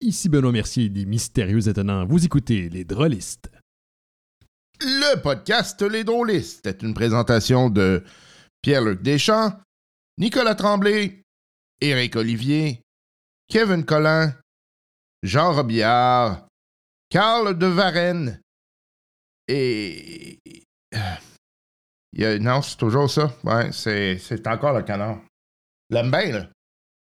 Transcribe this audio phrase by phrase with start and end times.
[0.00, 2.06] Ici Benoît Mercier des Mystérieux Étonnants.
[2.06, 3.50] Vous écoutez Les Drôlistes.
[4.80, 8.04] Le podcast Les Drôlistes est une présentation de
[8.60, 9.58] Pierre-Luc Deschamps,
[10.18, 11.22] Nicolas Tremblay,
[11.80, 12.82] Éric Olivier,
[13.48, 14.34] Kevin Collin,
[15.22, 16.46] Jean Robillard,
[17.08, 18.40] Carl de Varenne
[19.48, 20.38] et.
[22.12, 23.34] Il y a- Non, c'est toujours ça.
[23.44, 25.20] Ouais, c'est, encore le canard.
[25.90, 26.48] L'aime bien, là.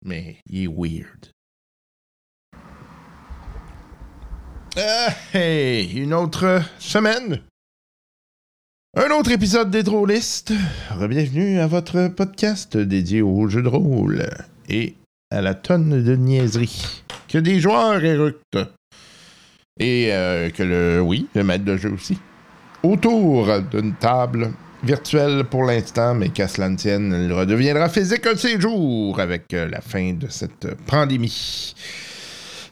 [0.03, 1.31] Mais il est weird.
[4.77, 7.41] Euh, une autre semaine.
[8.95, 10.53] Un autre épisode des Drôlistes.
[11.09, 14.29] Bienvenue à votre podcast dédié aux jeux de rôle
[14.69, 14.95] et
[15.29, 18.59] à la tonne de niaiseries que des joueurs éructent.
[19.77, 22.17] Et euh, que le, oui, le maître de jeu aussi.
[22.81, 28.33] Autour d'une table virtuelle pour l'instant, mais qu'à cela ne tienne, elle redeviendra physique un
[28.33, 31.75] de ces jours avec la fin de cette pandémie.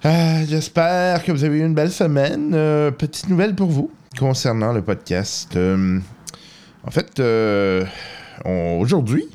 [0.06, 2.54] Euh, J'espère que vous avez eu une belle semaine.
[2.54, 5.58] Euh, petite nouvelle pour vous concernant le podcast.
[5.58, 6.00] Euh,
[6.84, 7.22] en fait,
[8.46, 9.28] aujourd'hui,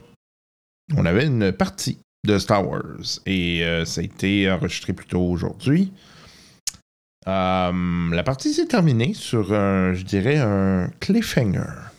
[0.96, 5.92] on avait une partie de Star Wars et ça a été enregistré plus tôt aujourd'hui.
[7.26, 11.90] La partie s'est terminée sur un, je dirais, un cliffhanger.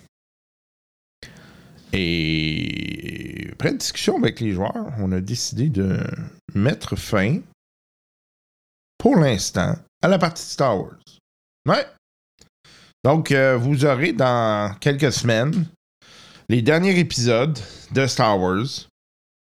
[1.94, 6.00] Et après discussion avec les joueurs, on a décidé de
[6.56, 7.40] mettre fin,
[9.06, 10.98] pour l'instant, à la partie Star Wars.
[11.70, 11.86] Ouais.
[13.04, 15.68] Donc, euh, vous aurez dans quelques semaines
[16.50, 17.56] les derniers épisodes
[17.92, 18.66] de Star Wars.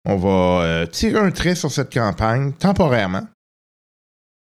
[0.06, 3.28] On va euh, tirer un trait sur cette campagne temporairement.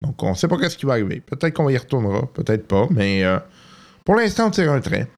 [0.02, 1.20] Donc, on ne sait pas qu'est-ce qui va arriver.
[1.20, 3.38] Peut-être qu'on y retournera, peut-être pas, mais euh,
[4.06, 5.10] pour l'instant, on tire un trait.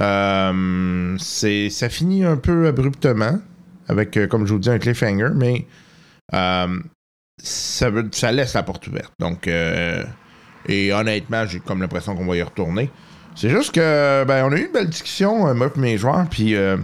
[0.00, 3.40] Euh, ça finit un peu abruptement,
[3.88, 5.66] avec, comme je vous dis, un cliffhanger, mais
[7.42, 9.12] ça, laisse la porte ouverte.
[9.18, 10.04] Donc, euh,
[10.66, 12.90] et honnêtement, j'ai comme l'impression qu'on va y retourner.
[13.34, 16.26] C'est juste que, ben, on a eu une belle discussion, euh, moi et mes joueurs,
[16.28, 16.76] puis euh,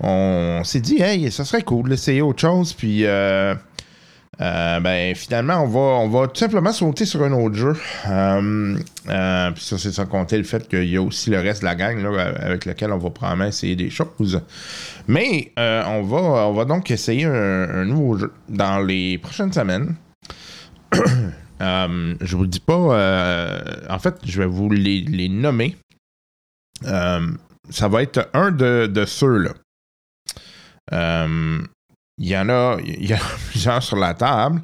[0.00, 3.54] on s'est dit, hey, ça serait cool d'essayer autre chose, puis euh,
[4.40, 7.76] euh, ben, finalement, on va, on va tout simplement sauter sur un autre jeu.
[8.08, 8.76] Euh,
[9.08, 11.66] euh, puis ça, c'est sans compter le fait qu'il y a aussi le reste de
[11.66, 14.40] la gang là, avec lequel on va probablement essayer des choses.
[15.06, 16.18] Mais on, va,
[16.48, 19.94] on va donc essayer un, nouveau jeu dans les prochaines semaines.
[21.60, 23.78] Je vous dis pas.
[23.88, 25.76] en fait, je vais vous les, les nommer.
[26.82, 29.52] Ça va être un de, de ceux-là.
[32.18, 33.18] Il y en a, il y a
[33.50, 34.62] plusieurs sur la table.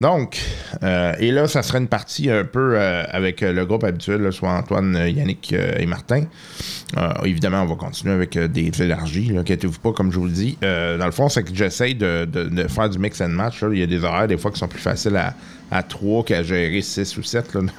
[0.00, 0.38] Donc,
[0.84, 4.32] euh, et là, ça serait une partie un peu euh, avec euh, le groupe habituel,
[4.32, 6.26] soit Antoine, Yannick et Martin.
[7.24, 10.56] Évidemment, on va continuer avec des élargis, inquiétez-vous pas, comme je vous le dis.
[10.62, 12.26] Dans le fond, c'est que j'essaye de,
[12.68, 13.62] faire du mix and match.
[13.70, 15.34] Il y a des horaires, des fois, qui sont plus faciles à,
[15.70, 17.54] à 3 qu'à gérer 6 ou 7.
[17.54, 17.60] là.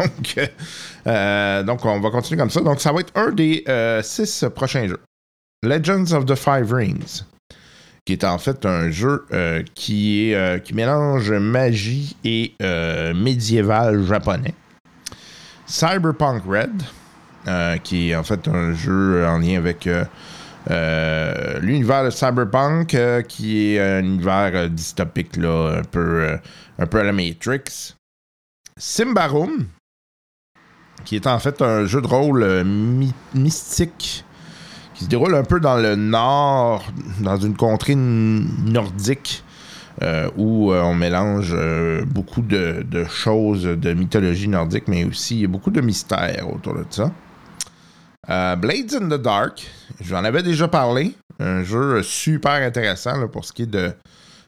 [1.06, 2.60] Donc, donc, on va continuer comme ça.
[2.62, 3.64] Donc, ça va être un des
[4.04, 5.00] 6 prochains jeux.
[5.64, 7.24] Legends of the Five Rings
[8.10, 13.14] qui est en fait un jeu euh, qui, est, euh, qui mélange magie et euh,
[13.14, 14.56] médiéval japonais.
[15.68, 19.88] Cyberpunk Red, qui est en fait un jeu en lien avec
[21.62, 22.98] l'univers de Cyberpunk,
[23.28, 26.40] qui est un univers dystopique, là, un, peu,
[26.80, 27.94] un peu à la Matrix.
[28.76, 29.68] Symbaroum,
[31.06, 34.26] qui est en fait un jeu de rôle my- mystique
[35.00, 36.84] qui se déroule un peu dans le nord,
[37.22, 39.46] dans une contrée nordique,
[40.02, 45.72] euh, où euh, on mélange euh, beaucoup de, choses de mythologie nordique, mais aussi beaucoup
[45.72, 47.12] de mystères autour de ça.
[48.58, 49.66] Blades in the Dark,
[50.02, 51.16] j'en avais déjà parlé.
[51.40, 53.94] Un jeu super intéressant pour ce qui est de,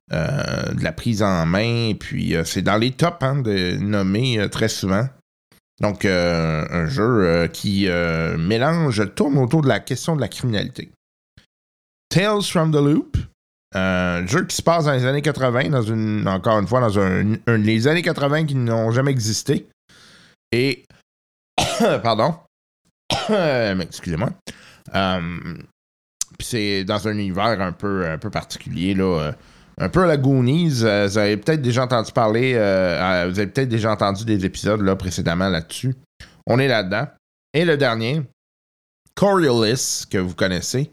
[0.10, 1.94] la prise en main.
[1.98, 5.08] Puis c'est dans les tops hein, de nommés très souvent.
[5.82, 10.28] Donc, euh, un jeu euh, qui euh, mélange, tourne autour de la question de la
[10.28, 10.92] criminalité.
[12.10, 13.18] Tales from the Loop,
[13.74, 17.00] un jeu qui se passe dans les années 80, dans une, encore une fois, dans
[17.00, 19.68] un, les années 80 qui n'ont jamais existé.
[20.52, 20.86] Et,
[22.04, 22.36] pardon,
[23.80, 24.30] excusez-moi.
[26.40, 29.32] C'est dans un univers un peu, un peu particulier, là.
[29.82, 30.84] Un peu à la Goonies.
[30.84, 34.82] euh, vous avez peut-être déjà entendu parler, euh, vous avez peut-être déjà entendu des épisodes
[34.82, 35.96] là, précédemment là-dessus.
[36.46, 37.08] On est là-dedans.
[37.54, 38.22] Et le dernier,
[39.16, 40.92] Coriolis, que vous connaissez.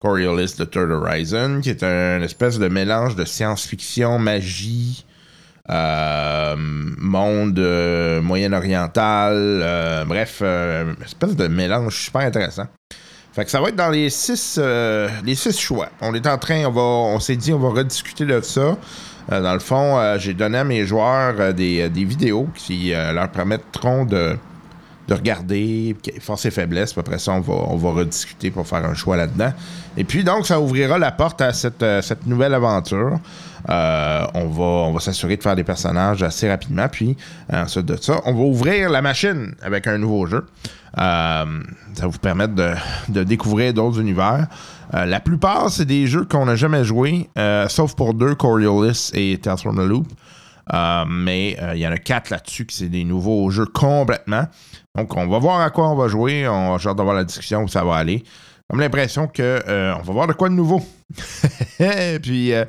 [0.00, 5.06] Coriolis de Third Horizon, qui est un espèce de mélange de science-fiction, magie,
[5.70, 7.58] euh, monde
[8.22, 10.42] moyen-oriental, bref,
[11.02, 12.66] espèce de mélange super intéressant.
[13.36, 15.90] Fait que ça va être dans les six, euh, les six choix.
[16.00, 18.78] On est en train, on va, on s'est dit, on va rediscuter de ça.
[19.30, 23.28] Euh, dans le fond, euh, j'ai donné à mes joueurs des, des vidéos qui leur
[23.28, 24.38] permettront de,
[25.08, 26.94] de regarder force et faiblesse.
[26.94, 29.52] Puis après ça, on va, on va rediscuter pour faire un choix là-dedans.
[29.98, 33.18] Et puis, donc, ça ouvrira la porte à cette, cette nouvelle aventure.
[33.68, 36.88] Euh, on va, s'assurer de faire des personnages assez rapidement.
[36.88, 37.16] Puis,
[37.52, 40.46] euh, ensuite de ça, on va ouvrir la machine avec un nouveau jeu.
[40.98, 41.44] Euh,
[41.94, 44.46] ça va vous permettre de, découvrir d'autres univers.
[44.92, 47.28] La plupart, c'est des jeux qu'on n'a jamais joués,
[47.68, 50.06] sauf pour deux, Coriolis et Tales from the Loop.
[51.08, 54.46] Mais il y en a quatre là-dessus qui c'est des nouveaux jeux complètement.
[54.94, 56.48] Donc, on va voir à quoi on va jouer.
[56.48, 58.22] On va genre d'avoir la discussion où ça va aller.
[58.68, 60.82] Comme l'impression que euh, on va voir de quoi de nouveau.
[62.22, 62.64] Puis, euh,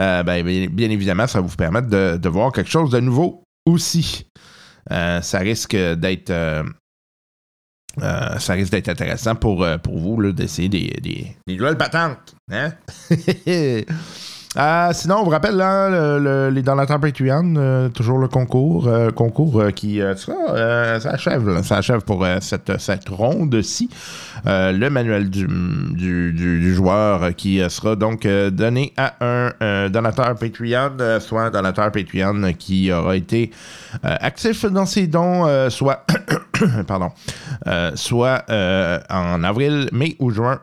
[0.00, 4.26] euh, ben, bien, évidemment, ça va vous permettre de, voir quelque chose de nouveau aussi.
[4.90, 6.32] Ça risque d'être
[7.98, 12.34] ça risque d'être intéressant pour, pour vous d'essayer des, des, des nouvelles patentes.
[12.50, 12.72] Hein?
[14.58, 18.88] Euh, sinon, on vous rappelle là, le- le- les donateurs Patreon, euh, toujours le concours,
[18.88, 23.90] euh, concours euh, qui euh, sera, euh, ça achève, ça achève pour cette, cette ronde-ci.
[24.46, 25.46] Le manuel du,
[26.32, 32.92] du, joueur qui sera donc donné à un donateur Patreon, soit un donateur Patreon qui
[32.92, 33.50] aura été
[34.02, 36.06] actif dans ses dons, soit,
[36.86, 37.10] pardon,
[37.94, 38.44] soit
[39.10, 40.60] en avril, mai ou juin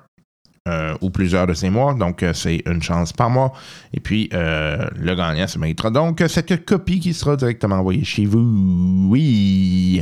[0.67, 1.93] euh, ou plusieurs de ces mois.
[1.93, 3.51] Donc, euh, c'est une chance par mois.
[3.93, 8.25] Et puis, euh, le gagnant se méritera donc cette copie qui sera directement envoyée chez
[8.25, 9.07] vous.
[9.09, 10.01] Oui.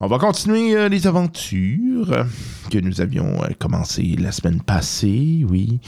[0.00, 2.26] On va continuer les aventures
[2.70, 5.44] que nous avions euh, commencées la semaine passée.
[5.48, 5.80] Oui.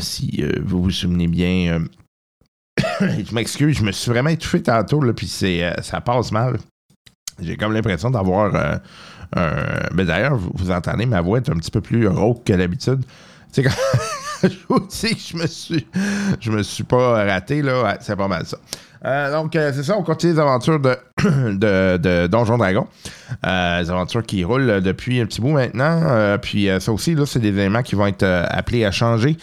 [0.00, 1.84] Si vous vous souvenez bien.
[3.00, 6.58] je m'excuse, je me suis vraiment étouffé tantôt, là, puis ça passe mal.
[7.40, 8.80] J'ai comme l'impression d'avoir
[9.36, 13.04] Mais d'ailleurs, vous, entendez, ma voix est un petit peu plus rauque que d'habitude.
[13.52, 15.86] Tu sais, quand je que je me suis,
[16.40, 18.58] je me suis pas raté, là, ouais, c'est pas mal ça.
[19.04, 22.86] Euh, donc, euh, c'est ça, on continue les aventures de, de, de Donjon Dragon.
[23.46, 26.00] Euh, les aventures qui roulent depuis un petit bout maintenant.
[26.02, 28.90] Euh, puis euh, ça aussi, là, c'est des éléments qui vont être euh, appelés à
[28.90, 29.36] changer.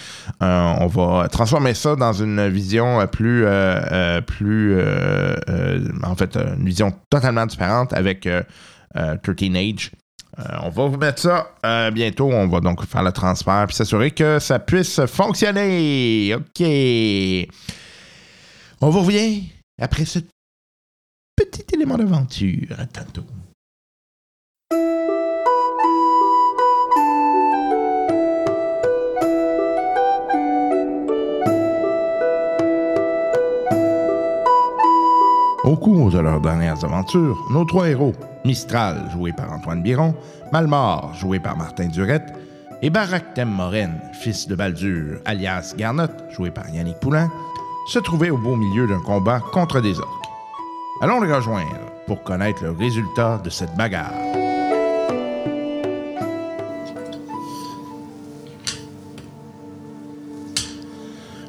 [0.44, 5.80] Euh, on va transformer ça dans une vision euh, plus, euh, euh, plus euh, euh,
[6.04, 8.44] en fait, euh, une vision totalement différente avec euh, euh,
[8.94, 9.92] 13 Age.
[10.40, 12.30] Euh, on va vous mettre ça euh, bientôt.
[12.32, 16.36] On va donc faire le transfert puis s'assurer que ça puisse fonctionner.
[16.36, 16.62] OK.
[18.82, 19.44] On vous revient
[19.82, 20.20] après ce
[21.36, 22.68] petit élément d'aventure.
[22.78, 23.24] À tantôt.
[35.68, 38.14] Au cours de leurs dernières aventures, nos trois héros,
[38.46, 40.16] Mistral, joué par Antoine Biron,
[40.54, 42.34] Malmort, joué par Martin Durette,
[42.82, 47.30] et Baraktem Moren, fils de Baldur, alias Garnotte, joué par Yannick Poulain,
[47.90, 50.26] se trouvaient au beau milieu d'un combat contre des orques.
[51.02, 51.68] Allons les rejoindre
[52.06, 54.14] pour connaître le résultat de cette bagarre.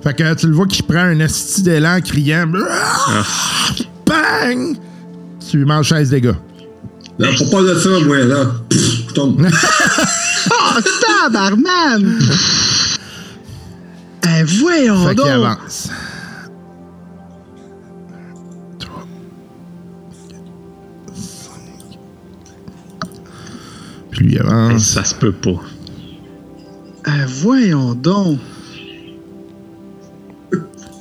[0.03, 1.27] Fait que tu le vois qui prend un
[1.63, 2.51] d'élan criant
[4.09, 4.77] Bang!
[5.49, 6.35] Tu lui manges 16 dégâts.
[7.19, 8.45] Là, pas de ça, moi, là.
[8.69, 9.47] Pff, je tombe.
[10.51, 12.19] Oh, tabarnan!
[14.25, 15.27] Eh, voyons Fait donc!
[15.27, 15.91] avance.
[18.79, 19.05] Trois,
[20.29, 21.99] quatre, cinq.
[24.11, 24.83] Puis lui il avance.
[24.85, 25.61] Ça se peut pas.
[27.09, 28.39] Eh, voyons donc!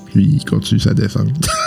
[0.07, 1.47] Puis il continue sa descente.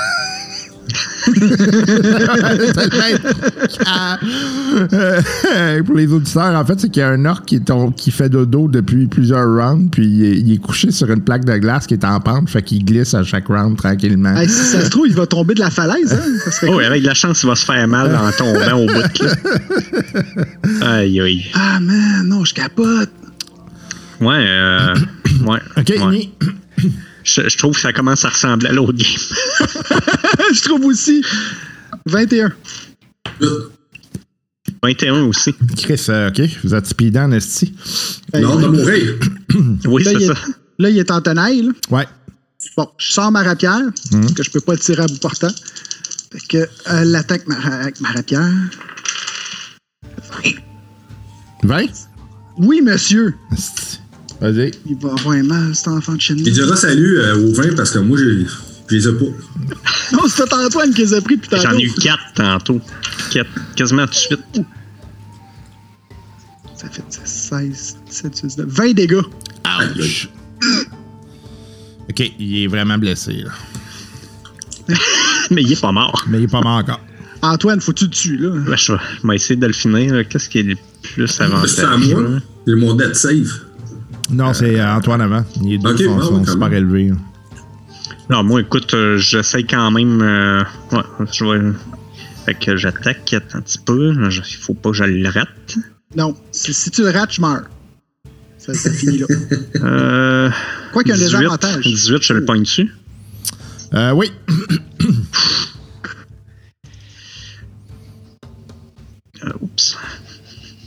[5.84, 8.28] Pour les auditeurs, en fait, c'est qu'il y a un orc qui, tom- qui fait
[8.28, 11.87] dodo depuis plusieurs rounds, puis il est, il est couché sur une plaque de glace
[11.87, 14.34] qui est en pente, fait qu'il glisse à chaque round tranquillement.
[14.42, 16.50] Si ça se trouve, il va tomber de la falaise, hein?
[16.64, 16.84] Oh, cool.
[16.84, 19.22] avec de la chance, il va se faire mal en tombant au bout.
[19.22, 19.34] Là.
[20.99, 21.44] Aïe, aïe.
[21.54, 23.10] Ah, man, non, je capote!
[24.20, 24.94] Ouais, euh,
[25.46, 25.58] ouais.
[25.78, 26.30] Ok, ouais.
[27.32, 29.06] Je, je trouve que ça commence à ressembler à l'autre game.
[30.54, 31.25] je trouve aussi.
[32.06, 32.52] 21.
[34.82, 35.54] 21 aussi.
[35.76, 37.75] Chris, euh, ok, vous êtes speedant en esti.
[38.34, 39.14] Non, de mourir.
[39.84, 40.32] Oui, là, c'est il ça.
[40.32, 41.62] est, là, il est en tenaille.
[41.62, 41.72] là.
[41.90, 42.06] Ouais.
[42.76, 43.80] Bon, je sors ma rapière,
[44.12, 45.49] parce que je peux pas le tirer à bout portant.
[46.32, 48.49] Fait que euh, l'attaque ma- avec ma rapière.
[51.62, 51.82] 20?
[52.58, 53.34] Oui, monsieur!
[54.40, 54.70] Vas-y.
[54.88, 56.44] Il va avoir mal, cet enfant de chenille.
[56.47, 58.47] Il dira salut euh, aux 20 parce que moi, j'ai-
[58.88, 59.25] je les ai pas.
[60.12, 61.62] Non, c'est tout Antoine qui les a pris depuis tantôt.
[61.62, 62.80] J'en ai eu 4 tantôt.
[63.30, 64.40] Quatre, quasiment tout de suite.
[66.76, 69.20] Ça fait 16, 17, 18, 20 dégâts.
[69.99, 70.28] Ouch.
[72.09, 73.50] Ok, il est vraiment blessé, là.
[75.50, 76.25] Mais il est pas mort.
[76.28, 77.00] Mais il est pas mort encore.
[77.42, 78.50] Antoine, faut-tu le tuer, là?
[78.50, 80.14] Ben, je, vais, essayer de le finir.
[80.14, 80.25] là.
[80.25, 81.59] Qu'est-ce qui est le plus C'est à moi.
[81.61, 82.42] avantageux?
[82.66, 83.61] J'ai mon dead save.
[84.30, 85.44] Non, c'est euh, Antoine avant.
[85.62, 86.78] Les deux Ok, sont, bon, sont super même.
[86.78, 87.12] élevés.
[88.28, 90.22] Non, moi, écoute, euh, j'essaie quand même.
[90.22, 91.72] euh, ouais, je vais.
[92.46, 94.30] Fait que j'attaque un petit peu.
[94.30, 95.49] Je- Il faut pas que je le rate.
[96.16, 96.37] Non.
[96.52, 97.64] Si, si tu le rates, je meurs.
[98.58, 99.26] Ça, ça finit là.
[99.82, 100.50] Euh,
[100.92, 101.82] Quoi qu'il y a un 18, désavantage.
[101.84, 102.94] 18, je le pogne dessus.
[103.94, 104.30] Euh, oui.
[109.44, 109.96] Euh, oups.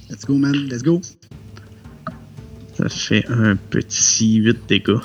[0.10, 0.54] Let's go, man.
[0.70, 1.02] Let's go.
[2.84, 4.98] Ça fait un petit 8 dégâts.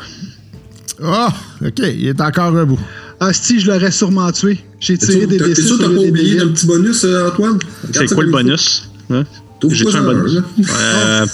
[1.02, 1.28] Oh,
[1.64, 1.78] OK.
[1.78, 2.78] Il est encore debout.
[3.20, 4.58] Ah, si, je l'aurais sûrement tué.
[4.80, 6.42] J'ai T'es tiré des t'es D6 sûr que t'as pas oublié D8.
[6.42, 7.58] un petit bonus, euh, Antoine?
[7.92, 8.90] C'est quoi le bonus?
[9.10, 9.24] Hein?
[9.70, 10.38] J'ai un bonus?
[10.70, 11.26] Euh,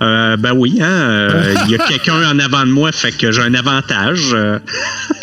[0.00, 0.86] euh, ben oui, hein.
[0.88, 4.30] euh, Il y a quelqu'un en avant de moi, fait que j'ai un avantage.
[4.32, 4.58] euh.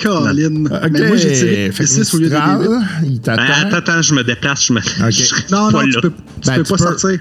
[0.03, 0.65] Colin.
[0.65, 0.89] OK.
[0.91, 2.81] Mais moi, j'ai tiré Fait que D6 au lieu des Mistral, D8.
[3.05, 4.65] Il Ben, attends, attends, je me déplace.
[4.65, 4.79] Je me...
[5.51, 6.01] Non, pas non, tu là.
[6.01, 6.15] peux, tu
[6.47, 7.19] Ben, peux tu pas peux- sortir.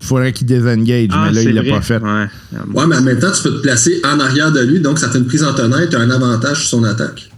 [0.00, 1.98] Faudrait qu'il désengage, Ah, mais là, il l'a pas fait.
[2.02, 2.26] Ouais.
[2.74, 5.10] Ouais, mais en même temps, tu peux te placer en arrière de lui, donc ça
[5.10, 7.30] fait une prise en tonnerre, tu as un avantage sur son attaque.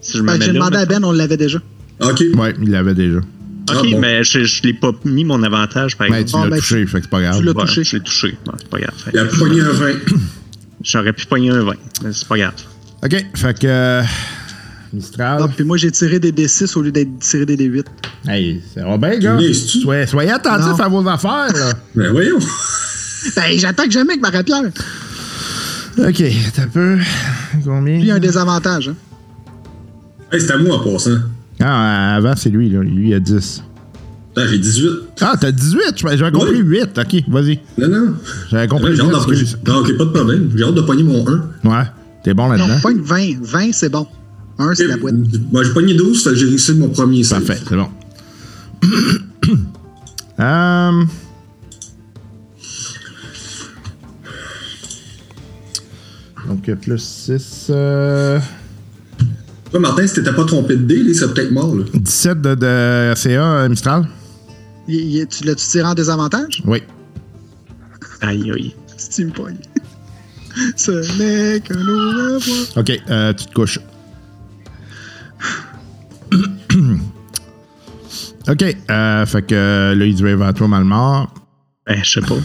[0.00, 1.60] Si je mets J'ai demandé à ben- Ben, on l'avait déjà.
[2.00, 2.22] Ok.
[2.34, 3.18] Ouais, il l'avait déjà.
[3.18, 3.24] Ok,
[3.70, 3.98] Ah, bon.
[4.00, 6.42] mais je, je l'ai pas mis mon avantage, par Mais exemple.
[6.42, 7.38] tu Ah, l'as ben, touché, fait que c'est pas grave.
[7.38, 7.84] tu l'as Ouais, touché.
[7.84, 8.36] Je l'ai touché.
[8.44, 8.94] Bon, c'est pas grave.
[9.02, 9.92] Fait Il a pogné un 20.
[10.82, 11.72] J'aurais pu pogner un 20,
[12.04, 12.52] mais c'est pas grave.
[13.02, 14.02] OK, fait que...
[14.94, 15.40] Mistral.
[15.42, 17.84] Ah, puis moi, j'ai tiré des D6 au lieu d'être tiré des D8.
[18.28, 19.38] Hey, ça va bien, gars.
[19.82, 20.84] Soyez, soyez attentifs Non.
[20.84, 21.72] à vos affaires, là.
[21.94, 22.38] Ben voyons.
[23.36, 24.62] Ben, j'attaque jamais avec ma rapière.
[25.98, 26.22] OK,
[26.54, 26.98] t'as peu.
[27.64, 27.94] Combien?
[27.94, 28.88] Puis, il y a un désavantage.
[28.88, 28.94] Hein.
[30.32, 31.18] Hey, c'est à moi en passant.
[31.60, 32.80] Ah, avant, c'est lui, là.
[32.80, 33.62] Lui, il a 10.
[34.36, 34.88] Ah, j'ai 18.
[35.20, 35.80] Ah, t'as 18?
[36.16, 36.98] J'avais compris 8.
[36.98, 37.60] OK, vas-y.
[37.78, 38.14] Non, non.
[38.50, 39.12] J'avais compris J'ai hâte 8.
[39.12, 39.58] d'en- excuse.
[39.66, 40.50] Non, ok, pas de problème.
[40.56, 41.32] J'ai hâte de pogner mon 1.
[41.64, 41.84] Ouais,
[42.24, 42.80] t'es bon Non, là-dedans?
[42.82, 43.36] pas une 20.
[43.42, 44.06] 20, c'est bon.
[44.58, 45.14] 1, c'est la boîte.
[45.52, 47.44] Moi, j'ai pogné 12, fait que j'ai réussi mon premier save.
[47.44, 47.88] Parfait, c'est bon.
[50.40, 51.04] Euh,
[56.46, 57.64] Donc, euh, plus 6.
[57.68, 58.40] Toi,
[59.80, 61.74] Martin, si t'étais pas trompé de dé, il serait peut-être mort.
[61.74, 61.84] Là.
[61.94, 64.06] 17 de, de CA, euh, Mistral?
[64.86, 66.62] Il- il- tu l'as-tu tiré en désavantage?
[66.66, 66.82] Oui.
[68.20, 68.74] Aïe, aïe.
[68.96, 69.56] Si tu me pognes.
[70.76, 72.66] Ce n'est qu'un au revoir.
[72.76, 73.80] OK, euh, tu te couches.
[78.46, 81.32] OK, euh, fait que euh, là, il dirait vers toi mal mort.
[81.86, 82.36] Ben, je sais pas.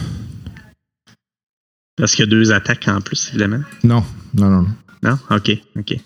[1.96, 3.60] Parce qu'il y a deux attaques en plus, évidemment.
[3.84, 4.02] Non,
[4.34, 4.76] non, non, non.
[5.02, 5.18] Non?
[5.30, 5.96] Ok, ok.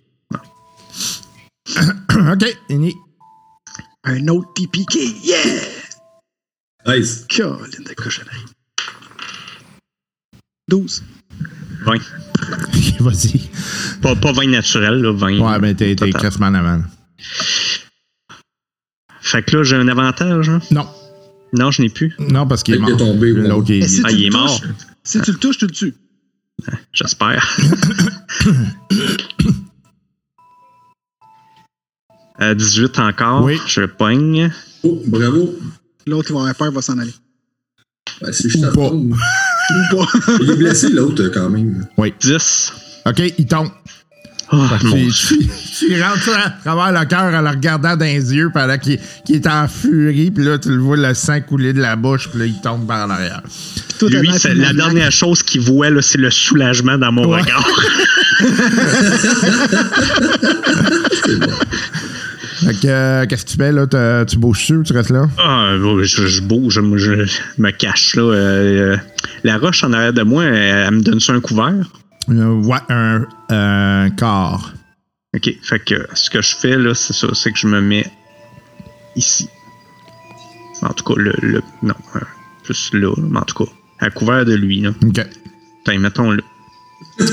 [2.33, 2.95] OK, Ini.
[4.05, 4.95] Un autre TPK.
[5.25, 5.39] Yeah!
[6.87, 7.27] Nice.
[7.31, 8.45] Colin de cochonnerie.
[10.69, 11.05] 12.
[11.85, 11.99] 20.
[13.01, 13.51] Vas-y.
[14.03, 15.39] Pas, pas 20 naturel, là, 20.
[15.39, 16.83] Ouais, ben t'es crissement en avant.
[19.25, 20.49] Fait que là, j'ai un avantage.
[20.51, 20.61] hein?
[20.71, 20.87] Non,
[21.55, 22.15] Non, je n'ai plus.
[22.19, 22.97] non, parce qu'il est Il est mort.
[22.99, 23.33] tombé.
[23.33, 24.61] L'autre, il si Ah, tu il est mort.
[25.03, 25.95] si tu le touches, tu le tues.
[26.93, 27.57] J'espère.
[32.41, 33.45] Euh, 18 encore.
[33.45, 33.59] Oui.
[33.67, 34.51] Je le pogne.
[34.83, 35.55] Oh, bravo.
[36.07, 37.15] L'autre, il va avoir peur, il va s'en aller.
[38.21, 38.89] Ben, c'est juste Ou à pas.
[38.91, 39.15] tombe.
[39.15, 40.07] Ou pas.
[40.43, 41.87] Il est blessé, l'autre, quand même.
[42.21, 42.73] 10.
[43.07, 43.69] OK, il tombe.
[44.53, 45.39] Oh, mon Tu, Dieu.
[45.79, 48.77] tu, tu rentres ça à travers le cœur en le regardant dans les yeux pendant
[48.79, 48.99] qu'il
[49.31, 52.39] est en furie, puis là, tu le vois le sang couler de la bouche, puis
[52.41, 53.43] là, il tombe par l'arrière.
[53.99, 57.27] Tout Lui, à c'est l'heure, la dernière chose qu'il voit, c'est le soulagement dans mon
[57.27, 57.41] Ouais.
[57.41, 57.67] regard.
[62.65, 64.25] Fait que, euh, qu'est-ce que tu fais, là?
[64.25, 65.29] Tu bouges-tu ou tu restes là?
[65.39, 66.81] Ah, je, je bouge, je,
[67.59, 68.23] me cache là.
[68.23, 68.97] Euh,
[69.43, 70.55] la roche en arrière de moi, elle,
[70.89, 71.75] elle me donne ça un couvert.
[72.31, 74.73] Euh, ouais, un, un quart.
[75.37, 75.51] OK.
[75.63, 78.11] Fait que ce que je fais là, c'est ça, c'est que je me mets
[79.17, 79.49] ici.
[80.83, 81.33] En tout cas, le.
[81.43, 82.21] le non, euh,
[82.63, 84.81] plus là, mais en tout cas, à couvert de lui.
[84.81, 84.91] Là.
[84.91, 85.27] OK.
[85.85, 86.43] Putain, mettons là.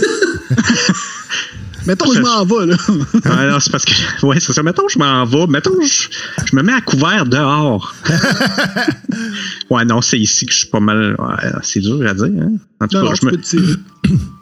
[1.88, 2.78] Mettons, je m'en vais, là.
[3.26, 3.94] Ah, non, c'est parce que.
[4.26, 4.62] Ouais, c'est ça.
[4.62, 5.48] Mettons, je m'en vais.
[5.48, 6.10] Mettons, je,
[6.46, 7.96] je me mets à couvert dehors.
[9.72, 11.16] ouais, non, c'est ici que je suis pas mal.
[11.18, 12.52] ouais, c'est dur à dire, hein.
[12.80, 14.18] En tout Non, cas, non, je me.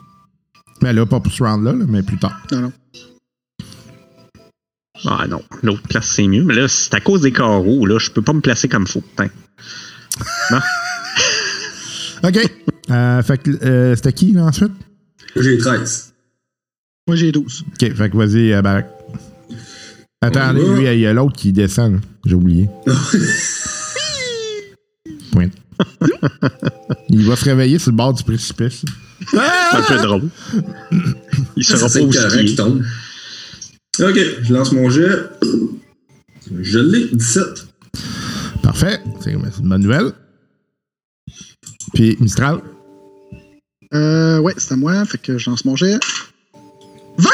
[0.82, 2.40] Mais là, pas pour ce round-là, là, mais plus tard.
[2.52, 2.72] Non, non.
[5.06, 6.44] Ah non, l'autre place c'est mieux.
[6.44, 7.98] Mais là, c'est à cause des carreaux, là.
[7.98, 9.00] Je peux pas me placer comme faut.
[9.00, 9.28] Putain.
[10.50, 10.58] Non.
[12.28, 12.38] OK.
[12.90, 14.72] Euh, fait que, euh, c'était qui, là, ensuite?
[15.36, 16.12] J'ai 13.
[17.06, 17.64] Moi, j'ai 12.
[17.66, 18.88] OK, fait que vas-y, euh, Barack.
[20.20, 22.00] Attendez, lui, il y a l'autre qui descend.
[22.26, 22.68] J'ai oublié.
[27.08, 28.84] Il va se réveiller sur le bord du précipice.
[29.30, 30.28] C'est un peu drôle.
[31.56, 32.44] Il sera pas skier.
[32.44, 32.82] qui tombe.
[34.00, 35.08] Ok, je lance mon jet.
[36.60, 37.44] Je l'ai, 17.
[38.62, 39.00] Parfait.
[39.22, 40.12] C'est une bonne nouvelle.
[41.94, 42.60] Puis Mistral.
[43.92, 45.04] Euh, ouais, c'est à moi.
[45.04, 45.98] Fait que je lance mon jet.
[47.18, 47.30] 20!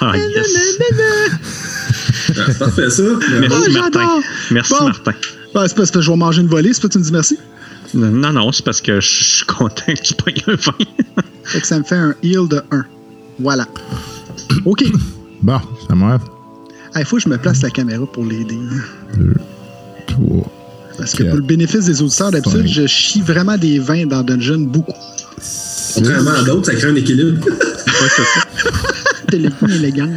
[0.00, 0.78] Ah, yes.
[2.36, 3.02] Ah, c'est parfait, ça.
[3.06, 3.70] Ah, Merci, Martin.
[3.72, 4.20] j'adore!
[4.50, 4.84] Merci, Bon.
[4.86, 5.12] Martin.
[5.60, 7.10] Ah, c'est parce que je vais manger une volée, c'est pas que tu me dis
[7.10, 7.36] merci?
[7.92, 10.72] Non, non, c'est parce que je suis content que tu prennes un vin.
[11.44, 12.84] Fait que ça me fait un heal de 1.
[13.40, 13.66] Voilà.
[14.64, 14.84] OK.
[15.42, 16.18] Bon, c'est à moi.
[16.94, 18.58] Il faut que je me place la caméra pour l'aider.
[20.06, 20.52] Trois.
[20.96, 21.30] Parce que Quatre.
[21.30, 24.92] pour le bénéfice des auditeurs, d'habitude, je chie vraiment des vins dans Dungeon beaucoup.
[25.94, 27.44] Contrairement à d'autres, ça crée un équilibre.
[27.46, 28.70] Ouais, c'est ça.
[29.28, 30.10] Téléphone élégant.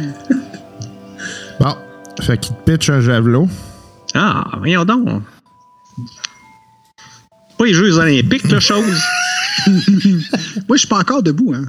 [1.58, 1.74] Bon.
[2.20, 3.48] Fait qu'il te pitch un javelot.
[4.14, 5.22] Ah, voyons donc.
[7.58, 8.84] Pas les Jeux Olympiques, la chose.
[9.66, 9.76] Moi,
[10.72, 11.64] je suis pas encore debout, hein.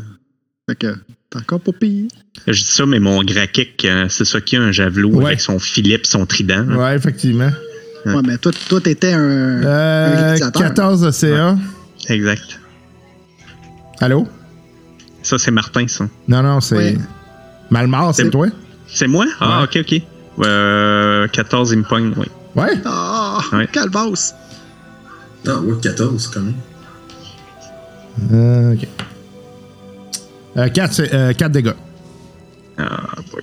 [0.70, 0.96] Fait que
[1.30, 2.08] t'es encore pas payé.
[2.48, 5.26] Je dis ça, mais mon Grakek, euh, c'est ça qui a un javelot Ouais.
[5.26, 6.66] avec son et son trident.
[6.70, 6.76] hein.
[6.76, 7.52] Ouais, effectivement.
[8.06, 10.62] Ouais, mais toi, toi t'étais un, un Euh, gladiateur.
[10.62, 11.58] 14 de CA.
[12.10, 12.60] Exact.
[14.00, 14.28] Allô?
[15.22, 16.08] Ça, c'est Martin, ça.
[16.28, 16.76] Non, non, c'est.
[16.76, 16.98] Ouais.
[17.70, 18.48] Malmort, c'est toi?
[18.88, 19.26] C'est moi?
[19.40, 19.82] Ah, Ouais.
[19.82, 20.02] ok, ok.
[20.46, 22.26] Euh, 14, il me pogne, oui.
[22.56, 22.78] Ouais?
[23.52, 23.68] Ah, Ouais.
[23.72, 24.34] calvasse.
[25.48, 26.54] Ah, ouais, 14 quand même.
[28.32, 28.88] Euh, ok.
[30.58, 31.74] Euh, 4, c'est, euh, 4 dégâts.
[32.78, 33.00] Ah,
[33.32, 33.42] boy.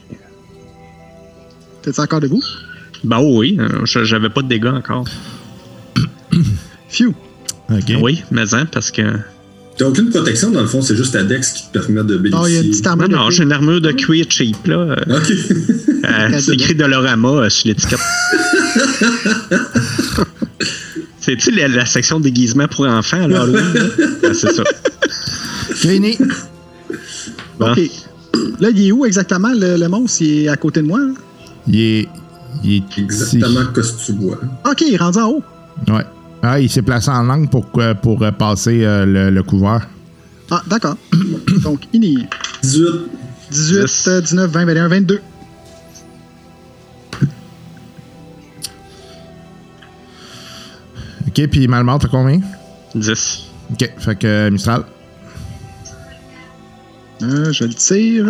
[1.83, 2.43] T'es encore debout?
[3.05, 5.05] Ben oui, euh, je- j'avais pas de dégâts encore.
[6.89, 7.15] Phew.
[7.71, 7.93] Ok.
[8.01, 9.03] Oui, mais hein, parce que.
[9.79, 12.47] T'as aucune protection, dans le fond, c'est juste ta dex qui te permet de Non,
[12.47, 12.71] il y a une bénéficier.
[12.71, 13.31] petite Non, armure de non, cuir.
[13.31, 14.97] j'ai une armure de cuir cheap, là.
[15.09, 15.31] Ok.
[16.05, 17.99] euh, c'est écrit Dolorama euh, sur l'étiquette.
[21.21, 23.43] C'est-tu la, la section déguisement pour enfants, là?
[23.43, 23.81] Halloween, là?
[24.25, 24.63] Ah, c'est ça.
[25.75, 26.17] Fini.
[27.59, 27.73] Bon.
[27.73, 27.81] OK.
[28.61, 30.23] Là, il est où exactement, le, le monstre?
[30.23, 30.99] Il est à côté de moi?
[30.99, 31.13] là?
[31.67, 32.09] Il est.
[32.65, 32.99] Il est.
[32.99, 34.39] Exactement ce que tu vois.
[34.69, 35.43] OK, il est rendu en haut.
[35.89, 36.05] Ouais.
[36.43, 39.87] Ah, il s'est placé en angle pour, que- pour euh, passer euh, le, le couvert.
[40.51, 40.97] Ah, d'accord.
[41.63, 42.29] Donc, il est
[42.63, 42.87] 18.
[43.51, 44.09] 18, Dix.
[44.09, 45.21] euh, 19, 20, 21, 22.
[51.31, 52.41] Ok, puis Malmort, t'as combien?
[52.97, 53.43] 10.
[53.73, 54.83] Ok, fait que euh, Mistral.
[57.23, 58.27] Euh, je le tire.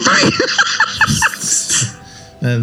[2.40, 2.54] Ah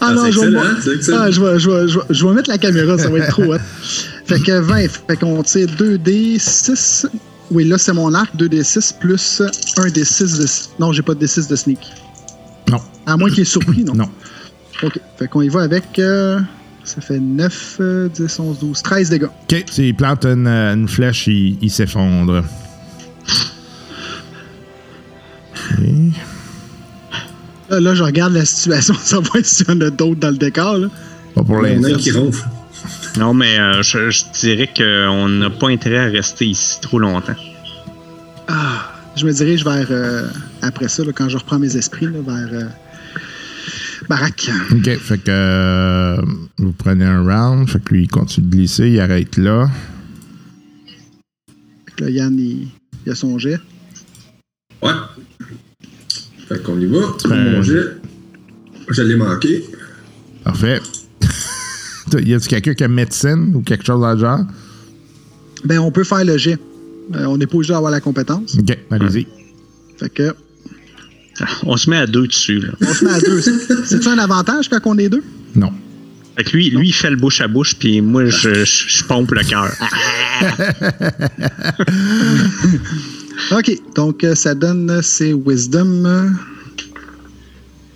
[0.00, 2.56] Ah, non, je vais, ah, je, vais, je, vais, je, vais, je vais mettre la
[2.56, 3.58] caméra, ça va être trop hot.
[4.26, 7.06] Fait que 20, fait qu'on tire 2D6.
[7.50, 9.42] Oui, là, c'est mon arc, 2D6 plus
[9.76, 10.46] 1D6 de.
[10.80, 11.80] Non, j'ai pas de D6 de sneak.
[12.70, 12.78] Non.
[13.06, 13.94] À moins qu'il est surpris, non?
[13.94, 14.08] Non.
[14.84, 15.98] Ok, fait qu'on y va avec.
[15.98, 16.38] euh,
[16.84, 19.24] ça fait 9, euh, 10, 11, 12, 13 dégâts.
[19.50, 22.42] Ok, s'il plante une, euh, une flèche, il, il s'effondre.
[25.78, 25.84] Ok.
[27.70, 30.78] Là, là, je regarde la situation, savoir s'il y en a d'autres dans le décor.
[30.78, 30.88] Là.
[31.34, 31.98] Pas pour Il y en a un l'instant.
[31.98, 32.44] qui ronfle.
[33.18, 37.34] Non, mais euh, je, je dirais qu'on n'a pas intérêt à rester ici trop longtemps.
[38.48, 39.86] Ah, je me dirige vers.
[39.90, 40.26] euh,
[40.62, 42.48] après ça, là, quand je reprends mes esprits, là, vers.
[42.52, 42.64] euh,
[44.72, 46.16] Ok, fait que euh,
[46.58, 49.70] vous prenez un round, fait que lui il continue de glisser, il arrête là.
[51.86, 52.68] Fait que là, Yann, il,
[53.06, 53.58] il a son jet.
[54.82, 54.90] Ouais.
[56.48, 56.98] Fait qu'on y va.
[57.26, 57.84] Euh, Mon jet.
[58.88, 59.64] Je l'ai manqué.
[60.42, 60.80] Parfait.
[62.24, 64.40] y a-tu quelqu'un qui a médecine ou quelque chose dans le genre?
[65.64, 66.58] Ben, on peut faire le jet.
[67.14, 68.56] Euh, on n'est pas obligé d'avoir la compétence.
[68.58, 69.26] Ok, allez-y.
[69.98, 70.34] Fait que.
[71.64, 72.68] On se met à deux dessus, là.
[72.80, 73.40] On se met à deux.
[73.40, 75.22] C'est- C'est-tu un avantage quand on est deux?
[75.54, 75.70] Non.
[76.36, 79.04] Fait que lui, lui, il fait le bouche à bouche, puis moi, je, je, je
[79.04, 79.70] pompe le cœur.
[83.52, 83.70] OK.
[83.94, 84.90] Donc, euh, ça donne.
[84.90, 86.04] euh, C'est Wisdom.
[86.06, 86.28] euh,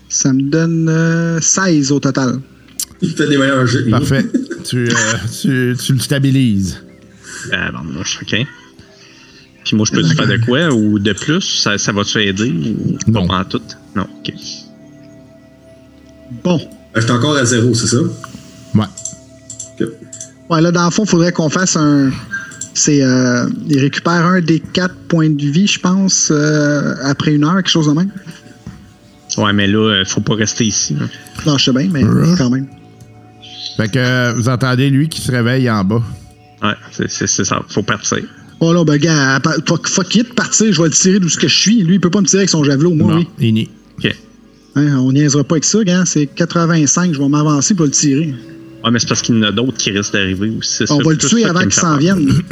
[0.09, 2.41] Ça me donne euh, 16 au total.
[3.03, 3.89] Il fait des meilleurs jets.
[3.91, 4.25] Parfait.
[4.65, 4.93] tu, euh,
[5.41, 6.81] tu, tu le stabilises.
[7.53, 8.47] Ah, bon, OK.
[9.65, 11.41] Puis moi, je peux-tu faire de quoi ou de plus?
[11.41, 13.27] Ça, ça va-tu aider ou Non.
[13.27, 13.63] pas en tout?
[13.97, 14.33] Non, OK.
[16.43, 16.61] Bon.
[16.95, 17.99] J'étais encore à zéro, c'est ça?
[18.75, 18.85] Ouais.
[19.81, 19.89] Ok.
[20.51, 22.11] Ouais, là, dans le fond, il faudrait qu'on fasse un.
[22.75, 23.03] C'est.
[23.03, 27.55] Euh, il récupère un des quatre points de vie, je pense, euh, après une heure,
[27.57, 28.11] quelque chose de même.
[29.39, 30.95] Ouais, mais là, euh, faut pas rester ici.
[30.95, 31.07] là.
[31.47, 32.03] Non, je sais bien, mais
[32.37, 32.67] quand même.
[33.77, 36.03] Fait que euh, vous entendez lui qui se réveille en bas.
[36.63, 36.75] Ouais,
[37.09, 37.63] c'est ça.
[37.69, 38.19] Faut partir.
[38.67, 39.41] Oh là, ben, gars,
[39.85, 41.83] fuck, it, partir, je vais le tirer d'où ce que je suis.
[41.83, 43.29] Lui, il peut pas me tirer avec son javelot, moi, non, oui.
[43.41, 43.69] il nie.
[43.99, 44.15] OK.
[44.77, 46.05] Hein, on niaisera pas avec ça, gars.
[46.07, 48.35] C'est 85, je vais m'avancer pour le tirer.
[48.85, 50.83] Ouais, mais c'est parce qu'il y en a d'autres qui risquent d'arriver aussi.
[50.85, 52.29] On ça- va le tuer avant qu'il s'en vienne.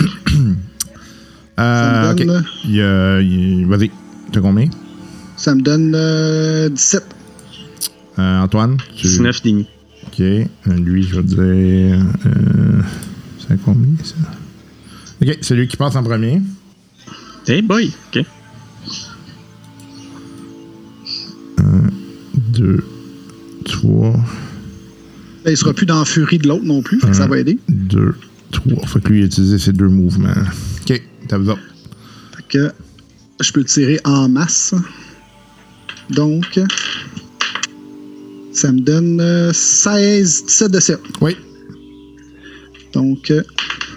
[1.59, 2.27] Euh, Ça me ok.
[2.27, 3.91] donne- Il, euh, il- Vas-y.
[4.33, 4.69] T'as combien?
[5.37, 7.05] Ça me donne euh, 17.
[8.19, 8.79] Euh, Antoine?
[8.97, 9.67] tu- 19 demi.
[10.07, 10.21] Ok.
[10.21, 10.47] Euh,
[10.79, 11.39] Lui, je vais dire.
[12.27, 12.81] Euh,
[13.39, 14.15] c'est combien ça?
[15.23, 16.43] Ok, c'est lui qui passe en premier.
[17.47, 18.25] Hey boy, ok.
[22.35, 22.85] 2,
[23.65, 24.13] 3,
[25.45, 27.39] Là, il sera plus dans la furie de l'autre non plus, fait que ça va
[27.39, 27.59] aider.
[27.69, 28.15] 2,
[28.51, 28.87] 3.
[28.87, 30.35] Fait que lui, il a utilisé ses deux mouvements.
[30.83, 31.59] Ok, t'as besoin.
[32.37, 32.73] Fait que
[33.41, 34.75] je peux tirer en masse.
[36.11, 36.61] Donc,
[38.53, 40.99] ça me donne euh, 16, 17 de CA.
[41.21, 41.37] Oui.
[42.93, 43.92] Donc, euh, Euh,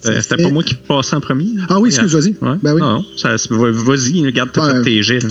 [0.00, 1.46] C'était fait- pas moi qui passais en premier.
[1.68, 2.36] Ah oui, excuse, vas-y.
[2.40, 2.56] Ouais.
[2.62, 2.80] Ben oui.
[2.80, 3.04] Non,
[3.50, 4.50] vas-y, regarde,
[4.84, 5.18] tes jets.
[5.20, 5.28] là.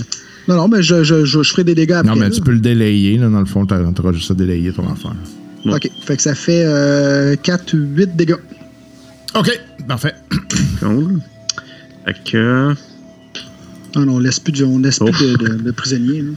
[0.48, 2.08] non, non, mais je, je, je, je ferai des dégâts après.
[2.10, 2.30] Non, mais là.
[2.34, 3.16] tu peux le délayer.
[3.18, 5.14] Là, dans le fond, t'as- t'auras juste à délayer ton affaire.
[5.66, 8.36] Ok, fait que ça fait euh, 4, 8 dégâts.
[9.34, 10.14] Ok, parfait.
[10.80, 11.20] Cool.
[12.06, 12.74] Fait que.
[13.96, 16.22] Non, non, on laisse plus de, on laisse plus de, de- de prisonniers.
[16.22, 16.30] là.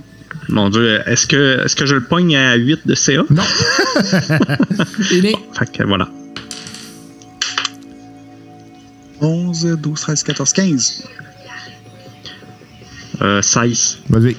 [0.50, 3.24] Mon Dieu, est-ce que, est-ce que je le pogne à 8 de CA?
[3.30, 3.44] Non.
[5.12, 5.36] Il est.
[5.58, 6.10] Fait que voilà.
[9.22, 11.04] 11, 12, 13, 14, 15.
[13.22, 14.00] Euh, 16.
[14.10, 14.36] Vas-y.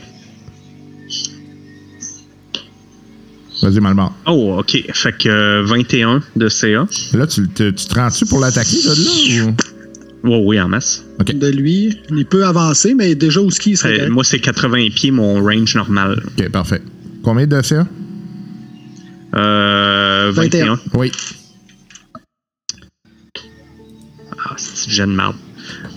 [3.63, 4.13] Vas-y, Malmort.
[4.27, 4.77] Oh, ok.
[4.93, 6.87] Fait que euh, 21 de CA.
[7.15, 8.89] Là, tu, te- tu te rends-tu pour l'attaquer, de
[9.45, 9.53] là?
[10.25, 10.29] Ou...
[10.29, 11.05] Ouais, oui, en masse.
[11.21, 11.33] Ok.
[11.37, 14.89] De lui, il peut avancer, mais déjà où ski il serait Euh, moi, c'est 80
[14.95, 16.23] pieds, mon range normal.
[16.27, 16.83] Ok, parfait.
[17.23, 17.87] Combien de CA?
[19.35, 20.75] Euh, 21.
[20.75, 20.81] 21.
[20.99, 21.13] Oui.
[24.63, 25.37] C'est une jeune marde.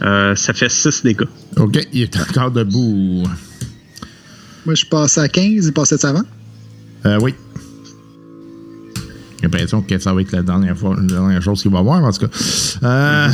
[0.01, 1.25] Euh, ça fait 6 dégâts.
[1.57, 3.23] Ok, il est encore debout.
[4.65, 6.23] Moi, je passais à 15, il passait de avant?
[7.05, 7.33] Euh, oui.
[9.37, 12.03] J'ai l'impression que ça va être la dernière, fois, la dernière chose qu'il va voir,
[12.03, 12.37] en tout cas.
[12.83, 13.29] Euh...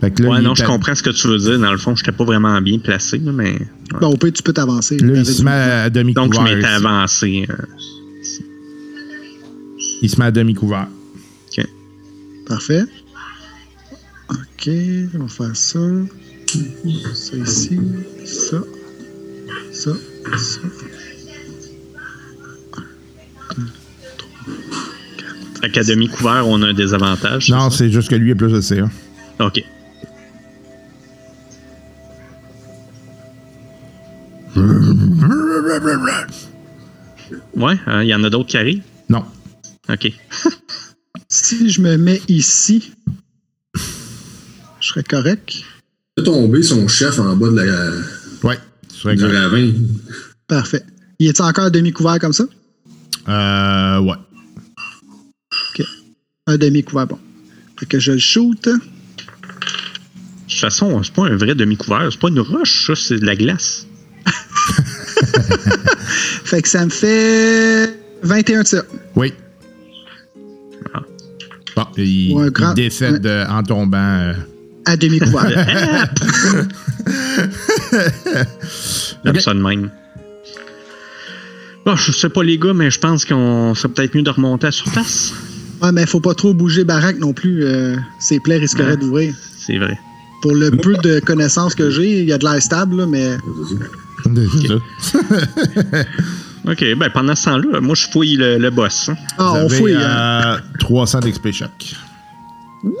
[0.00, 1.58] Fait que là, ouais, non, je comprends ce que tu veux dire.
[1.58, 3.52] Dans le fond, j'étais pas vraiment bien placé, mais.
[3.54, 3.66] ouais.
[4.00, 4.96] Bon, au pire, tu peux t'avancer.
[4.98, 6.42] Là, il se met à Donc, je demi-couvert.
[6.44, 6.86] m'étais ici.
[6.86, 7.46] avancé.
[7.50, 7.54] euh,
[10.02, 10.86] Il se met à demi-couvert.
[12.48, 12.82] Parfait.
[14.30, 14.70] Ok,
[15.14, 15.78] on va faire ça.
[17.14, 17.78] Ça ici.
[18.24, 18.58] Ça.
[19.72, 19.90] Ça.
[20.36, 20.60] Ça.
[25.62, 27.50] Académie couvert, on a un désavantage.
[27.50, 28.88] Non, c'est juste que lui a plus de CA.
[29.38, 29.46] ça?
[29.46, 29.62] Ok.
[37.56, 38.82] Ouais, hein, il y en a d'autres qui arrivent?
[39.08, 39.24] Non.
[39.88, 40.12] Ok.
[41.28, 42.92] Si je me mets ici,
[43.74, 43.80] je
[44.88, 45.52] serais correct.
[46.18, 47.90] fait tomber son chef en bas de la,
[48.42, 48.58] Ouais.
[48.88, 49.36] tu serais du correct.
[49.38, 49.72] ravin.
[50.46, 50.82] Parfait.
[51.18, 52.44] Il est encore demi-couvert comme ça?
[53.28, 54.14] Euh, ouais.
[56.46, 57.18] Un demi-couvert, bon.
[57.78, 58.64] Fait que je le shoot.
[58.64, 58.72] De
[60.48, 62.08] toute façon, c'est pas un vrai demi-couvert.
[62.10, 63.86] C'est pas une roche, ça, c'est de la glace.
[66.44, 68.84] Fait que ça me fait 21 tirs.
[69.14, 69.34] Oui.
[71.78, 73.98] Bon, il, Ouais, il grand- décède euh, en tombant.
[73.98, 74.32] euh.
[74.84, 75.66] À demi-couvert.
[79.22, 79.40] Comme Ok.
[79.40, 79.90] ça de même.
[81.84, 84.66] Bon, je sais pas les gars, mais je pense qu'on serait peut-être mieux de remonter
[84.66, 85.32] à surface.
[85.82, 87.64] ouais, mais faut pas trop bouger baraque non plus.
[87.64, 88.96] euh, ses plaies risqueraient Ouais.
[88.96, 89.34] d'ouvrir.
[89.58, 89.98] C'est vrai.
[90.42, 93.36] Pour le peu de connaissances que j'ai, il y a de l'air stable, là, mais
[94.24, 96.04] C'est ça.
[96.66, 99.08] Ok, ben pendant ce temps-là, moi je fouille le, le boss.
[99.08, 99.16] hein.
[99.38, 99.94] ah, Vous on avez, fouille.
[99.94, 100.56] hein.
[100.56, 101.70] euh, 300 d'XP choc.
[102.84, 102.92] Ouh,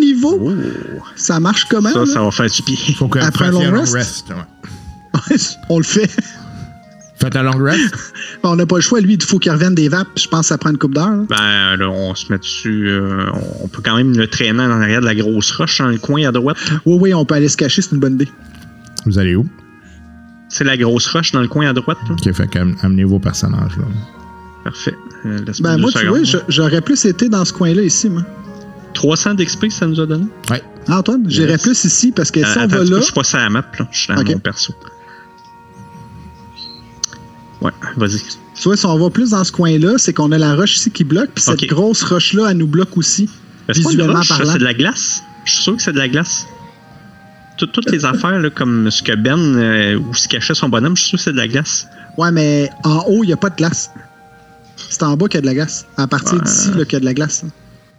[0.00, 0.52] niveau, Oh,
[1.16, 1.90] ça marche comment?
[1.92, 2.06] ça, là?
[2.06, 2.94] ça va faire du pied.
[2.94, 4.28] Faut que Après un long rest?
[4.30, 5.36] ouais.
[5.68, 6.10] on le fait.
[7.20, 7.94] Faites un long rest?
[8.42, 9.00] on n'a pas le choix.
[9.00, 10.08] Lui, il faut qu'il revienne des vapes.
[10.16, 11.08] Je pense que ça prend une coupe d'heure.
[11.08, 11.22] là.
[11.28, 12.88] Ben là, on se met dessus.
[12.88, 13.24] euh,
[13.62, 16.26] on peut quand même le traîner en arrière de la grosse roche dans le coin
[16.28, 16.58] à droite.
[16.84, 18.28] Oui, oui, on peut aller se cacher, c'est une bonne idée.
[19.06, 19.46] Vous allez où?
[20.48, 21.98] C'est la grosse roche dans le coin à droite.
[22.08, 22.14] là.
[22.14, 23.84] Ok, fait amenez vos personnages là.
[24.64, 24.96] Parfait.
[25.24, 28.22] Euh, laisse-moi Ben, moi, tu vois, j'aurais plus été dans ce coin-là ici, moi.
[28.94, 30.26] 300 d'XP, ça nous a donné?
[30.50, 30.62] Ouais.
[30.88, 32.96] Ah, Antoine, j'irais plus ici parce que si Euh, on attends, va là.
[32.98, 33.88] je suis pas sur la map, là.
[33.90, 34.28] Je suis dans Ok.
[34.30, 34.72] mon perso.
[37.60, 38.18] Ouais, vas-y.
[38.54, 40.90] Tu vois, si on va plus dans ce coin-là, c'est qu'on a la roche ici
[40.90, 43.28] qui bloque, puis cette grosse roche-là, elle nous bloque aussi.
[43.68, 44.52] Ben, c'est pas une Visuellement roche, parlant.
[44.52, 45.22] c'est de la glace.
[45.44, 46.46] Je suis sûr que c'est de la glace.
[47.56, 50.96] Tout- toutes les affaires, là, comme ce que Ben, euh, où se cachait son bonhomme,
[50.96, 51.86] je suis sûr que c'est de la glace.
[52.18, 53.90] Ouais, mais en haut, il n'y a pas de glace.
[54.90, 55.86] C'est en bas qu'il y a de la glace.
[55.96, 56.40] À partir Ouais.
[56.44, 57.42] d'ici, qu'il y a de la glace.
[57.42, 57.48] là.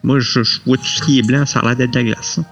[0.03, 2.03] Moi, je, je vois tout ce qui est blanc, ça a l'air d'être de la
[2.03, 2.37] glace.
[2.39, 2.45] hein.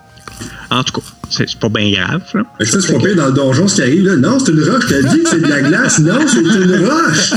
[0.71, 2.23] En tout cas, c'est pas bien grave.
[2.33, 2.43] Là.
[2.59, 4.15] Que ça, c'est pas pire dans le donjon, ce qui arrive là.
[4.17, 4.85] Non, c'est une roche.
[4.89, 5.99] T'as dit que c'est de la glace.
[5.99, 7.33] Non, c'est une roche.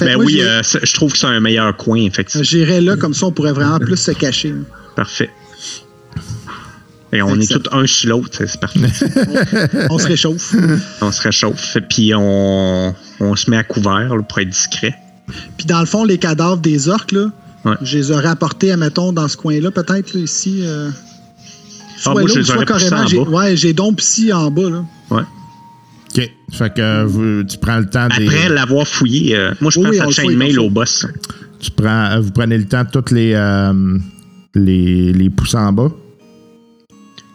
[0.00, 2.44] Ben moi, oui, euh, je trouve que c'est un meilleur coin, effectivement.
[2.44, 4.50] J'irais là, comme ça, on pourrait vraiment plus se cacher.
[4.50, 4.56] là.
[4.96, 5.30] Parfait.
[7.12, 8.80] Et on est tous un sur l'autre, c'est parfait.
[9.90, 10.54] On se réchauffe.
[11.00, 14.94] on se réchauffe, puis on, on se met à couvert là, pour être discret.
[15.56, 17.26] Puis dans le fond, les cadavres des orques, là,
[17.64, 17.74] Ouais.
[17.82, 20.60] je les aurais apportés, admettons, dans ce coin-là, peut-être, ici.
[20.62, 20.90] euh,
[21.96, 23.30] soit moi, là, je les soit carrément, en j'ai, bas.
[23.30, 24.84] ouais, j'ai donc ici en bas, là.
[25.10, 26.30] OK.
[26.52, 28.24] Fait que euh, vous- tu prends le temps des.
[28.26, 31.06] Après l'avoir fouillé, euh, moi je Oui, pense oui, à chainmail au boss.
[31.60, 33.98] Tu prends, vous prenez le temps de toutes les, euh,
[34.54, 35.90] les, les pousser en bas?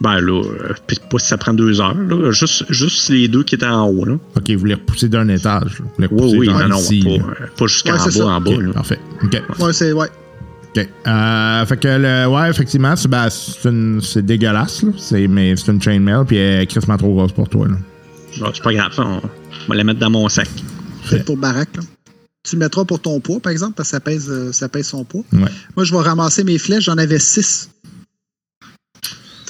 [0.02, 2.32] Ben là, euh, puis pas si ça prend deux heures, là.
[2.32, 4.14] Juste, juste les deux qui étaient en haut, là.
[4.36, 5.78] OK, vous les repoussez d'un étage.
[5.78, 5.84] là.
[5.96, 8.26] Vous les Oui, repoussez oui, non, non, ici, pas, euh, pas jusqu'en Ouais, bas, ça.
[8.26, 8.98] en bas, parfait.
[9.22, 9.42] OK.
[9.60, 10.08] Ouais, c'est, ouais.
[10.76, 10.88] OK.
[11.06, 14.90] Euh, fait que, le, ouais, effectivement, c'est, ben, c'est, une- c'est dégueulasse, là.
[14.98, 17.76] C'est, mais c'est une chainmail, puis elle est crissement trop grosse pour toi, là.
[18.40, 19.20] Bon, c'est pas grave, on
[19.68, 20.48] va la mettre dans mon sac.
[21.08, 21.82] C'est pour baraque, là.
[22.44, 24.88] Tu le mettras pour ton poids, par exemple, parce que ça pèse, euh, ça pèse
[24.88, 25.22] son poids.
[25.32, 25.40] Ouais.
[25.76, 26.84] Moi, je vais ramasser mes flèches.
[26.86, 27.70] J'en avais six.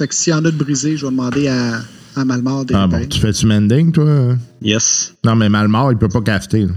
[0.02, 1.80] Fait que s'il y en a de brisés, je vais demander à,
[2.16, 4.36] à Malmar de Ah bon, tu fais-tu mending, toi?
[4.60, 5.14] Yes.
[5.24, 6.72] Non, mais Malmar, il peut pas cafeter, là.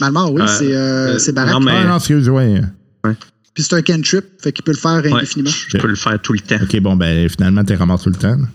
[0.00, 0.76] Malmar, oui, Euh, c'est, euh,
[1.14, 1.54] euh, c'est baraque.
[1.54, 2.60] non, mais- Ah non, excuse, ouais.
[3.54, 5.50] Puis c'est un cantrip, fait qu'il peut le faire Ouais, indéfiniment.
[5.68, 6.56] je peux le faire tout le temps.
[6.62, 8.46] OK, bon, ben, finalement, t'es ramassé tout le temps, là.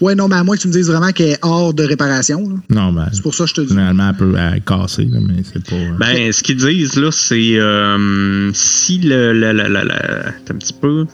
[0.00, 2.48] Ouais, non, mais à moins que tu me dises vraiment qu'elle est hors de réparation.
[2.48, 2.56] là.
[2.70, 3.68] Non, ben, C'est pour ça que je te dis.
[3.68, 5.76] généralement, elle peut elle est cassée, là, mais c'est pas...
[5.76, 10.54] euh, Ben, ce qu'ils disent, là, c'est euh, si le, le, le, le- le- attends
[10.54, 11.06] un petit peu,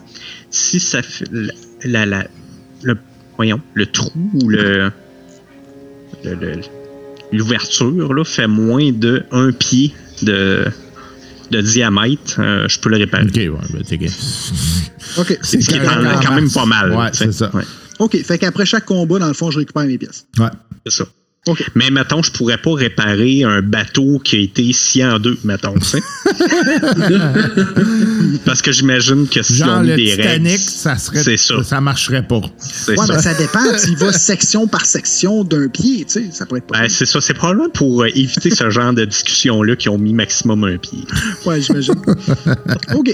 [0.57, 1.29] si ça fait,
[1.83, 2.27] la, la,
[2.81, 2.97] le,
[3.35, 4.91] voyons, le trou ou le,
[7.31, 9.93] l'ouverture, là, fait moins de un pied
[10.23, 10.65] de,
[11.51, 13.25] de diamètre, euh, je peux le réparer.
[13.25, 14.09] OK, ouais, ben, t'es gay.
[15.17, 15.37] OK.
[15.41, 16.93] C'est ce qui est quand, même pas mal.
[16.93, 17.51] Ouais, c'est ça.
[17.53, 17.63] Ouais,
[17.99, 20.25] OK, fait qu'après chaque combat, dans le fond, je récupère mes pièces.
[20.39, 20.49] Ouais.
[20.85, 21.05] c'est ça.
[21.75, 25.75] Mais mettons, je pourrais pas réparer un bateau qui a été scié en deux, mettons,
[25.75, 26.03] tu sais.
[28.45, 31.23] Parce que j'imagine que si Genre, on le met des Titanic, règles, ça serait...
[31.23, 31.63] c'est ça.
[31.63, 32.41] Ça marcherait pas.
[32.57, 33.15] c'est Ouais, ça.
[33.15, 33.77] mais ça dépend.
[33.77, 36.79] S'il va section par section d'un pied, tu sais, ça pourrait être pas.
[36.81, 40.13] Ben, c'est ça, c'est probablement pour euh, éviter ce genre de discussion-là qui ont mis
[40.13, 40.99] maximum un pied.
[41.45, 41.95] Ouais, j'imagine.
[42.93, 43.13] OK.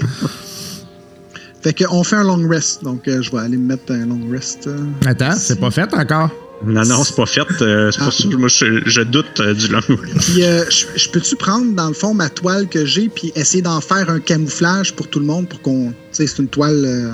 [1.62, 2.82] Fait qu'on fait un long rest.
[2.82, 4.66] Donc, euh, je vais aller me mettre un long rest.
[4.66, 4.76] euh.
[5.06, 6.30] Attends, c'est pas fait encore?
[6.66, 7.40] Non, non, c'est pas fait.
[7.62, 8.04] euh, c'est Ah.
[8.04, 9.80] pour ça que moi, je, je doute euh, du long.
[10.20, 13.62] Puis, euh, je, je peux-tu prendre, dans le fond, ma toile que j'ai, puis essayer
[13.62, 15.88] d'en faire un camouflage pour tout le monde, pour qu'on.
[15.88, 17.10] Tu sais, c'est une toile, euh,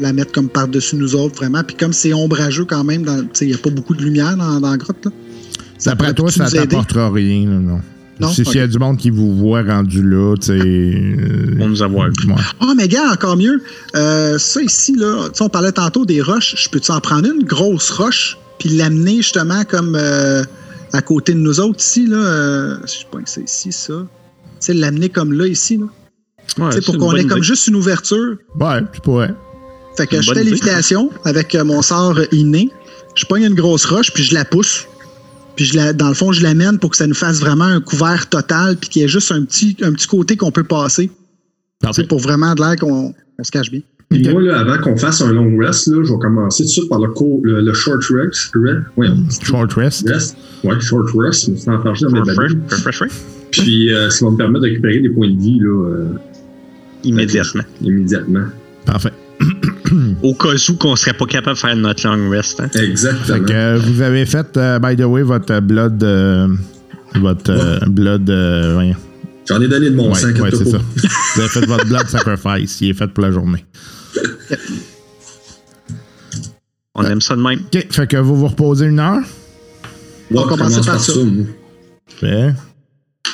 [0.00, 1.62] la mettre comme par-dessus nous autres, vraiment.
[1.64, 4.02] Puis, comme c'est ombrageux quand même, dans- tu sais, il n'y a pas beaucoup de
[4.02, 5.10] lumière dans, dans la grotte, là.
[5.78, 7.80] Ça D'après toi, ça t'apportera rien, là, non?
[8.20, 8.28] Non?
[8.32, 10.52] Si- S'il y a du monde qui vous voit rendu là, tu sais...
[10.58, 12.14] euh, On nous avoir vu.
[12.60, 13.62] Ah, mais gars, encore mieux.
[13.94, 16.56] Euh, ça ici, là, tu sais, on parlait tantôt des roches.
[16.58, 20.42] Je peux-tu en prendre une grosse roche, puis l'amener justement comme euh,
[20.92, 22.16] à côté de nous autres ici, là?
[22.16, 23.94] euh, je sais pas que c'est ici, ça.
[23.94, 25.86] Tu sais, l'amener comme là, ici, là.
[26.58, 28.36] Ouais, c'est pour qu'on ait comme juste une ouverture.
[28.58, 29.34] Ouais, tu pourrais.
[29.96, 32.70] Fait que je fais lévitation avec euh, mon sort inné.
[33.14, 34.86] Je pogne une grosse roche, puis je la pousse.
[35.56, 37.80] Puis je la, dans le fond, je l'amène pour que ça nous fasse vraiment un
[37.80, 41.10] couvert total, puis qu'il y ait juste un petit, un petit côté qu'on peut passer.
[41.92, 43.82] Sais, pour vraiment de l'air qu'on on se cache bien.
[44.10, 46.72] Puis moi, là, avant qu'on fasse un long rest, là, je vais commencer tout de
[46.72, 48.54] suite par le, court- le, le short rest.
[48.54, 49.08] re- ouais,
[49.42, 50.08] Short rest.
[50.08, 50.36] rest.
[50.64, 51.46] Ouais, short rest.
[51.46, 52.32] Je me suis enfargé dans mes.
[53.50, 56.06] Puis, euh, ça va me permettre de récupérer des points de vie là, euh,
[57.04, 57.62] Immédiatement.
[57.82, 58.44] immédiatement.
[58.84, 59.12] Parfait.
[60.22, 62.60] Au cas où qu'on serait pas capable de faire notre long rest.
[62.60, 62.68] Hein.
[62.72, 63.44] Fait Exactement.
[63.46, 66.02] que euh, vous avez fait, euh, by the way, votre euh, blood...
[66.02, 66.48] euh,
[67.14, 68.28] votre euh, blood...
[68.30, 68.92] euh.
[69.46, 70.78] J'en ai donné de mon Ouais, sang, ouais, c'est ça.
[71.34, 72.80] Vous avez fait votre blood sacrifice.
[72.80, 73.64] Il est fait pour la journée.
[76.94, 77.60] On aime ça de même.
[77.60, 79.22] OK, fait que vous vous reposez une heure?
[80.30, 81.12] Ouais, On va commencer commence par ça.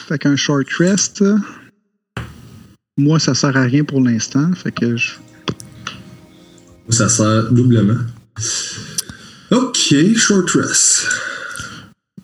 [0.07, 1.25] Fait qu'un short rest.
[2.99, 4.53] Moi, ça sert à rien pour l'instant.
[4.55, 5.15] Fait que je.
[6.91, 8.01] Ça sert doublement.
[9.51, 11.07] OK, short rest.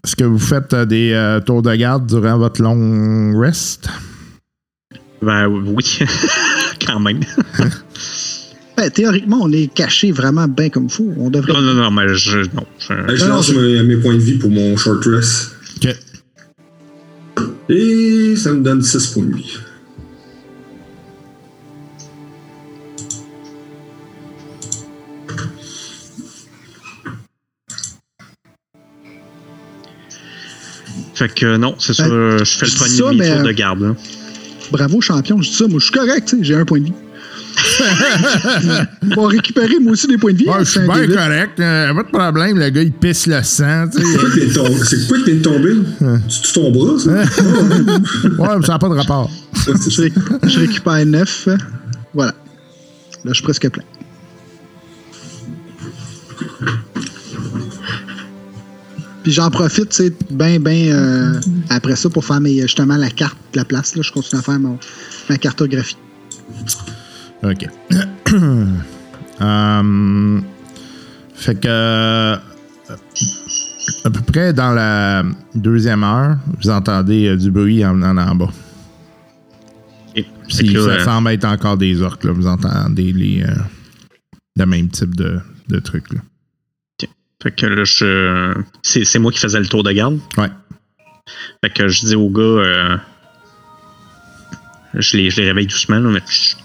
[0.04, 3.88] Est-ce que vous faites euh, des euh, tours de garde durant votre long rest?
[5.20, 5.98] Ben oui,
[6.86, 7.20] quand même.
[8.80, 11.12] Ben, théoriquement, on est caché vraiment bien comme fou.
[11.18, 11.52] On devrait.
[11.52, 12.38] Non, non, non, mais je.
[12.54, 12.64] Non.
[12.78, 15.50] je- lance non, mes, mes points de vie pour mon short rest.
[15.76, 15.94] OK.
[17.68, 19.58] Et ça me donne 6 points de vie.
[31.12, 32.08] Fait que non, c'est ça.
[32.08, 33.80] Ben, je fais le premier ça, demi-tour mais, euh, de garde.
[33.82, 33.94] Là.
[34.72, 35.42] Bravo, champion.
[35.42, 35.68] Je dis ça.
[35.68, 36.34] Moi, je suis correct.
[36.40, 36.92] J'ai un point de vie.
[39.02, 40.48] Ils vont récupérer, moi aussi, des points de vie.
[40.48, 41.60] Hein, je suis bien correct.
[41.60, 43.86] Euh, pas de problème, le gars, il pisse le sang.
[43.92, 45.72] C'est quoi que t'es tombé?
[46.02, 46.20] Hein.
[46.28, 47.10] Tu ton bras, ça?
[47.12, 49.30] ouais, mais ça n'a pas de rapport.
[49.66, 51.48] je, récupère 9.
[52.14, 52.32] Voilà.
[53.24, 53.84] Là, je suis presque plein.
[59.22, 63.36] Puis j'en profite, tu sais, ben, ben, euh, après ça, pour faire justement la carte
[63.52, 63.94] de la place.
[63.94, 64.78] Là, je continue à faire mon,
[65.28, 65.96] ma cartographie.
[67.42, 67.66] OK.
[69.40, 70.42] Hum,
[71.34, 71.68] fait que.
[71.68, 72.36] euh,
[74.04, 75.22] à peu près dans la
[75.54, 78.50] deuxième heure, vous entendez euh, du bruit en venant en bas.
[80.16, 82.32] Et- Puis ça euh, semble être encore des orques, là.
[82.32, 83.54] Vous entendez les, euh,
[84.56, 86.20] le même type de, de trucs, là.
[87.42, 88.54] fait que là, je.
[88.82, 90.18] C'est c'est moi qui faisais le tour de garde?
[90.36, 90.50] Ouais.
[91.64, 92.42] Fait que je dis au gars.
[92.42, 92.96] euh,
[94.94, 96.20] je, les, je les réveille doucement, là, mais.
[96.28, 96.58] chut,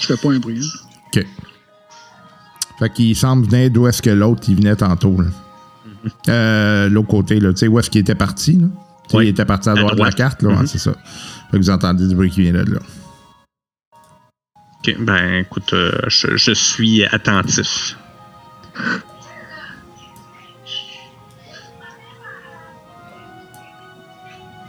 [0.00, 0.60] Je fais pas un bruit.
[0.62, 0.78] hein.
[1.20, 1.26] OK.
[2.78, 5.28] Fait qu'il semble venir d'où est-ce que l'autre, il venait tantôt, là.
[6.28, 7.52] Euh, l'autre côté, là.
[7.52, 8.66] Tu sais, où est-ce qu'il était parti, là?
[9.12, 9.26] Oui.
[9.26, 10.50] Il était parti à À droite de la carte, là.
[10.50, 10.66] Mhm.
[10.66, 10.92] c'est ça.
[11.50, 12.78] Fait que vous entendez du bruit qui vient de là.
[14.78, 17.96] Ok, ben écoute, euh, je, je suis attentif.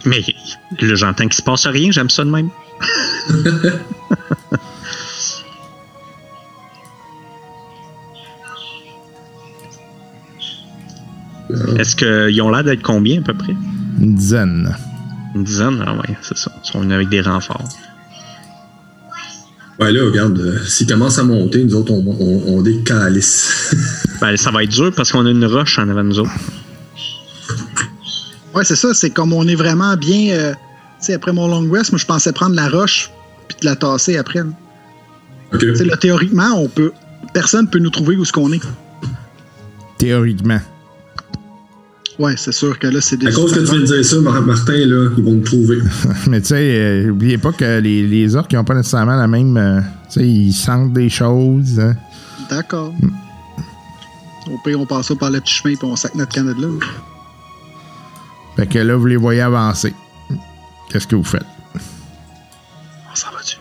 [0.04, 0.20] Mais
[0.80, 2.50] là, j'entends qu'il se passe rien, j'aime ça de même.
[11.78, 13.54] Est-ce qu'ils ont l'air d'être combien à peu près?
[14.00, 14.74] Une dizaine.
[15.34, 15.82] Une dizaine?
[15.86, 16.52] Ah ouais, c'est ça.
[16.64, 17.68] Ils sont venus avec des renforts.
[19.78, 22.04] Ouais, là, regarde, euh, s'ils commencent à monter, nous autres, on,
[22.58, 23.74] on, calices.
[24.20, 26.32] Ben, ça va être dur parce qu'on a une roche en avant de nous autres.
[28.52, 28.92] Ouais, c'est ça.
[28.92, 30.32] C'est comme on est vraiment bien.
[30.32, 30.58] euh, tu
[31.06, 33.10] sais, après mon long rest, moi, je pensais prendre la roche
[33.46, 34.40] puis de la tasser après.
[34.40, 34.46] là.
[35.52, 35.60] OK.
[35.60, 36.90] Tu sais, là, théoriquement, on peut.
[37.32, 38.60] Personne peut nous trouver où ce qu'on est.
[39.98, 40.58] Théoriquement.
[42.18, 43.28] Ouais, c'est sûr que là, c'est des.
[43.28, 45.78] À cause que tu viens de dire ça, Mar- Martin, là, ils vont nous trouver.
[46.26, 49.56] Mais tu sais, euh, n'oubliez pas que les, les orques n'ont pas nécessairement la même.
[49.56, 51.78] euh, tu sais, ils sentent des choses.
[51.78, 51.94] hein.
[52.50, 52.92] D'accord.
[54.50, 56.60] Au pire, on passe ça par le petit chemin puis on sac notre canne de
[56.60, 56.68] là.
[58.56, 59.94] Fait que là, vous les voyez avancer.
[60.90, 61.44] Qu'est-ce que vous faites?
[61.76, 63.58] On s'en va-tu?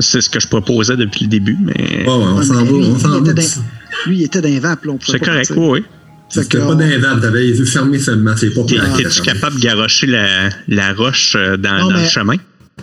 [0.00, 2.04] C'est ce que je proposais depuis le début, mais.
[2.06, 3.42] Ah ouais, on s'en mais va, lui, on s'en il va.
[4.06, 4.92] Lui, il était dans les vapes, là.
[5.06, 5.84] C'est correct, oui,
[6.30, 8.92] C'était que pas dans les vagues, t'avais les yeux fermés seulement, c'est pas clair.
[8.96, 12.36] T'es-tu capable de garrocher la, la roche euh, dans, Non, dans le chemin?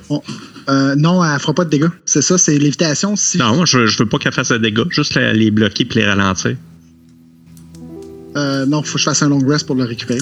[0.09, 0.21] on-
[0.67, 1.89] euh, non, elle fera pas de dégâts.
[2.05, 3.15] C'est ça, c'est l'évitation.
[3.15, 5.99] Si Non, je, je veux pas qu'elle fasse de dégâts, juste la- les bloquer puis
[5.99, 6.55] les ralentir.
[8.35, 10.19] Euh, non, faut que je fasse un long rest pour le récupérer.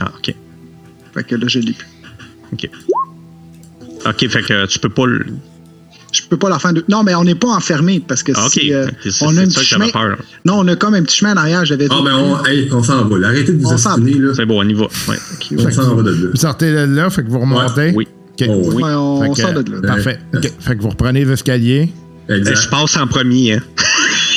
[0.00, 0.34] Ah, ok.
[1.14, 1.86] Fait que là, je l'ai plus.
[2.52, 2.68] Ok.
[4.06, 5.26] Ok, fait que tu peux pas le.
[6.22, 6.84] Je peux pas leur faire de.
[6.88, 8.52] Non, mais on n'est pas enfermé parce que Ah, ok.
[8.52, 9.86] si, euh, Ok, c'est on a un c'est petit ça que chemin.
[9.92, 10.16] j'avais peur.
[10.44, 11.94] Non, on a comme un petit chemin en arrière, j'avais dit.
[11.96, 13.28] Ah, ben, on, hey, on s'en va, là.
[13.28, 14.32] Arrêtez de vous On s'en astiner, là.
[14.34, 14.84] C'est bon, on y va.
[15.08, 15.16] Ouais.
[15.58, 16.28] On s'en va de là.
[16.32, 17.92] Vous sortez de là, fait que vous remontez.
[17.94, 18.06] Oui.
[18.40, 18.46] OK.
[18.48, 18.82] Oh, oui.
[18.82, 19.80] Ouais, on, Fait on que- sort de là.
[19.86, 20.18] Parfait.
[20.34, 20.52] OK.
[20.60, 21.90] Fait que vous reprenez l'escalier.
[22.30, 23.54] Euh, Je passe en premier.
[23.54, 23.60] Hein.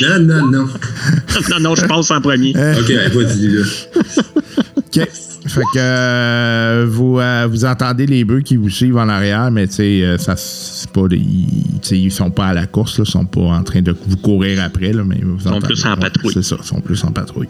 [0.02, 0.66] Non, non, non.
[1.50, 2.50] non, non, je passe en premier.
[2.52, 3.62] OK, hey, vas-y, là.
[4.78, 5.08] OK.
[5.54, 9.66] Fait que euh, vous, euh, vous entendez les bœufs qui vous suivent en arrière, mais
[9.66, 13.10] tu sais, euh, ça c'est pas ils, ils sont pas à la course, là, ils
[13.10, 15.96] sont pas en train de vous courir après, là, mais vous sont entendez- plus en
[15.96, 16.32] patrouille.
[16.34, 17.48] C'est ça, ils sont plus en patrouille.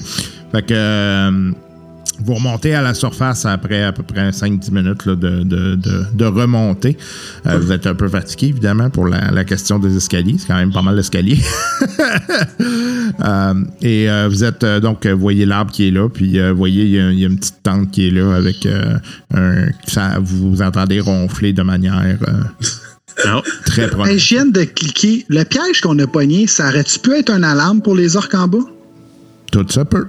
[0.53, 1.51] Fait que euh,
[2.25, 6.05] vous remontez à la surface après à peu près 5-10 minutes là, de, de, de,
[6.15, 6.97] de remontée.
[7.47, 10.37] Euh, vous êtes un peu fatigué, évidemment, pour la, la question des escaliers.
[10.39, 11.39] C'est quand même pas mal d'escaliers.
[13.25, 16.53] Euh, et euh, vous êtes euh, donc, vous voyez l'arbre qui est là, puis euh,
[16.53, 18.65] vous voyez, il y, a- il y a une petite tente qui est là avec
[18.67, 18.97] euh,
[19.35, 19.67] un.
[19.87, 23.43] Ça, vous entendez ronfler de manière euh, Non.
[23.67, 24.09] très proche.
[24.09, 25.27] Hey, je viens de cliquer.
[25.29, 28.47] Le piège qu'on a pogné, ça aurait-tu pu être un alarme pour les orques en
[28.49, 28.59] bas?
[29.51, 30.07] Tout ça peut.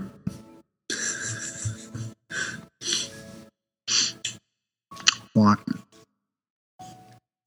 [5.36, 5.54] Ouais.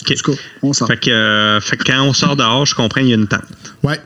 [0.03, 0.11] Ok.
[0.11, 0.89] En tout cas, on sort.
[0.89, 3.29] Fait que, euh, fait que quand on sort dehors, je comprends qu'il y a une
[3.29, 3.43] tente.
[3.83, 4.01] Ouais.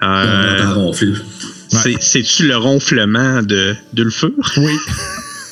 [0.00, 1.14] On Euh, ronfler.
[1.68, 4.34] c'est- C'est-tu le ronflement de, de le feu?
[4.56, 4.76] Oui.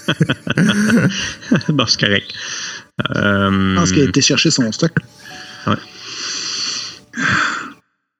[1.68, 2.32] bon, c'est correct.
[3.16, 4.92] Euh, Je pense qu'il a été chercher son stock.
[5.66, 5.76] Ouais.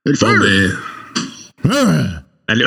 [0.04, 0.26] Le feu!
[0.26, 0.72] Bon, ben,
[1.72, 2.22] Ah!
[2.54, 2.66] Là,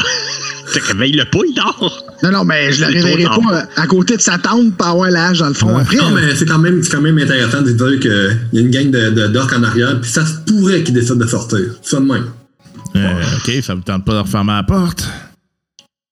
[0.74, 2.04] te réveille-le pas, il dort.
[2.24, 5.10] Non, non, mais je le réveillerai pas euh, à côté de sa tente pour avoir
[5.12, 5.76] l'âge dans le fond.
[5.76, 5.82] Ouais.
[5.82, 8.62] Après, non, mais c'est quand même, c'est quand même intéressant de dire qu'il y a
[8.62, 11.60] une gang de, de d'orques en arrière, puis ça se pourrait qu'ils décident de sortir.
[11.82, 12.26] Ça de même.
[12.96, 15.08] Euh, OK, ça vous tente pas de refermer la porte?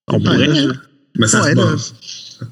[0.08, 0.46] On Ouais, pourrait.
[0.48, 0.68] là, je-
[1.18, 1.94] Mais ça Ouais, se passe.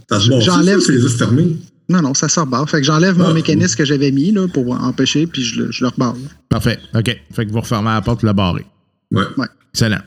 [0.08, 1.56] Ça se j'enlève- C'est les yeux fermés.
[1.88, 2.68] Non, non, ça sort barre.
[2.70, 3.34] Fait que j'enlève mon Ah.
[3.34, 6.14] mécanisme que j'avais mis là, pour empêcher, puis je le, je le rebarre.
[6.48, 6.78] Parfait.
[6.94, 7.20] OK.
[7.34, 8.64] Fait que vous refermez la porte, vous la barrez.
[9.10, 9.24] Ouais.
[9.74, 9.98] Excellent.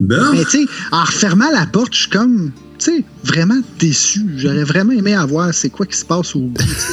[0.00, 4.20] Ben, Mais tu sais, en refermant la porte, je suis comme, tu sais, vraiment déçu.
[4.36, 6.62] J'aurais vraiment aimé avoir c'est quoi qui se passe au bout.
[6.62, 6.92] tu sais.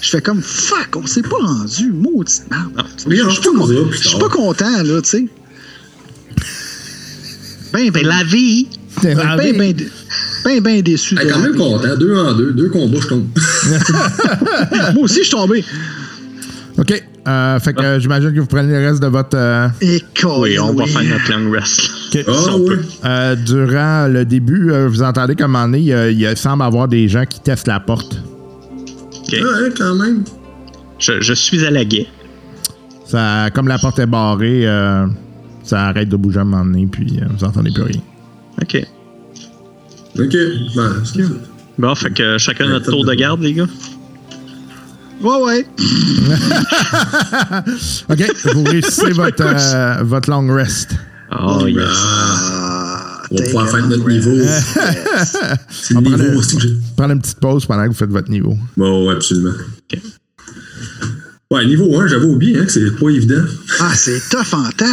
[0.00, 2.86] Je fais comme, fuck, on s'est pas rendu, maudite merde.
[3.08, 5.28] Oui, Je suis pas, content, là, tu sais.
[7.72, 8.68] Ben, ben, la vie.
[9.02, 9.88] Ben, ben, dé-
[10.44, 11.16] ben, ben déçu.
[11.18, 11.96] Ah, quand même content.
[11.96, 12.52] Deux en deux.
[12.52, 13.26] Deux combats, je tombe.
[14.94, 15.64] Moi aussi, je suis tombé.
[16.78, 17.02] OK.
[17.26, 19.36] Euh, fait que euh, j'imagine que vous prenez le reste de votre.
[19.36, 21.90] euh, Et Oui, on va faire notre long rest.
[22.26, 22.50] Ah, Si.
[23.04, 25.80] Euh, durant le début, euh, vous entendez qu'à un moment donné,
[26.12, 28.20] il, semble avoir des gens qui testent la porte.
[29.22, 29.32] Ok.
[29.32, 30.24] Ouais, quand même.
[30.98, 32.06] Je, je suis à la guet.
[33.06, 35.06] Ça, comme la porte est barrée, euh,
[35.62, 38.00] ça arrête de bouger à un moment donné, puis euh, vous entendez plus rien.
[38.60, 38.86] Ok.
[40.18, 40.36] Ok.
[40.76, 40.92] Ben.
[41.78, 43.66] Bon, fait que chacun Ouais, notre tour de de- garde, les gars.
[45.20, 45.66] Ouais, ouais.
[48.10, 50.94] OK, vous réussissez votre, euh, votre long rest.
[51.30, 51.84] Oh, yes.
[51.86, 54.30] Ah, On va pouvoir faire notre niveau.
[55.70, 56.74] C'est le On niveau aussi que j'ai.
[56.96, 58.56] Prenez une petite pause pendant que vous faites votre niveau.
[58.76, 59.54] Bon, absolument.
[61.50, 63.42] Ouais, niveau 1, j'avoue bien hein, que c'est pas évident.
[63.80, 64.86] Ah, c'est tough en temps.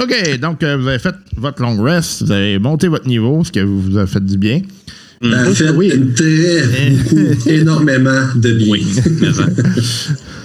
[0.00, 3.52] OK, donc euh, vous avez fait votre long rest, vous avez monté votre niveau, ce
[3.52, 4.62] que vous vous a fait du bien.
[5.20, 5.88] Fait oui.
[6.14, 8.76] très, beaucoup, énormément de bien.
[9.20, 9.28] Mais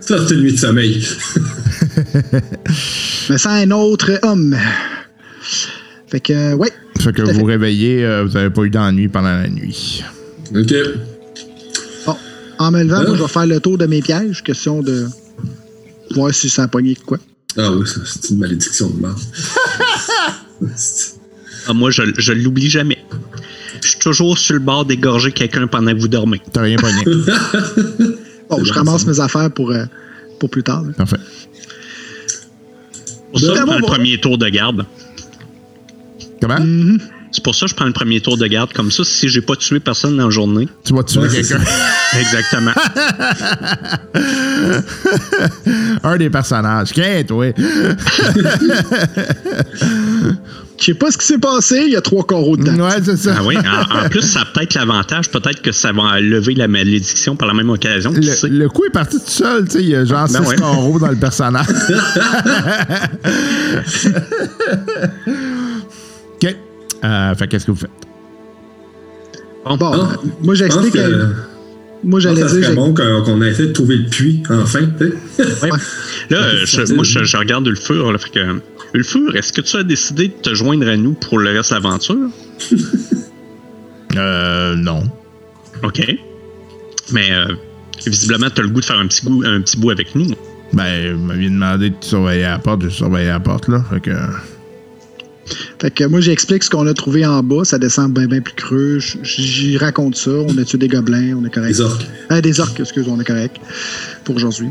[0.00, 1.06] c'est une nuit de sommeil.
[3.30, 4.56] Mais sans un autre homme.
[6.08, 6.70] Fait que, euh, ouais.
[7.00, 7.52] Fait que vous fait.
[7.52, 10.02] réveillez, euh, vous n'avez pas eu d'ennui pendant la nuit.
[10.54, 10.74] OK.
[12.06, 12.16] Bon,
[12.58, 13.04] en me levant, Hein?
[13.08, 14.42] moi, je vais faire le tour de mes pièges.
[14.42, 15.06] Question de
[16.14, 17.18] voir si ça a pogné quoi.
[17.56, 19.18] Ah oui, ça, c'est une malédiction de mort.
[21.68, 22.98] Ah, moi, je, je l'oublie jamais.
[23.82, 26.40] Je suis toujours sur le bord d'égorger quelqu'un pendant que vous dormez.
[26.52, 27.04] T'as rien pogné.
[28.58, 29.84] Bon, je ramasse mes affaires pour, euh,
[30.38, 30.82] pour plus tard.
[30.82, 30.92] là.
[30.96, 31.16] Parfait.
[33.30, 34.84] Pour ça, je prends le premier tour de garde.
[36.40, 36.60] Comment?
[36.60, 36.98] Mhm.
[37.34, 38.74] C'est pour ça que je prends le premier tour de garde.
[38.74, 40.68] Comme ça, si j'ai pas tué personne dans la journée.
[40.84, 41.60] Tu vas tuer Ouais, quelqu'un.
[42.20, 42.72] Exactement.
[46.04, 46.92] Un des personnages.
[46.92, 47.46] Qu'est, toi?
[50.78, 52.86] Je sais pas ce qui s'est passé, il y a trois carreaux dedans.
[52.88, 53.36] Ouais, c'est ça.
[53.38, 53.56] Ah oui.
[53.58, 55.30] En, en plus, ça a peut-être l'avantage.
[55.30, 58.10] Peut-être que ça va lever la malédiction par la même occasion.
[58.12, 60.48] Le, le coup est parti tout seul, tu sais, il y a genre Ben six
[60.50, 60.56] ouais.
[60.56, 61.66] carreaux dans le personnage.
[66.42, 66.56] OK.
[67.04, 67.90] Euh, fait qu'est-ce que vous faites?
[69.64, 70.96] Bon, Bon, Ah, moi, j'explique.
[72.04, 72.68] Moi, pense j'allais dire.
[72.70, 74.80] j'ai- bon qu'on ait essayé de trouver le puits, enfin.
[74.98, 75.68] tu sais.
[76.30, 78.12] Là, euh, c'est je- moi, je, je regarde Ulfur.
[78.12, 78.60] Là, fait que,
[78.94, 81.74] Ulfur, est-ce que tu as décidé de te joindre à nous pour le reste de
[81.76, 82.16] l'aventure?
[84.16, 85.04] Euh, non.
[85.82, 86.02] OK.
[87.12, 87.46] Mais euh,
[88.06, 90.26] visiblement, tu as le goût de faire un petit, goût, un petit bout avec nous.
[90.74, 93.82] Ben, vous m'aviez demandé de surveiller la porte, je surveillais la porte, là.
[93.90, 94.10] Fait que.
[95.80, 97.64] Fait que moi, j'explique ce qu'on a trouvé en bas.
[97.64, 98.98] Ça descend bien, bien plus creux.
[99.22, 100.30] J'y raconte ça.
[100.30, 101.36] On a tué des gobelins?
[101.36, 101.70] On est correct.
[101.70, 102.06] Les orques.
[102.30, 103.56] Euh, des orques, excuse, on est correct.
[104.24, 104.68] Pour aujourd'hui.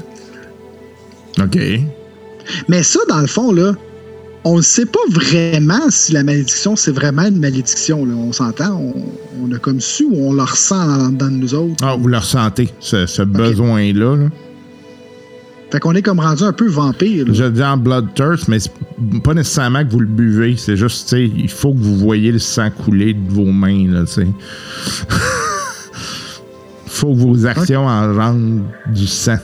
[1.41, 1.59] OK.
[2.67, 3.73] Mais ça, dans le fond, là,
[4.43, 8.05] on ne sait pas vraiment si la malédiction, c'est vraiment une malédiction.
[8.05, 8.13] Là.
[8.15, 8.75] On s'entend?
[8.75, 8.93] On,
[9.43, 11.75] on a comme su ou on le ressent en dedans de nous autres?
[11.83, 14.15] Ah, vous le ressentez, ce, ce besoin-là.
[14.15, 14.29] Là?
[15.71, 17.25] Fait qu'on est comme rendu un peu vampire.
[17.27, 17.33] là.
[17.33, 18.71] Je dis en bloodthirst, mais c'est
[19.23, 20.55] pas nécessairement que vous le buvez.
[20.57, 23.87] C'est juste, tu sais, il faut que vous voyez le sang couler de vos mains,
[23.89, 24.27] là, tu sais.
[26.87, 28.61] faut que vos actions engendrent
[28.93, 29.37] du sang.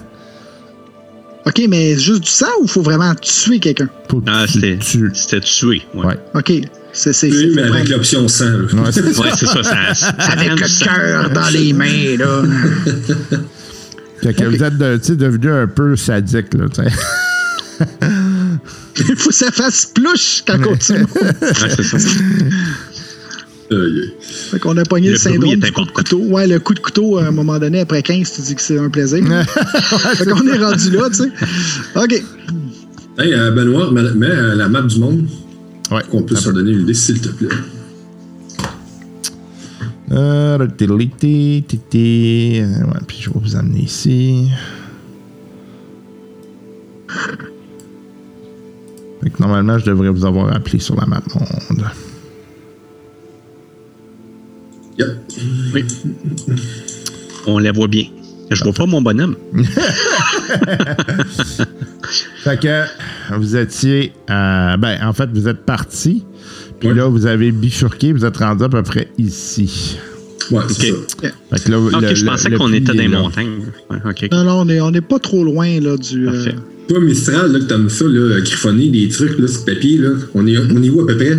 [1.45, 3.87] OK, mais juste du sang ou il faut vraiment tuer quelqu'un?
[4.27, 5.09] Ah, c'était tues.
[5.13, 5.81] c'était tué.
[5.93, 6.19] Ouais, Ouais.
[6.35, 6.51] OK.
[6.91, 8.45] C'est, c'est, Oui, c'est- mais avec l'option sang.
[8.45, 8.81] là.
[8.83, 9.21] Ouais, c'est ça.
[9.21, 9.63] Ouais, c'est ça.
[9.63, 9.77] ça,
[10.31, 12.41] avec le cœur dans les mains, là.
[14.21, 17.85] Fait que vous êtes de- devenu un peu sadique, là, tu sais.
[19.09, 21.05] Il faut que ça fasse plouche quand on continue.
[21.15, 21.97] Ouais, c'est ça.
[23.69, 24.13] Aïe, aïe.
[24.21, 26.19] Fait qu'on a pogné Le le, syndrome du coup de couteau.
[26.19, 28.79] Ouais, le coup de couteau, à un moment donné, après 15, tu dis que c'est
[28.79, 29.23] un plaisir.
[30.15, 31.31] fait qu'on est rendu là, tu sais.
[31.95, 32.23] OK.
[33.19, 35.27] Hey, euh, Benoît, mets mets, euh, la map du monde,
[35.91, 36.01] Ouais.
[36.09, 37.47] qu'on puisse se donner une idée, s'il te plaît.
[40.11, 42.61] Euh, titi, titi.
[42.61, 44.49] Ouais, puis je vais vous amener ici.
[49.21, 51.85] Fait que normalement, je devrais vous avoir appelé sur la map monde.
[54.97, 55.07] Yep.
[55.73, 55.85] Oui.
[57.45, 58.05] On la voit bien.
[58.49, 59.35] Je vois pas mon bonhomme.
[62.43, 62.85] Fait que
[63.35, 64.13] vous étiez.
[64.29, 66.25] euh, ben, en fait, vous êtes parti.
[66.79, 66.95] Puis Ouais.
[66.95, 68.13] là, vous avez bifurqué.
[68.13, 69.97] Vous êtes rendu à peu près ici.
[70.51, 71.03] Ouais, c'est Ok.
[71.21, 71.29] ça.
[71.57, 73.59] Fait que là, Ok, le- je le- pensais qu'on était dans les montagnes.
[73.89, 74.27] Ouais, ok.
[74.31, 76.27] Non, non, on est, on est pas trop loin, là, du...
[76.27, 76.55] euh, Parfait.
[76.87, 80.47] Toi, Mistral, là, que t'aimes ça, là, griffonner des trucs, là, sur papier, là, on
[80.47, 81.37] est, on est où à peu près?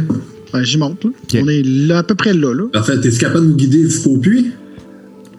[0.53, 1.11] ben, J'y monte, là.
[1.43, 2.65] On est là, à peu près là, là.
[2.73, 4.51] Parfait, t'es capable de nous guider jusqu'au puits?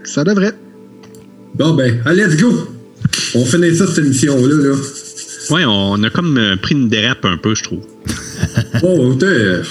[0.04, 0.54] Ça devrait.
[1.56, 2.52] Bon, ben, allez, let's go!
[3.36, 4.76] On finit ça, cette émission-là, là.
[5.52, 7.82] Ouais, on a comme euh, pris une dérape un peu, je trouve.
[8.76, 9.62] Était, euh,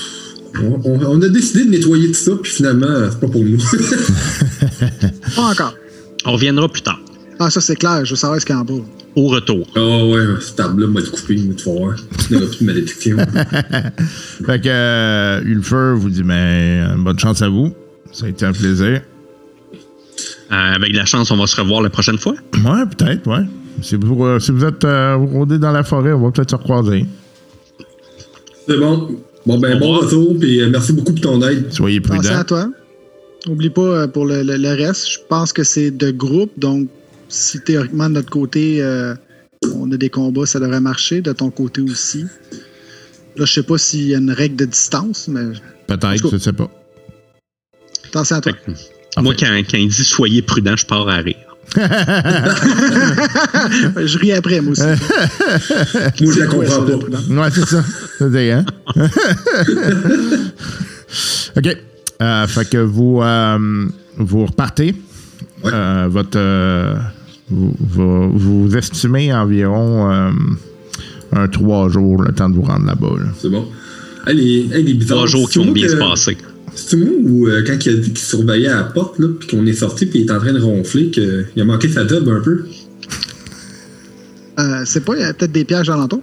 [0.62, 3.58] on, on- on a décidé de nettoyer tout ça, puis finalement, c'est pas pour nous.
[5.36, 5.74] Pas encore.
[6.24, 7.00] On reviendra plus tard,
[7.38, 8.04] Ah, ça, c'est clair.
[8.04, 8.74] Je veux savoir ce qu'il y a en bas.
[9.16, 9.66] au retour.
[9.76, 11.96] Ah ouais, cette table-là m'a coupé, il m'a tout voir.
[12.30, 13.16] Il n'y aura plus de malédiction.
[14.46, 17.72] Fait que euh, Ulfer vous dit ben, bonne chance à vous.
[18.12, 19.02] Ça a été un plaisir.
[20.50, 22.34] Euh, avec de la chance, on va se revoir la prochaine fois.
[22.54, 23.44] Ouais, peut-être, ouais.
[23.82, 26.50] Si vous, euh, si vous êtes euh, vous rôdez dans la forêt, on va peut-être
[26.50, 27.06] se recroiser.
[28.68, 29.08] C'est bon.
[29.48, 31.72] Bon, ben, bon retour, puis euh, merci beaucoup pour ton aide.
[31.72, 32.38] Soyez Pensez prudents.
[32.38, 32.70] à toi.
[33.46, 36.88] N'oublie pas euh, pour le, le- le reste, je pense que c'est de groupe, donc
[37.30, 39.14] si théoriquement de notre côté euh,
[39.74, 42.24] on a des combats, ça devrait marcher, de ton côté aussi.
[43.36, 45.44] Là, je sais pas s'il y a une règle de distance, mais
[45.86, 46.70] Peut-être, je sais pas.
[48.08, 48.52] attention à toi.
[49.16, 51.47] Moi, quand, quand il dit soyez prudent, je pars à rire.
[54.06, 54.82] Je ris après, moi aussi.
[56.22, 57.42] Moi, je la quoi, comprends ça, pas.
[57.42, 57.84] Ouais, c'est ça.
[58.18, 58.64] C'est ça, hein?
[61.56, 61.76] OK.
[62.20, 64.94] Euh, fait que vous, euh, vous repartez.
[65.64, 65.70] Ouais.
[65.72, 66.94] Euh, votre, euh,
[67.50, 70.30] vous, vous, vous estimez environ euh,
[71.32, 73.16] un trois jours le temps de vous rendre là-bas.
[73.18, 73.26] là.
[73.40, 73.66] C'est bon.
[74.26, 75.18] Hey, les, hey, les bizarres.
[75.18, 76.36] Trois jours qui vont bien que- se passer.
[76.86, 79.66] C'est moi ou euh, quand il, a, qu'il surveillait à la porte, là, puis qu'on
[79.66, 82.40] est sorti, puis il est en train de ronfler, qu'il a manqué sa job un
[82.40, 82.64] peu?
[84.60, 86.22] Euh, c'est pas, il y a peut-être des pièges alentour.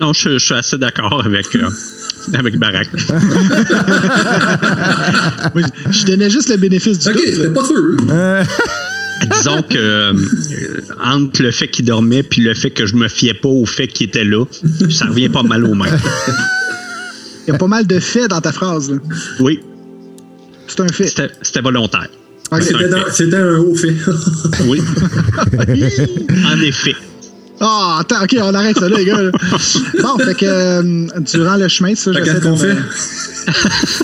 [0.00, 1.68] Non, je, je suis assez d'accord avec, euh,
[2.34, 2.88] avec Barack.
[5.90, 7.24] Je- donnais juste le bénéfice du Ok, doute.
[7.34, 7.96] c'était pas sûr.
[9.38, 10.12] Disons que euh,
[11.02, 13.86] entre le fait qu'il dormait puis le fait que je me fiais pas au fait
[13.88, 14.44] qu'il était là,
[14.90, 15.96] ça revient pas mal au même.
[17.46, 18.90] Il y a pas mal de faits dans ta phrase.
[18.90, 18.96] là.
[19.40, 19.60] Oui,
[20.66, 21.08] C'est un fait.
[21.08, 22.08] c'était c'était volontaire.
[22.52, 22.62] Ok.
[22.62, 23.94] C'était dans- C'était un haut fait.
[24.66, 24.80] Oui,
[26.46, 26.94] en effet.
[27.60, 29.22] Ah, attends, ok, on arrête ça là, les gars.
[29.22, 29.30] là.
[30.02, 32.48] Bon, fait que euh, durant le chemin, ça, Fait j'essaie qu'est-ce de.
[32.50, 32.76] qu'on fait?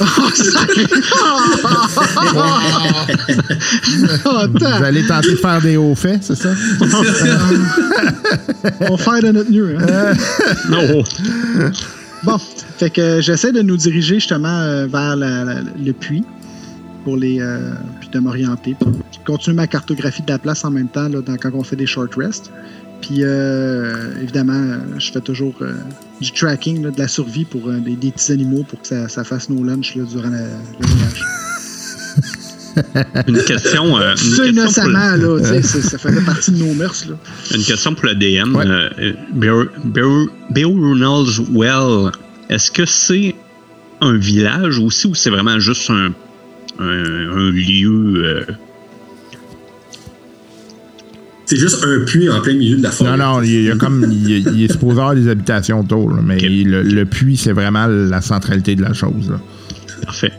[0.03, 0.85] Oh, sacré.
[4.25, 6.51] Oh, Vous allez tenter de faire des hauts faits, c'est ça?
[8.81, 9.77] on va faire de notre mieux.
[9.81, 10.13] hein.
[10.69, 11.03] Non,
[12.23, 16.25] Bon, fait que j'essaie de nous diriger justement euh, vers le puits
[17.05, 18.77] pour les euh, puis de m'orienter.
[19.13, 21.77] Je continue ma cartographie de la place en même temps là, dans- quand on fait
[21.77, 22.51] des short rests.
[23.01, 25.73] Puis euh, évidemment, euh, je fais toujours euh,
[26.21, 29.65] du tracking, de la survie pour euh, des, petits animaux pour que ça, fasse nos
[29.65, 31.25] lunchs durant le voyage.
[33.27, 34.49] une question, euh, une Ça question pour,
[34.91, 37.05] innocemment, là, tu sais, c'est- ça faisait partie de nos mœurs.
[37.09, 37.17] Là.
[37.57, 38.55] une question pour le DM.
[38.55, 38.65] Ouais.
[38.67, 39.13] Euh,
[41.51, 42.13] Well,
[42.49, 43.35] est-ce que c'est
[44.01, 46.13] un village aussi ou c'est vraiment juste un,
[46.79, 48.45] un, un lieu euh,
[51.47, 53.17] C'est juste un puits en plein milieu de la forêt.
[53.17, 54.07] Non, non, il y a comme.
[54.11, 57.53] Il, est- il est supposé avoir des habitations autour, là, mais le, le puits, c'est
[57.53, 59.29] vraiment la centralité de la chose.
[59.31, 59.41] Là.
[60.05, 60.33] parfait?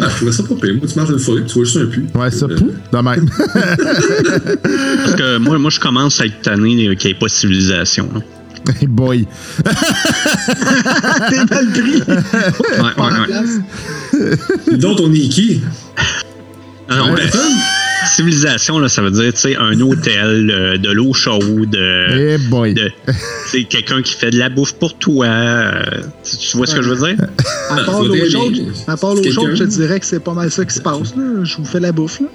[0.00, 0.74] Ah, je trouvais ça pas pire.
[0.76, 2.04] Moi, tu marches dans une forêt, tu vois juste un puits.
[2.14, 3.28] Ouais, ça, Euh, de même.
[5.04, 8.08] Parce que moi, moi, je commence à être tanné qu'il n'y ait pas de civilisation.
[8.14, 8.20] là.
[8.80, 9.26] Hey boy.
[9.64, 12.02] T'es mal pris.
[12.02, 13.12] Ouais, ouais,
[14.76, 14.84] ouais.
[14.84, 15.60] autres, on est qui?
[16.90, 17.52] Non, ben, Personne?
[18.08, 22.38] Civilisation, là, ça veut dire, tu sais, un hôtel, euh, de l'eau chaude, euh, Hey
[22.48, 22.74] boy.
[22.74, 22.90] de,
[23.46, 25.26] sais, quelqu'un qui fait de la bouffe pour toi.
[25.26, 25.82] euh,
[26.24, 27.26] tu, tu vois ce que je veux dire?
[27.70, 30.50] À part l'eau chaude, à part l'eau chaude, je te dirais que c'est pas mal
[30.50, 31.14] ça qui se passe.
[31.16, 31.44] Là.
[31.44, 32.20] Je vous fais la bouffe.
[32.20, 32.26] Là.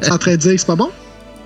[0.00, 0.90] C'est en train de dire que c'est pas bon?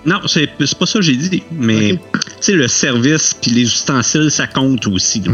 [0.05, 3.61] Non, c'est c'est pas ça que j'ai dit, mais tu sais, le service puis les
[3.63, 5.23] ustensiles, ça compte aussi.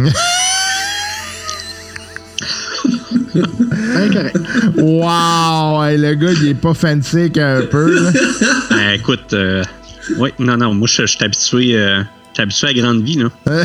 [3.35, 4.37] Ben, correct.
[4.77, 5.83] Wow!
[5.83, 8.03] Hey, le gars, il est pas fancy qu'un peu.
[8.03, 8.11] là.
[8.69, 9.63] Ben, écoute, euh,
[10.17, 12.01] oui, non, non, moi, je suis habitué, euh,
[12.37, 13.29] habitué à la grande vie, là.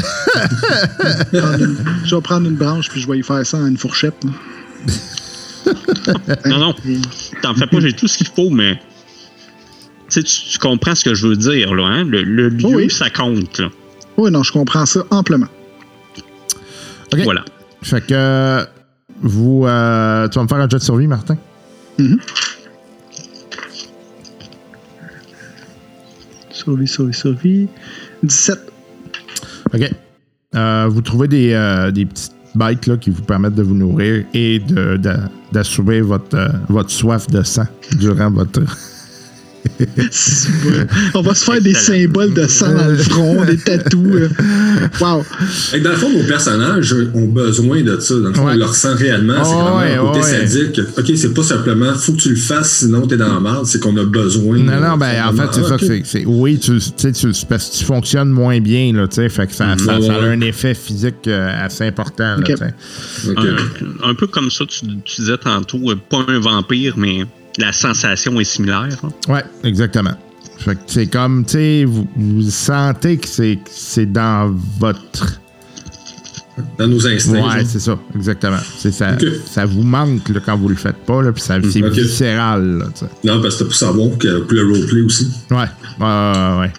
[2.05, 4.15] Je vais prendre une branche puis je vais y faire ça en une fourchette.
[4.25, 4.31] là.
[6.47, 6.75] Non, non,
[7.43, 8.75] t'en fais pas, j'ai tout ce qu'il faut, mais
[10.11, 12.05] tu sais, tu comprends ce que je veux dire, là, hein?
[12.05, 12.91] Le, le lieu, Oui.
[12.91, 13.69] ça compte, là.
[14.19, 15.47] Oui, non, je comprends ça amplement.
[17.23, 17.45] Voilà.
[17.83, 18.67] Fait que.
[19.25, 19.65] Vous.
[19.67, 21.37] euh, tu vas me faire un jet de survie, Martin?
[26.51, 27.69] Survie, survie, survie.
[28.23, 28.59] 17.
[29.75, 29.91] OK.
[30.55, 34.25] Euh, vous trouvez des, euh, des petites bêtes là, qui vous permettent de vous nourrir
[34.33, 35.17] et de- de-
[35.53, 37.67] d'assurer votre, euh, votre soif de sang
[37.99, 38.61] durant votre.
[41.15, 43.99] On va se faire des symboles de sang dans le front, des tatous.
[44.15, 44.29] euh.
[45.01, 45.25] Wow.
[45.83, 48.15] Dans le fond, nos personnages ont besoin de ça.
[48.15, 48.53] Dans le fond, Ouais.
[48.55, 49.43] on le ressent réellement.
[49.45, 50.47] c'est vraiment ouais, un côté ouais.
[50.47, 50.81] sadique.
[50.99, 53.67] OK, c'est pas simplement faut que tu le fasses, sinon t'es dans la merde.
[53.67, 54.59] C'est qu'on a besoin.
[54.59, 56.25] Non, non, ben, en fait, c'est ça que c'est- c'est.
[56.27, 59.29] Oui, tu, tu sais, tu, c'est parce que tu fonctionnes moins bien, là, tu sais.
[59.29, 62.45] Fait que ça, ça, Ouais, ça a un effet physique euh, assez important, là,
[64.05, 67.25] un peu comme ça, tu, tu disais tantôt, euh, pas un vampire, mais
[67.59, 68.89] la sensation est similaire.
[69.03, 69.09] hein?
[69.29, 70.15] Ouais, exactement.
[70.59, 75.41] Fait que c'est comme, tu sais, vous, vous sentez que c'est, que c'est dans votre.
[76.79, 77.33] Dans nos instincts.
[77.35, 77.67] Ouais, genre.
[77.67, 78.59] c'est ça, exactement.
[78.79, 81.81] C'est ça, ça vous manque là, quand vous le faites pas, là, puis ça, c'est
[81.91, 82.87] viscéral, là.
[83.25, 85.29] Non, parce que t'as pour savoir que pour le roleplay aussi.
[85.51, 85.67] Ouais,
[86.01, 86.73] ouais, ouais.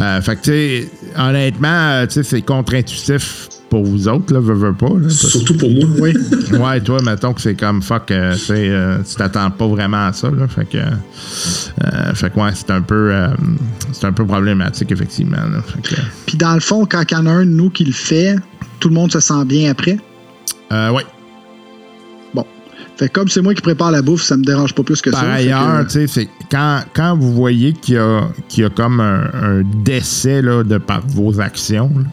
[0.00, 4.40] Euh, fait que, tu sais, honnêtement, euh, tu sais, c'est contre-intuitif pour vous autres, là,
[4.40, 5.10] veux, veux pas, là.
[5.10, 5.84] Surtout pour moi.
[5.98, 6.14] Oui.
[6.58, 10.30] Ouais, toi, mettons que c'est comme fuck, euh, euh, tu t'attends pas vraiment à ça,
[10.30, 10.48] là.
[10.48, 13.28] Fait que, euh, fait que ouais, c'est un peu, euh,
[13.92, 15.60] c'est un peu problématique, effectivement, là.
[15.60, 17.84] Fait que, Puis dans le fond, quand il y en a un de nous qui
[17.84, 18.36] le fait,
[18.80, 19.98] tout le monde se sent bien après?
[20.72, 21.04] euh, ouais.
[22.98, 25.10] Fait que comme c'est moi qui prépare la bouffe, ça me dérange pas plus que
[25.10, 25.20] ça.
[25.20, 28.70] Par ailleurs, tu sais, c'est quand, quand vous voyez qu'il y a, qu'il y a
[28.70, 32.04] comme un, un décès là, de par vos actions, là,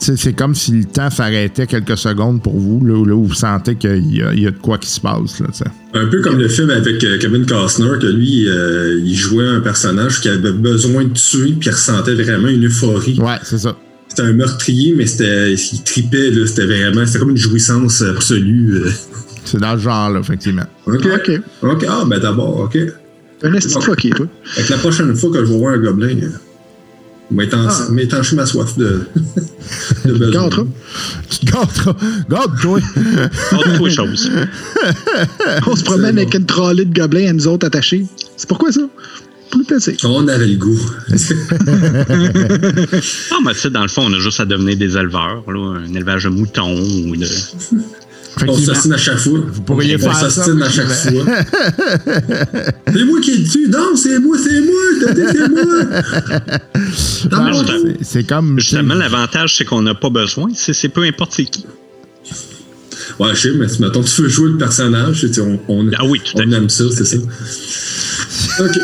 [0.00, 3.34] c'est comme si le temps s'arrêtait quelques secondes pour vous, là, où, là, où vous
[3.34, 5.40] sentez qu'il y a, il y a de quoi qui se passe.
[5.40, 5.46] Là.
[5.94, 9.60] Un peu comme le film avec euh, Kevin Costner, que lui, euh, il jouait un
[9.60, 13.18] personnage qui avait besoin de tuer, puis il ressentait vraiment une euphorie.
[13.20, 13.76] ouais, c'est ça.
[14.08, 18.74] C'était un meurtrier, mais c'était, il tripait, c'était vraiment, c'était comme une jouissance absolue.
[18.74, 18.90] euh.
[19.44, 20.64] C'est dans le genre, là, effectivement.
[20.86, 21.06] OK.
[21.06, 21.40] OK.
[21.62, 21.86] OK.
[21.88, 22.78] Ah, ben d'abord, OK.
[23.42, 24.26] Un de fucké, toi.
[24.44, 26.28] Fait que la prochaine fois que je vais voir un gobelin, euh,
[27.30, 28.34] m'étancher Ah.
[28.36, 29.02] ma soif de,
[30.04, 30.44] de besoin.
[30.44, 30.66] Gâteras.
[31.44, 31.96] Garde-toi!
[32.28, 32.80] Garde-toi!
[33.52, 34.30] Autre chose.
[35.66, 38.06] On se promène avec une trolley de gobelins à nous autres attachés.
[38.36, 38.82] C'est pourquoi ça?
[39.50, 39.96] Plus petit.
[40.04, 40.78] On avait le goût.
[43.32, 45.78] Ah, mais tu sais, dans le fond, on a juste à devenir des éleveurs, là,
[45.84, 47.26] un élevage de moutons ou de.
[48.48, 49.38] On s'assine à chaque fois.
[49.52, 50.30] Vous pourriez on faire ça.
[50.30, 51.24] s'assine à chaque fois.
[52.92, 53.68] c'est moi qui le tue.
[53.68, 54.74] Non, c'est moi, c'est moi.
[54.98, 55.62] C'est moi.
[58.02, 58.58] C'est- comme.
[58.58, 60.48] Justement, l'avantage, c'est qu'on n'a pas besoin.
[60.54, 61.66] C'est peu importe c'est qui.
[63.18, 66.38] Ouais, je sais, mais mettons, tu veux jouer le personnage, on, on, Ah oui, tout
[66.38, 67.16] à on aime ça, c'est ça.
[68.64, 68.78] OK.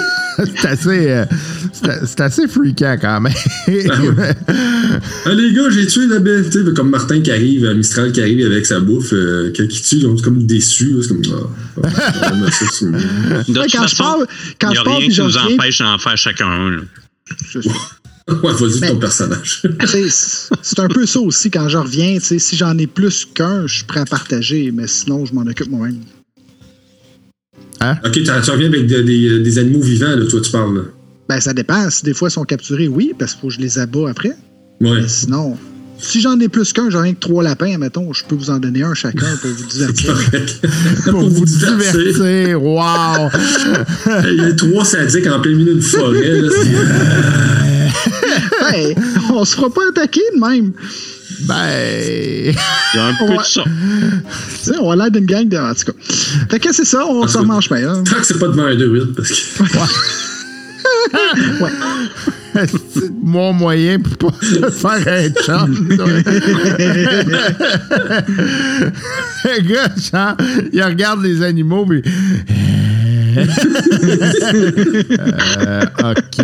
[0.60, 1.24] c'est assez, euh,
[2.04, 3.32] c'est assez freakant quand même.
[5.24, 6.50] Ah, les gars, j'ai tué la bête.
[6.50, 9.74] Tu sais, comme Martin qui arrive, euh, Mistral qui arrive avec sa bouffe, euh, quelqu'un
[9.74, 10.92] qui tue, donc c'est comme déçu.
[10.92, 11.22] là, C'est comme.
[11.32, 11.90] Ah,
[12.22, 12.30] ah.
[13.46, 14.26] De toute quand façon,
[14.60, 16.76] quand il n'y je a rien qui nous empêche d'en faire chacun un.
[18.42, 19.62] Ouais, vas-y, Mais- ton personnage.
[19.86, 22.14] C'est- C'est un peu ça aussi quand je reviens.
[22.18, 25.32] tu sais, Si j'en ai plus qu'un, je suis prêt à partager, mais sinon, je
[25.34, 26.00] m'en occupe moi-même.
[28.04, 30.86] OK, tu reviens avec de- des, des animaux vivants, là, toi, tu parles.
[31.28, 31.90] Ben, ça dépend.
[31.90, 34.36] Si des fois, ils sont capturés, oui, parce qu'il faut que je les abats après.
[34.80, 35.00] Ouais.
[35.02, 35.56] Mais sinon,
[35.98, 38.58] si j'en ai plus qu'un, j'en ai que trois lapins, mettons, je peux vous en
[38.58, 40.14] donner un chacun pour vous divertir.
[41.10, 42.62] Pour vous divertir.
[42.62, 43.30] Wow!
[44.28, 46.40] Il y a trois sadiques en plein milieu d'une forêt.
[46.42, 46.48] Là,
[48.70, 48.94] c'est- hey,
[49.32, 50.72] on se fera pas attaquer de même.
[51.48, 52.54] Ben.
[52.94, 53.38] Il y a un peu Ouais.
[53.38, 53.62] de ça.
[53.64, 53.70] Tu
[54.72, 55.56] sais, on a l'air d'une gang de.
[55.56, 55.98] En tout cas.
[56.50, 57.76] Fait que c'est ça, on s'en mange pas.
[57.78, 58.04] Hein.
[58.04, 59.34] Tant que c'est pas devant un 2-8, parce que.
[59.34, 59.64] C'est
[63.22, 65.88] mon moyen pour pas te faire un chum.
[69.44, 70.36] Le gars, genre,
[70.72, 72.02] il regarde les animaux, puis.
[73.36, 73.44] Euh,
[76.10, 76.38] OK.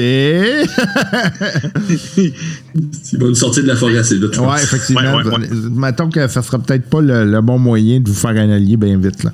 [3.12, 4.34] Il va nous sortir de la forêt assez vite.
[4.34, 4.54] je pense.
[4.54, 5.00] Ouais, effectivement.
[5.16, 5.48] Ouais, ouais, ouais.
[5.70, 8.76] Mettons que ça sera peut-être pas le, le bon moyen de vous faire un allié
[8.76, 9.24] bien vite.
[9.24, 9.32] Là.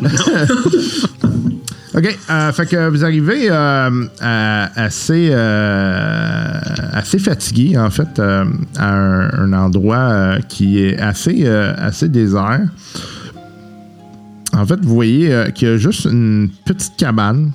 [1.92, 2.18] OK.
[2.30, 6.52] euh, fait que vous arrivez euh, à- assez, euh,
[6.92, 8.44] assez fatigué, en fait, euh,
[8.78, 12.60] à un, un endroit euh, qui est assez, euh, assez désert.
[14.52, 17.52] En fait, vous voyez euh, qu'il y a juste une petite cabane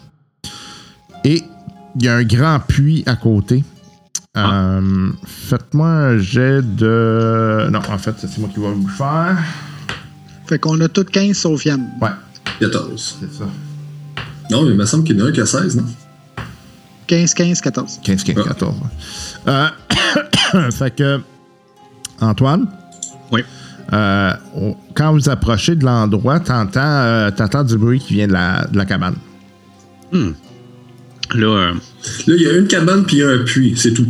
[1.23, 1.41] et
[1.97, 3.63] il y a un grand puits à côté.
[4.37, 7.67] Euh, Faites-moi un jet de.
[7.71, 9.37] Non, en fait, c'est moi qui vais vous le faire.
[10.45, 11.87] Fait qu'on a toutes 15 sauf Yann.
[12.01, 12.09] Ouais,
[12.59, 13.17] 14.
[13.21, 13.45] c'est ça.
[14.51, 15.85] Non, mais il me semble qu'il y en a un qui a 16, non?
[17.07, 17.99] 15, 15, 14.
[18.03, 18.75] 15, 15, 14.
[19.47, 19.67] Euh,
[20.71, 21.19] fait que.
[22.21, 22.67] Antoine?
[23.31, 23.41] Oui.
[23.93, 28.33] Euh, on- quand vous approchez de l'endroit, t'entends, euh, t'entends du bruit qui vient de
[28.33, 29.15] la, de la cabane.
[30.13, 31.73] Là, euh,
[32.27, 34.05] Là, il y a une cabane puis il y a un puits, c'est tout.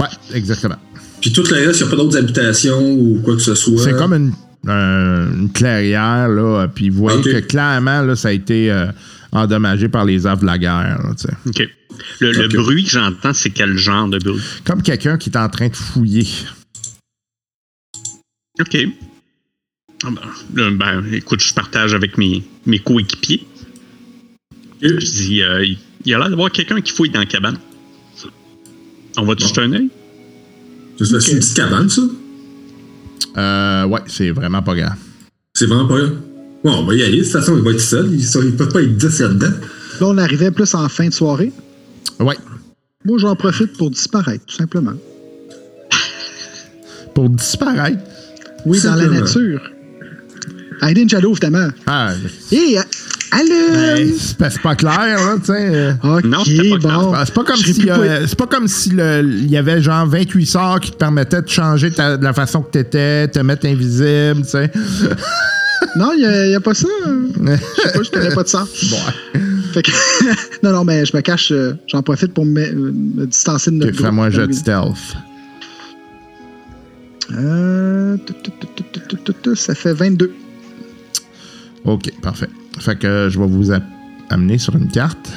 [0.00, 0.76] Ouais, exactement.
[1.20, 3.82] Puis tout le reste, il n'y a pas d'autres habitations ou quoi que ce soit.
[3.82, 4.32] C'est comme une,
[4.66, 8.86] un- une clairière, là, puis vous voyez que clairement, là, ça a été euh,
[9.34, 11.00] endommagé par les affres de la guerre.
[11.02, 11.10] là.
[11.46, 11.68] OK.
[12.20, 12.54] Le, le Ok.
[12.56, 14.40] bruit que j'entends, c'est quel genre de bruit?
[14.64, 16.26] Comme quelqu'un qui est en train de fouiller.
[18.60, 18.76] OK.
[20.04, 20.20] Ah ben,
[20.54, 23.46] là, ben, écoute, je partage avec mes, mes coéquipiers.
[24.82, 27.58] Je dis, euh, il y a l'air d'avoir quelqu'un qui fouille dans la cabane.
[29.16, 29.48] On va te Bon.
[29.48, 29.88] jeter un œil?
[30.98, 32.02] C'est une petite cabane, ça?
[33.36, 34.96] Euh, ouais, c'est vraiment pas grave.
[35.54, 36.08] C'est vraiment pas là.
[36.64, 37.18] Bon, on va y aller.
[37.18, 38.06] De toute façon, il va être seul.
[38.12, 39.46] Ils ne peuvent pas être 10 là-dedans.
[40.00, 41.52] Là, on arrivait plus en fin de soirée.
[42.20, 42.36] Ouais,
[43.04, 44.94] Moi, j'en profite pour disparaître, tout simplement.
[47.14, 47.98] pour disparaître?
[48.66, 49.60] Oui, dans la nature.
[50.82, 51.68] Aiden Jalo, évidemment.
[51.86, 52.12] Ah,
[52.50, 52.78] Hé,
[53.30, 53.48] allô!
[53.72, 55.52] ben, c'est pas- c'est pas clair, là, tu sais.
[55.74, 55.92] euh.
[56.02, 57.14] Ok, Non, c'était pas bon.
[57.24, 59.80] C'est pas comme Je serais si plus euh, c'est pas comme si il y avait
[59.82, 63.38] genre 28 sorts qui te permettaient de changer ta- de la façon que t'étais, te
[63.40, 64.70] mettre invisible, tu sais.
[65.96, 66.88] Non, il n'y a, pas ça.
[67.06, 68.66] Je sais pas, je connais pas de ça.
[68.90, 69.40] Bon,
[69.72, 69.90] Fait que-
[70.62, 73.92] non, non, mais je me cache, euh, j'en profite pour me, me distancer de notre
[73.98, 75.16] ok, fais-moi un jet de stealth.
[77.32, 78.16] Euh,
[79.54, 80.32] ça fait 22.
[81.84, 82.48] Ok, parfait.
[82.78, 83.70] Fait que je vais vous
[84.30, 85.30] amener sur une carte.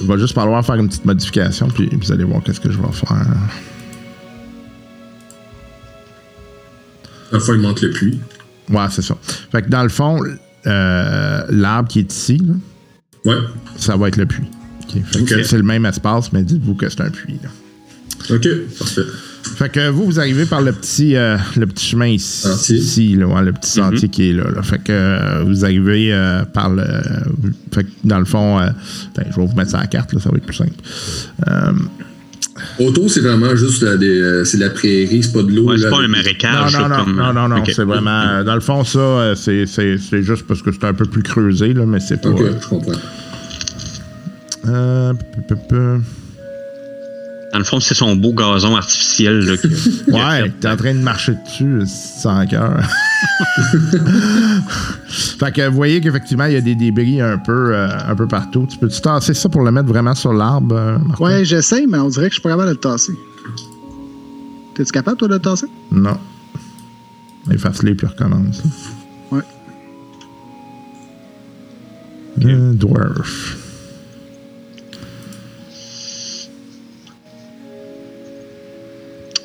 [0.00, 2.78] Il va juste falloir faire une petite modification, puis vous allez voir qu'est-ce que je
[2.78, 3.26] vais faire.
[7.32, 8.18] La fois, il manque le puits.
[8.70, 9.16] Ouais, c'est ça.
[9.52, 10.20] Fait que dans le fond,
[10.66, 12.54] euh, l'arbre qui est ici, là,
[13.32, 13.38] Ouais.
[13.76, 14.48] ça va être le puits.
[15.44, 17.38] C'est- le même espace, mais dites-vous que c'est un puits.
[17.42, 17.48] là.
[18.34, 18.48] OK.
[18.78, 19.02] Parfait.
[19.56, 23.42] Fait que vous, vous arrivez par le petit, euh, le petit chemin ici, là, ouais,
[23.44, 24.62] le petit sentier qui est là, là.
[24.62, 26.84] Fait que euh, vous arrivez euh, par le.
[27.72, 28.62] Fait que dans le fond, euh,
[29.14, 30.72] attends, je vais vous mettre ça à la carte, là, ça va être plus simple.
[32.80, 35.50] Euh, Auto, c'est vraiment juste la, des, euh, c'est de la prairie, c'est pas de
[35.52, 35.68] l'eau.
[35.70, 36.72] Ouais, c'est pas un marécage.
[36.78, 38.20] non, non, comme- non, non, non, c'est vraiment.
[38.20, 41.04] euh, Dans le fond, ça, euh, c'est, c'est, c'est juste parce que c'est un peu
[41.06, 42.30] plus creusé, là, mais c'est pas.
[42.30, 42.92] Ok, je comprends.
[44.68, 45.98] Euh, peu, peu, peu.
[47.52, 49.38] Dans le fond, c'est son beau gazon artificiel.
[49.40, 49.68] Là, que-
[50.10, 52.80] Ouais, t'es en train de marcher dessus sans cœur.
[55.08, 58.26] fait que vous voyez qu'effectivement, il y a des débris un peu, euh, un peu
[58.26, 58.66] partout.
[58.68, 61.24] Tu peux-tu tasser ça pour le mettre vraiment sur l'arbre, euh, Martin?
[61.24, 63.12] Ouais, j'essaie, mais on dirait que je suis pas capable de le tasser.
[64.74, 65.66] T'es-tu capable, toi, de le tasser?
[65.90, 66.18] Non.
[67.50, 68.62] Efface-les puis recommence.
[69.30, 69.40] Ouais.
[72.44, 73.56] Euh, dwarf.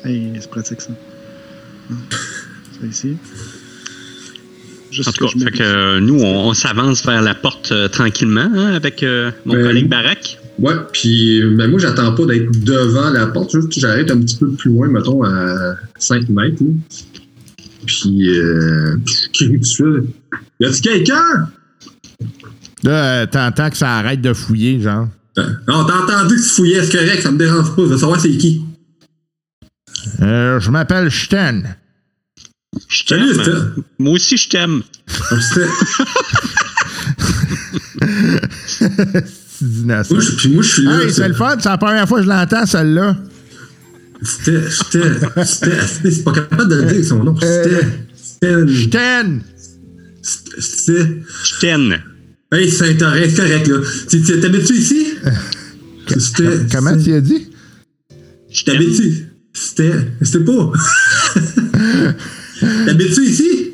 [0.04, 0.92] Hey, c'est pratique, ça.
[1.90, 1.94] Ah,
[2.80, 3.16] Ça ici.
[4.90, 7.34] Juste En tout que cas, je fait que, euh, nous, on, on s'avance vers la
[7.34, 9.88] porte euh, tranquillement hein, avec euh, mon Ben, collègue.
[9.88, 10.38] Barak.
[10.58, 13.52] Ouais, puis ben, moi, j'attends pas d'être devant la porte.
[13.52, 16.62] Juste que j'arrête un petit peu plus loin, mettons, à 5 mètres.
[16.62, 16.70] là.
[17.86, 20.14] Puis, euh, puis je crie tout de suite.
[20.60, 21.48] Y a-tu quelqu'un?
[22.84, 25.08] Là, euh, t'entends que ça arrête de fouiller, genre.
[25.36, 27.82] Ben, Non, t'as entendu que tu fouillais, c'est correct, ça me dérange pas.
[27.82, 28.62] Je veux savoir c'est qui.
[30.20, 31.76] Euh, je m'appelle Sten.
[32.88, 33.42] Je Salut, t'aime.
[33.42, 33.82] Steph.
[33.98, 34.82] Moi aussi, je t'aime.
[39.60, 40.14] Innocent.
[40.14, 41.02] Moi, je- Puis moi, je suis là.
[41.02, 43.16] Hey, c'est le fun, c'est la première fois que je l'entends, celle-là.
[44.22, 44.62] C'était.
[45.44, 47.36] C'est pas capable de le dire son nom.
[47.40, 47.86] C'était.
[48.66, 49.42] Sten!
[50.22, 51.98] Je t'aime.
[52.52, 53.78] Hey, Saint-Aurin, c'est correct, là.
[54.08, 55.06] Tu- tu- T'habites-tu ici?
[56.72, 57.48] Comment tu as dit?
[58.50, 58.64] Je.
[58.64, 59.26] T'habites-tu?
[59.52, 59.92] C'était.
[60.22, 60.72] C'était pas.
[62.86, 63.70] T'habites-tu ici?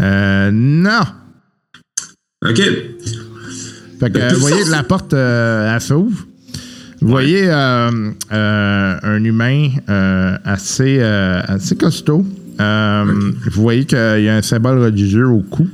[0.00, 1.00] Euh, non.
[2.48, 2.56] Ok.
[4.00, 6.26] Fait que, vous voyez, façon- la porte, euh, elle s'ouvre.
[7.00, 9.70] Vous voyez euh, euh, un humain
[10.44, 12.26] assez, assez costaud.
[12.58, 15.68] Vous voyez qu'il y a un symbole religieux au cou.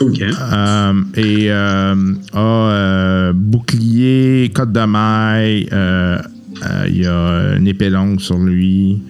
[0.00, 0.20] Ok.
[0.22, 5.68] Euh, et a bouclier, côte de maille,
[6.88, 9.00] il y a une épée longue sur lui.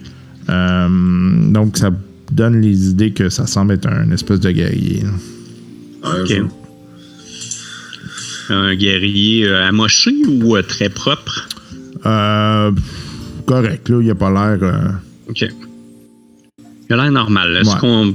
[0.49, 1.91] Euh, donc, ça
[2.31, 5.03] donne les idées que ça semble être un espèce de guerrier.
[5.03, 6.11] là.
[6.21, 6.41] Ok.
[8.49, 11.49] Un guerrier euh, amoché ou euh, très propre?
[12.05, 12.71] Euh,
[13.45, 14.63] correct, là, il a pas l'air.
[14.63, 14.89] euh,
[15.29, 15.45] OK.
[16.89, 17.57] Il a l'air normal.
[17.57, 17.79] Est-ce Ouais.
[17.81, 18.05] qu'on.
[18.05, 18.13] Moi,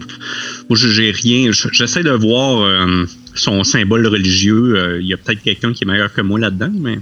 [0.78, 1.52] j'ai rien.
[1.52, 3.04] je- J'essaie de voir euh,
[3.34, 4.74] son symbole religieux.
[4.76, 6.98] Euh, Il y a peut-être quelqu'un qui est meilleur que moi là-dedans, mais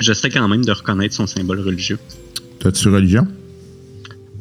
[0.00, 1.98] j'essaie quand même de reconnaître son symbole religieux.
[2.60, 3.26] T'as-tu religion?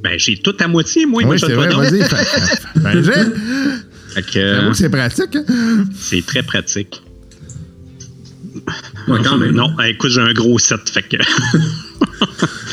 [0.03, 1.23] Ben, j'ai tout à moitié, moi.
[1.25, 2.03] oui, je c'est le vrai, vas-y.
[4.15, 5.35] Fait que, euh, J'avoue que c'est pratique.
[5.35, 5.85] hein?
[5.99, 7.01] c'est très pratique.
[9.07, 9.51] Ouais, quand même.
[9.51, 10.89] Non, ben, écoute, j'ai un gros set.
[10.89, 11.17] Fait que.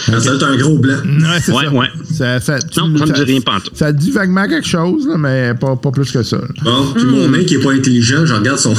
[0.07, 0.97] Ça va être un gros blanc.
[0.97, 1.72] Ouais, c'est Ouais, ça.
[1.72, 1.87] ouais.
[2.12, 3.76] Ça, ça, tu- Non, ça me dit rien pantoute.
[3.76, 6.39] Ça dit vaguement quelque chose, là, mais pas, pas plus que ça.
[6.62, 8.74] Bon, puis mon mec qui est pas intelligent, je regarde son,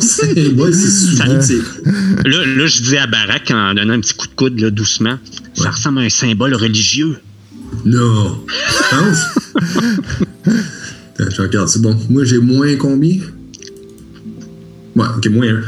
[0.00, 0.74] symbole,
[1.42, 1.56] c'est.
[2.24, 5.18] Là, là, je dis à Barack en donnant un petit coup de coude là, doucement.
[5.54, 7.16] Ça ressemble à un symbole religieux.
[7.84, 8.44] Non.
[8.90, 9.24] Penses?
[11.18, 11.96] Attends, je regarde, c'est bon.
[12.08, 13.16] Moi, j'ai moins combien?
[14.94, 15.62] Ouais, ok, moins un.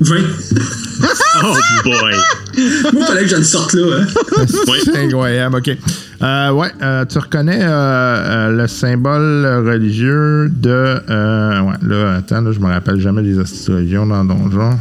[0.00, 0.16] 20.
[1.42, 2.14] Oh boy!
[2.92, 4.06] Moi, fallait que je le sorte là, hein.
[4.68, 4.78] Oui.
[4.84, 5.76] C'est incroyable, ok.
[6.22, 10.68] Euh, ouais, euh, tu reconnais euh, euh, le symbole religieux de.
[10.70, 14.78] euh, ouais, là, attends, là, je me rappelle jamais des astrologions dans Donjon.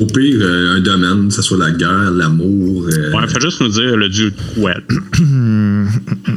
[0.00, 2.84] Au pire, euh, un domaine, que ce soit la guerre, l'amour.
[2.92, 4.74] euh, Ouais, faut juste nous dire le dieu de quoi.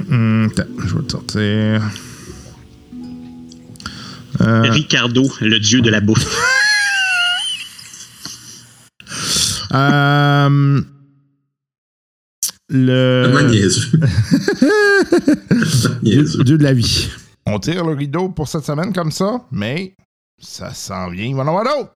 [0.09, 1.81] Hum, attends, je vais te sortir.
[4.41, 6.25] Euh, Ricardo, le dieu de la bouffe.
[9.73, 10.81] euh,
[12.69, 13.49] le
[16.03, 17.09] dieu, dieu de la vie.
[17.45, 19.95] On tire le rideau pour cette semaine comme ça, mais
[20.41, 21.25] ça s'en vient.
[21.25, 21.93] Il va en avoir d'autres.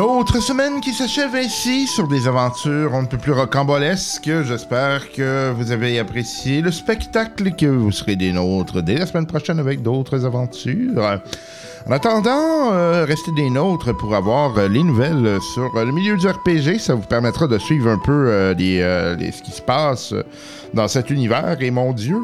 [0.00, 4.30] Une autre semaine qui s'achève ainsi sur des aventures un peu plus rocambolesques.
[4.44, 9.04] J'espère que vous avez apprécié le spectacle et que vous serez des nôtres dès la
[9.04, 11.20] semaine prochaine avec d'autres aventures.
[11.86, 16.26] En attendant, euh, restez des nôtres pour avoir euh, les nouvelles sur le milieu du
[16.26, 16.78] RPG.
[16.78, 20.14] Ça vous permettra de suivre un peu euh, ce qui se passe
[20.72, 21.58] dans cet univers.
[21.60, 22.16] Et mon Dieu,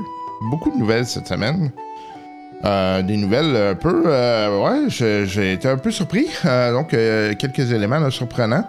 [0.48, 1.70] beaucoup de nouvelles cette semaine.
[2.66, 4.04] Euh, des nouvelles un peu...
[4.06, 6.26] euh, ouais, j'ai été un peu surpris.
[6.44, 8.68] Euh, donc, quelques éléments surprenants.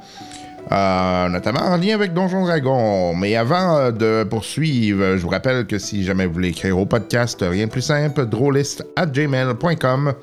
[0.70, 3.16] Notamment en lien avec Donjon Dragon.
[3.16, 7.44] Mais avant de poursuivre, je vous rappelle que si jamais vous voulez écrire au podcast,
[7.48, 10.14] rien de plus simple, drôliste at gmail.com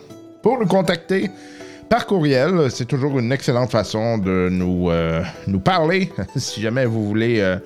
[0.42, 1.30] pour nous contacter
[1.88, 2.70] par courriel.
[2.70, 4.90] C'est toujours une excellente façon de nous,
[5.48, 6.12] nous parler.
[6.36, 7.56] si jamais vous voulez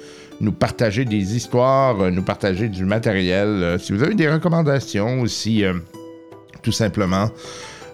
[0.40, 5.64] nous partager des histoires, nous partager du matériel, si vous avez des recommandations aussi,
[6.62, 7.30] tout simplement.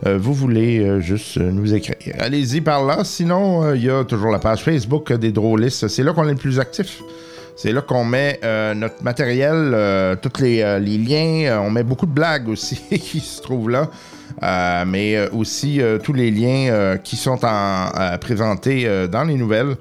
[0.07, 2.15] euh, vous voulez euh, juste euh, nous écrire.
[2.19, 3.05] Allez-y par là.
[3.05, 5.89] Sinon, il y a toujours la page Facebook des drôlistes.
[5.89, 7.01] C'est là qu'on est le plus actif.
[7.57, 8.41] C'est là qu'on met
[8.75, 11.61] notre matériel, tous les, les liens.
[11.61, 13.89] On met beaucoup de blagues aussi qui se trouvent là.
[14.43, 19.77] Euh, mais euh, aussi euh, tous les liens qui sont en, présentés dans les nouvelles.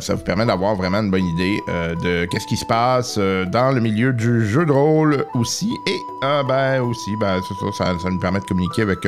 [0.00, 3.80] Ça vous permet d'avoir vraiment une bonne idée de qu'est-ce qui se passe dans le
[3.80, 5.68] milieu du jeu de rôle aussi.
[5.88, 7.40] Et euh, ben aussi, ben,
[7.76, 9.00] ça, nous permet de communiquer avec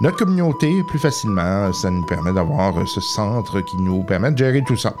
[0.00, 1.72] notre communauté plus facilement.
[1.72, 4.94] Ça nous permet d'avoir ce centre qui nous permet de gérer tout ça.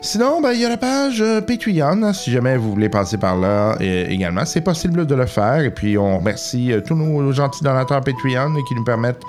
[0.00, 3.18] Sinon, ben, il y a la page euh, Patreon, hein, si jamais vous voulez passer
[3.18, 4.44] par là également.
[4.44, 5.60] C'est possible de le faire.
[5.60, 9.22] Et puis, on remercie euh, tous nos gentils donateurs Patreon qui nous permettent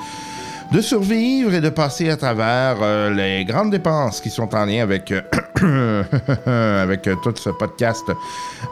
[0.71, 4.83] de survivre et de passer à travers euh, les grandes dépenses qui sont en lien
[4.83, 6.03] avec, euh,
[6.83, 8.03] avec euh, tout ce podcast.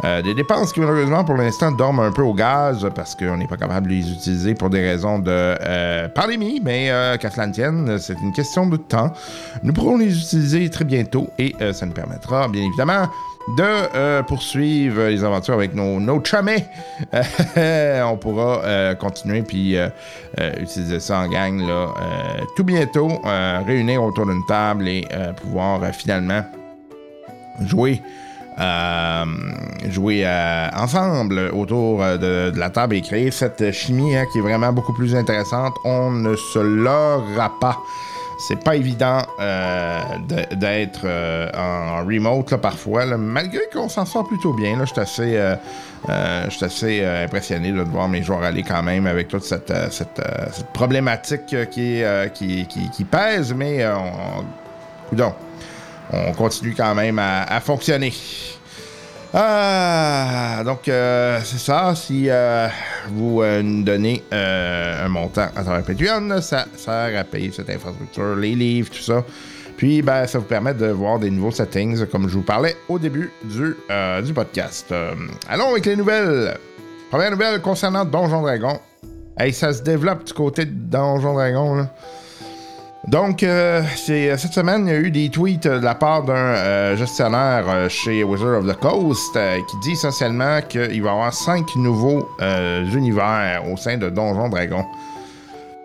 [0.04, 3.58] Des dépenses qui, malheureusement, pour l'instant, dorment un peu au gaz parce qu'on n'est pas
[3.58, 6.62] capable de les utiliser pour des raisons de pandémie.
[6.64, 9.12] Mais qu'à cela ne tienne, c'est une question de temps.
[9.64, 13.08] Nous pourrons les utiliser très bientôt et ça nous permettra, bien évidemment,
[13.56, 16.68] de euh, poursuivre les aventures avec nos, nos chumets.
[18.04, 19.90] on pourra euh, continuer puis euh,
[20.40, 21.88] euh, utiliser ça en gang euh,
[22.56, 26.44] tout bientôt, euh, réunir autour d'une table et euh, pouvoir euh, finalement
[27.66, 28.02] jouer.
[28.60, 29.26] euh,
[30.08, 34.74] euh, ensemble autour euh, de, la table et créer cette chimie hein, qui est vraiment
[34.74, 35.74] beaucoup plus intéressante.
[35.86, 37.78] On ne se l'aura pas.
[38.40, 40.00] C'est pas évident euh,
[40.56, 44.78] d'être euh, en remote là, parfois, là, malgré qu'on s'en sort plutôt bien.
[44.78, 44.86] là.
[44.86, 45.56] Je suis assez, euh,
[46.10, 49.88] euh, assez euh, impressionné de voir mes joueurs aller quand même avec toute cette, euh,
[49.90, 50.22] cette,
[50.52, 52.04] cette problématique qui,
[52.36, 54.46] qui, qui- qui pèse, mais on,
[56.14, 58.14] on continue quand même à, à fonctionner.
[59.34, 61.94] Ah, donc euh, c'est ça.
[61.96, 62.68] Si euh,
[63.10, 68.36] vous euh, nous donnez un montant à travers Patreon, ça sert à payer cette infrastructure,
[68.36, 69.24] les livres, tout ça.
[69.76, 72.98] Puis, ben, ça vous permet de voir des nouveaux settings, comme je vous parlais au
[72.98, 73.76] début du,
[74.24, 74.92] du podcast.
[75.48, 76.58] Allons avec les nouvelles.
[77.12, 78.80] Première nouvelle concernant Donjon Dragon.
[79.38, 81.88] Hey, ça se développe du côté de Donjon Dragon.
[83.08, 86.24] Donc, euh, c'est, cette semaine, il y a eu des tweets euh, de la part
[86.24, 91.10] d'un euh, gestionnaire euh, chez Wizard of the Coast euh, qui dit essentiellement qu'il va
[91.10, 94.84] y avoir cinq nouveaux euh, univers au sein de Donjon Dragon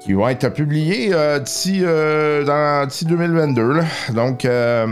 [0.00, 3.72] qui vont être publiés euh, d'ici, euh, dans- d'ici 2022.
[3.74, 3.84] là.
[4.12, 4.88] Donc, euh,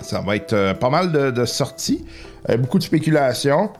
[0.00, 2.04] ça va être euh, pas mal de, sorties,
[2.50, 3.70] euh, beaucoup de spéculation.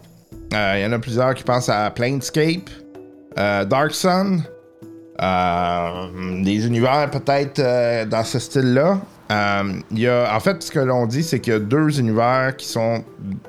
[0.54, 2.70] Euh, Il y en a plusieurs qui pensent à Planescape,
[3.38, 4.40] euh, Dark Sun, euh,
[5.18, 9.00] des univers peut-être euh, dans ce style-là.
[9.30, 12.54] Euh, y a, en fait, ce que l'on dit, c'est qu'il y a deux univers
[12.56, 13.02] qui sont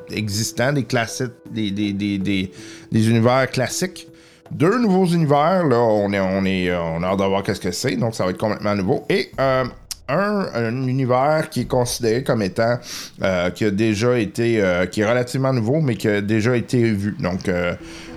[0.10, 4.08] existants, des classiques, des, des, des, des, univers classiques.
[4.50, 7.60] Deux nouveaux univers, là, on est, on est, euh, on a hâte de voir qu'est-ce
[7.60, 9.06] que c'est, donc ça va être complètement nouveau.
[9.10, 9.66] Et euh,
[10.10, 12.78] un, un univers qui est considéré comme étant,
[13.24, 16.82] euh, qui a déjà été, euh, qui est relativement nouveau, mais qui a déjà été
[16.92, 17.16] vu.
[17.20, 17.74] Donc, euh,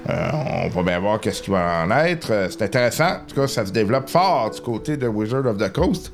[0.08, 0.30] euh,
[0.64, 2.30] on va bien voir qu'est-ce qui va en être.
[2.32, 3.10] Euh, C'est intéressant.
[3.10, 6.12] En tout cas, ça se développe fort du côté de Wizard of the Coast.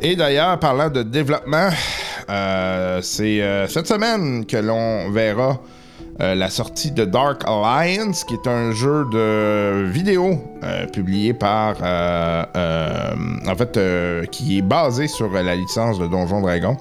[0.00, 1.68] Et d'ailleurs, parlant de développement,
[2.28, 5.60] euh, c'est cette semaine que l'on verra
[6.20, 11.76] euh, la sortie de Dark Alliance, qui est un jeu de vidéo euh, publié par,
[11.82, 12.44] euh,
[13.48, 13.80] en fait,
[14.30, 16.76] qui est basé sur la licence de Donjon Dragon.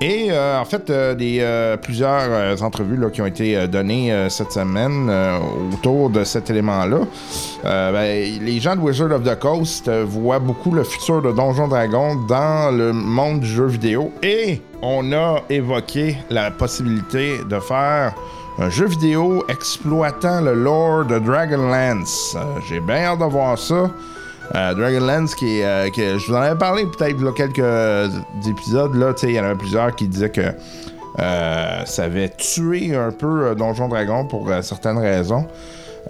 [0.00, 1.44] Et en fait, des,
[1.82, 5.10] plusieurs entrevues là, qui ont été données cette semaine
[5.72, 7.00] autour de cet élément-là.
[7.64, 12.14] Ben, les gens de Wizard of the Coast voient beaucoup le futur de Donjon Dragon
[12.28, 14.12] dans le monde du jeu vidéo.
[14.22, 18.14] Et on a évoqué la possibilité de faire
[18.58, 22.36] un jeu vidéo exploitant le lore de Dragonlance.
[22.36, 23.90] Euh, J'ai bien hâte de voir ça.
[24.54, 28.14] Euh, Dragonlance, qui euh, je vous en avais parlé peut-être quelques
[28.46, 30.52] épisodes, là, il y en avait plusieurs qui disaient que
[31.20, 35.46] euh, ça avait tué un peu euh, Donjon Dragon pour euh, certaines raisons.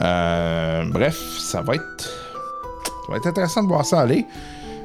[0.00, 1.84] Bref, ça va être.
[1.98, 4.26] Ça va être intéressant de voir ça aller.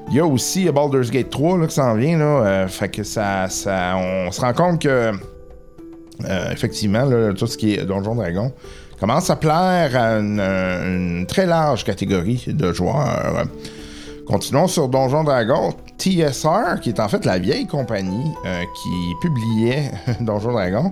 [0.09, 2.67] Il y a aussi Baldur's Gate 3 là, qui s'en vient, là.
[2.67, 3.95] fait que ça, ça.
[3.97, 5.11] On se rend compte que.
[6.25, 8.51] Euh, effectivement, tout ce qui est Donjon Dragon
[8.99, 13.45] commence à plaire à une, une très large catégorie de joueurs.
[14.25, 15.73] Continuons sur Donjon Dragon.
[15.97, 19.91] TSR, qui est en fait la vieille compagnie euh, qui publiait
[20.21, 20.91] Donjon Dragon,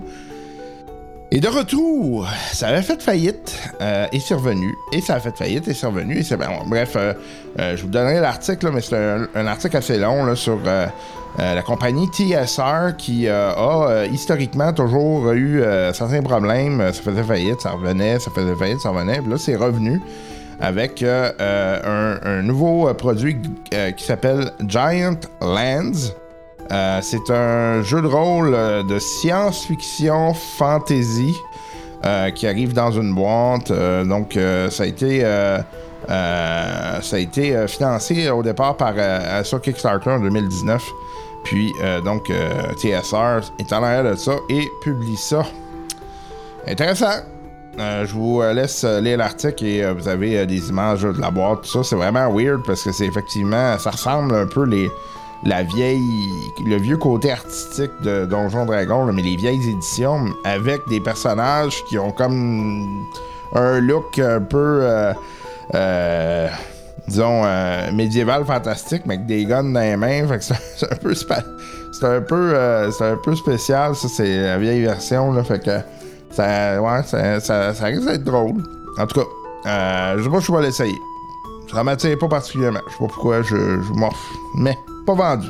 [1.32, 2.28] est de retour.
[2.52, 4.74] Ça avait fait faillite euh, et c'est revenu.
[4.92, 6.20] Et ça a fait faillite et c'est revenu.
[6.20, 7.14] Et bon, bref, euh,
[7.58, 10.86] euh, je vous donnerai l'article, mais c'est un, article assez long sur euh,
[11.38, 16.80] euh, la compagnie TSR qui euh, a euh, historiquement toujours eu euh, certains problèmes.
[16.80, 19.20] Euh, Ça faisait faillite, ça revenait, ça faisait faillite, ça revenait.
[19.20, 20.02] Puis là, c'est revenu
[20.60, 23.36] avec euh, euh, un, nouveau euh, produit
[23.72, 26.12] euh, qui s'appelle Giant Lands.
[26.70, 31.36] Euh, c'est un jeu de rôle euh, de science-fiction fantasy
[32.06, 33.72] euh, qui arrive dans une boîte.
[34.06, 34.38] Donc,
[34.70, 35.20] ça a été,
[36.08, 38.94] ça a été financé au départ par,
[39.44, 40.82] sur Kickstarter en 2019.
[41.44, 41.72] Puis,
[42.04, 42.30] donc,
[42.76, 45.44] TSR est en arrière de ça et publie ça.
[46.66, 47.22] Intéressant.
[47.78, 51.84] Je vous laisse lire l'article et vous avez des images de la boîte, ça.
[51.84, 54.90] C'est vraiment weird parce que c'est effectivement, ça ressemble un peu les,
[55.44, 56.30] la vieille,
[56.64, 61.98] le vieux côté artistique de Donjon Dragon, mais les vieilles éditions avec des personnages qui
[61.98, 63.06] ont comme
[63.54, 65.12] un look un peu, euh,
[65.74, 66.48] euh,
[67.08, 70.26] disons, euh, médiéval fantastique, mais avec des guns dans les mains.
[70.28, 70.44] Fait que
[70.76, 73.96] c'est un peu, c'est un peu, euh, c'est un peu spécial.
[73.96, 75.42] Ça, c'est la vieille version, là.
[75.42, 75.78] Fait que
[76.30, 77.40] ça, ouais, ça,
[77.74, 78.62] ça, risque d'être drôle.
[78.96, 80.98] En tout cas, je sais pas je vais l'essayer.
[81.72, 82.80] Ça m'attire pas particulièrement.
[82.86, 84.32] Je sais pas pourquoi je, je m'offre.
[84.54, 84.76] Mais
[85.06, 85.48] pas vendu.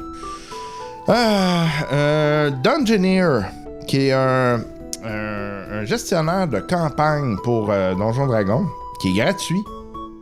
[1.09, 3.41] Ah, euh, Dungeoneer,
[3.89, 4.61] qui est un,
[5.05, 8.65] un- gestionnaire de campagne pour euh, Donjon Dragon,
[9.01, 9.63] qui est gratuit,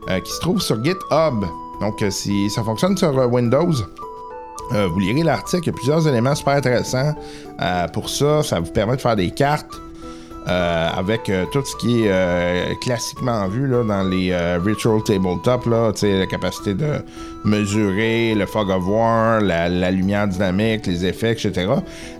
[0.09, 1.45] euh, qui se trouve sur GitHub.
[1.79, 3.71] Donc, euh, si ça fonctionne sur euh, Windows,
[4.73, 5.63] euh, vous lirez l'article.
[5.63, 7.13] Il y a plusieurs éléments super intéressants.
[7.61, 9.69] Euh, pour ça, ça vous permet de faire des cartes.
[10.47, 14.31] Euh, avec euh, tout ce qui est euh, classiquement vu là, dans les
[14.63, 17.03] virtual tabletop, là, la capacité de
[17.45, 21.67] mesurer le fog of war, la, lumière dynamique, les effets, etc.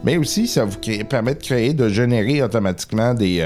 [0.03, 0.77] Mais aussi, ça vous
[1.09, 3.43] permet de créer, de générer automatiquement des,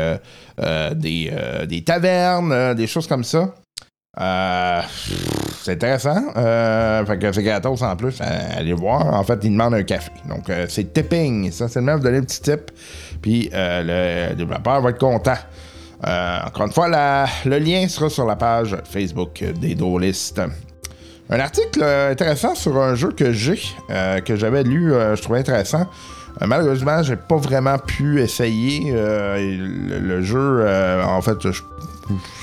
[0.96, 3.54] des, tavernes, des choses comme ça.
[5.66, 6.24] C'est intéressant.
[6.38, 8.22] Euh, fait que c'est gratos en plus.
[8.22, 9.14] Allez voir.
[9.16, 10.12] En fait, il demande un café.
[10.30, 11.46] Donc, c'est tipping.
[11.48, 12.70] Essentiellement, vous donnez un petit tip.
[13.26, 15.34] Puis, euh, le développeur va être content.
[16.06, 16.88] Euh, encore une fois,
[17.44, 20.44] le lien sera sur la page Facebook des Duelistes.
[21.32, 23.60] Un article euh, intéressant sur un jeu que j'ai,
[24.24, 25.88] que j'avais lu, je trouvais intéressant.
[26.40, 30.64] Malheureusement, j'ai pas vraiment pu essayer le, jeu.
[31.04, 31.48] en fait,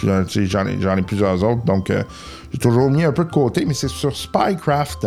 [0.02, 1.92] j'en ai, plusieurs autres, donc
[2.50, 5.06] j'ai toujours mis un peu de côté, mais c'est sur Spycraft.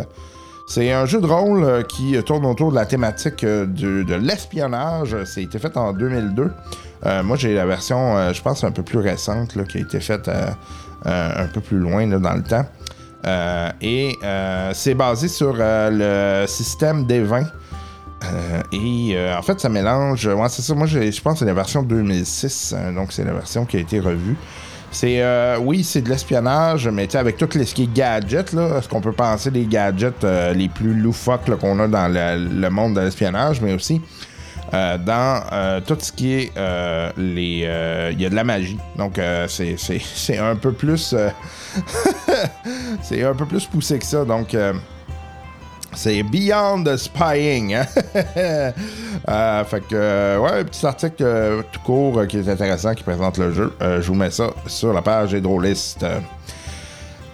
[0.68, 5.16] C'est un jeu de rôle euh, qui tourne autour de la thématique euh, de l'espionnage.
[5.26, 6.52] Ça a été fait en 2002.
[7.06, 10.00] Euh, moi, j'ai la version, euh, je pense, un peu plus récente, qui a été
[10.00, 10.48] faite euh,
[11.06, 12.66] euh, un peu plus loin dans le temps.
[13.28, 17.44] Euh, et euh, c'est basé sur euh, le système des 20
[18.24, 20.26] Euh, et euh, en fait, ça mélange.
[20.26, 20.74] Ouais, c'est ça.
[20.74, 22.74] Moi, je pense que c'est la version 2006.
[22.76, 24.36] euh, donc, c'est la version qui a été revue.
[24.96, 25.22] C'est.
[25.22, 29.02] euh, oui, c'est de l'espionnage, mais avec tout ce qui est gadgets, là, ce qu'on
[29.02, 33.60] peut penser des gadgets euh, les plus loufoques qu'on a dans le, monde de l'espionnage,
[33.60, 34.02] mais aussi.
[34.74, 36.52] euh, dans euh, tout ce qui est
[37.18, 37.68] les.
[38.14, 38.80] Il y a de la magie.
[38.98, 39.20] Donc,
[39.50, 41.14] c'est- un peu plus.
[43.02, 44.24] c'est un peu plus poussé que ça.
[44.24, 44.56] Donc.
[45.96, 47.76] C'est Beyond Spying.
[47.76, 47.86] hein?
[49.30, 53.02] Euh, fait que, euh, ouais, un petit article euh, tout court qui est intéressant qui
[53.02, 53.74] présente le jeu.
[53.80, 56.06] Je vous mets ça sur la page Hydrolist.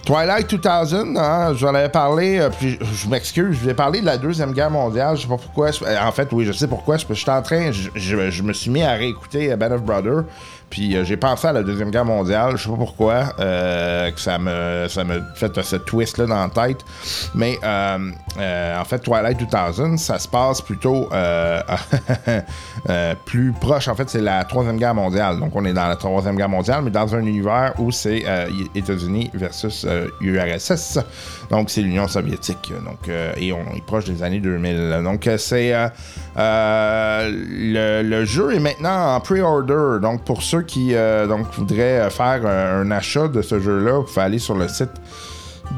[0.05, 4.17] Twilight 2000, hein, j'en avais parlé, puis je, m'excuse, je vous ai parlé de la
[4.17, 5.69] Deuxième Guerre mondiale, je sais pas pourquoi.
[6.01, 6.97] en fait, oui, je sais pourquoi.
[6.97, 10.23] Je, suis en train, je, me suis mis à réécouter Band of Brothers,
[10.71, 14.19] puis euh, j'ai pensé à la Deuxième Guerre mondiale, je sais pas pourquoi, euh, que
[14.19, 16.83] ça me, ça me fait ce twist-là dans la tête.
[17.35, 21.09] Mais euh, en fait, Twilight 2000, ça se passe plutôt
[23.25, 23.89] plus proche.
[23.89, 25.39] En fait, c'est la Troisième Guerre mondiale.
[25.39, 28.23] Donc, on est dans la Troisième Guerre mondiale, mais dans un univers où c'est
[28.73, 29.85] États-Unis versus
[30.21, 30.99] URSS.
[31.49, 32.71] Donc, c'est l'Union soviétique.
[32.85, 35.01] Donc, et on est proche des années 2000.
[35.03, 35.73] Donc, c'est
[36.37, 39.99] le, le jeu est maintenant en pre-order.
[40.01, 44.03] Donc, pour ceux qui euh, donc, voudraient faire un, un achat de ce jeu-là, vous
[44.03, 44.91] pouvez aller sur le site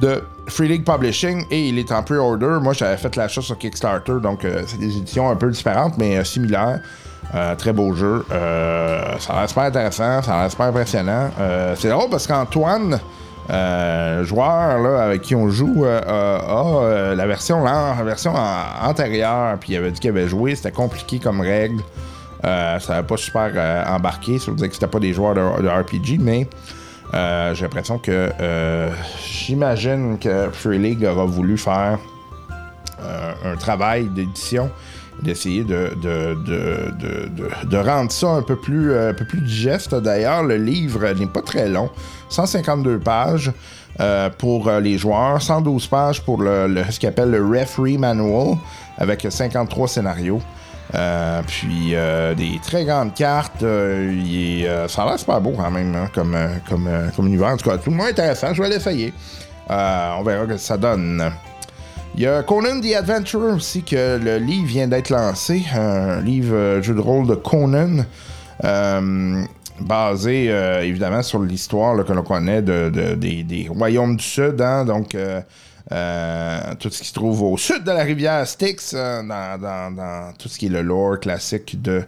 [0.02, 2.58] de Free League Publishing et il est en pre-order.
[2.62, 6.18] Moi, j'avais fait l'achat sur Kickstarter, donc euh, c'est des éditions un peu différentes, mais
[6.18, 6.80] euh, similaires.
[7.36, 8.26] Euh, très beau jeu.
[8.32, 11.30] Euh, ça l'air super intéressant, ça l'air super impressionnant.
[11.40, 13.00] Euh, c'est drôle parce qu'Antoine,
[13.50, 18.34] euh, joueur là, avec qui on joue, euh, euh, a euh, la version, la version
[18.84, 21.82] antérieure, puis il avait dit qu'il avait joué, c'était compliqué comme règle.
[22.46, 25.34] Euh, ça n'avait pas super euh, embarqué, ça veut dire que c'était pas des joueurs
[25.34, 26.48] de, RPG, mais
[27.14, 28.30] euh, j'ai l'impression que
[29.26, 32.00] j'imagine que Free League aura voulu faire
[33.46, 34.70] un travail d'édition,
[35.22, 35.92] d'essayer de,
[37.78, 38.94] rendre ça un peu plus,
[39.42, 39.96] digeste.
[39.96, 41.90] D'ailleurs, le livre n'est pas très long,
[42.30, 43.52] 152 pages.
[44.38, 48.58] pour les joueurs, 112 pages pour ce qu'on appelle le Referee Manual,
[48.98, 50.42] avec 53 scénarios.
[50.96, 53.64] Euh, puis euh, des très grandes cartes.
[53.64, 54.12] euh,
[54.66, 56.38] euh, ça a l'air super beau quand même hein, comme,
[56.70, 57.50] comme, comme univers.
[57.50, 58.54] En tout cas, tout le intéressant.
[58.54, 59.14] Je vais l'essayer.
[59.70, 61.32] On verra ce que ça donne.
[62.16, 65.64] Il y a Conan the Adventurer aussi, que le livre vient d'être lancé.
[65.76, 68.06] Un livre jeu de rôle de Conan.
[69.80, 70.46] basé
[70.84, 74.62] évidemment sur l'histoire que l'on connaît de, de- des, royaumes du Sud.
[74.62, 74.86] hein.
[74.86, 75.18] donc,
[75.90, 80.58] tout ce qui se trouve au sud de la rivière Styx, euh, dans, tout ce
[80.58, 82.04] qui est le lore classique de,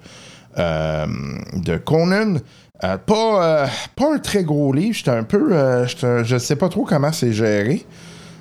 [0.58, 1.06] euh,
[1.54, 2.36] de Conan.
[2.84, 4.94] Euh, pas, euh, pas un très gros livre.
[4.96, 5.54] J'étais un peu.
[5.54, 5.86] euh,
[6.24, 7.86] je sais pas trop comment c'est géré.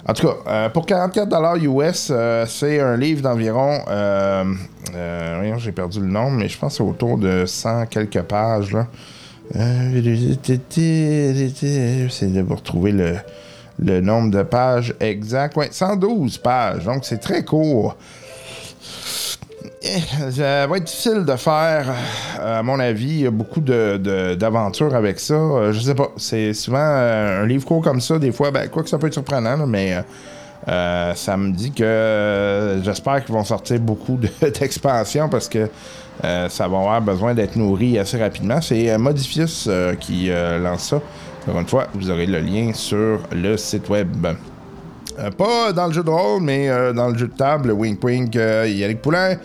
[0.07, 3.80] En tout cas, euh, pour 44$ US, euh, c'est un livre d'environ.
[3.89, 4.45] Euh,
[4.95, 8.72] euh, j'ai perdu le nom, mais je pense que c'est autour de 100 quelques pages.
[8.72, 8.87] Là.
[9.57, 10.03] Euh,
[10.76, 13.16] J'essaie de vous retrouver le,
[13.79, 15.57] le nombre de pages exact.
[15.57, 17.97] Ouais, 112 pages, donc c'est très court.
[19.83, 21.93] Eh, Ça va être difficile de faire,
[22.41, 25.35] euh, à mon avis, beaucoup d'aventures avec ça.
[25.35, 28.68] Euh, je sais pas, c'est souvent euh, un livre court comme ça, des fois, ben,
[28.68, 29.97] quoi que ça peut être surprenant, mais
[30.66, 35.68] ça me dit que j'espère qu'ils vont sortir beaucoup de- d'expansions parce que
[36.22, 38.62] ça va avoir besoin d'être nourri assez rapidement.
[38.62, 39.68] C'est Modifius
[40.01, 40.31] qui
[40.62, 41.01] lance ça.
[41.47, 44.26] Encore une fois, vous aurez le lien sur le site web.
[45.18, 48.03] Euh, pas dans le jeu de rôle, mais euh, dans le jeu de table, Wink
[48.03, 49.36] Wink, euh, Yannick Poulain.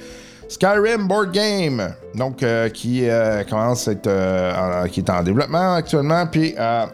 [0.48, 5.22] Skyrim Board Game, donc euh, qui euh, commence à être, euh, en- qui est en
[5.22, 6.86] développement actuellement, puis euh,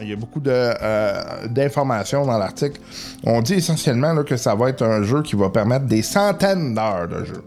[0.00, 1.14] il y a beaucoup euh,
[1.46, 2.80] d'informations dans l'article.
[3.22, 7.06] On dit essentiellement que ça va être un jeu qui va permettre des centaines d'heures
[7.06, 7.44] de jeu.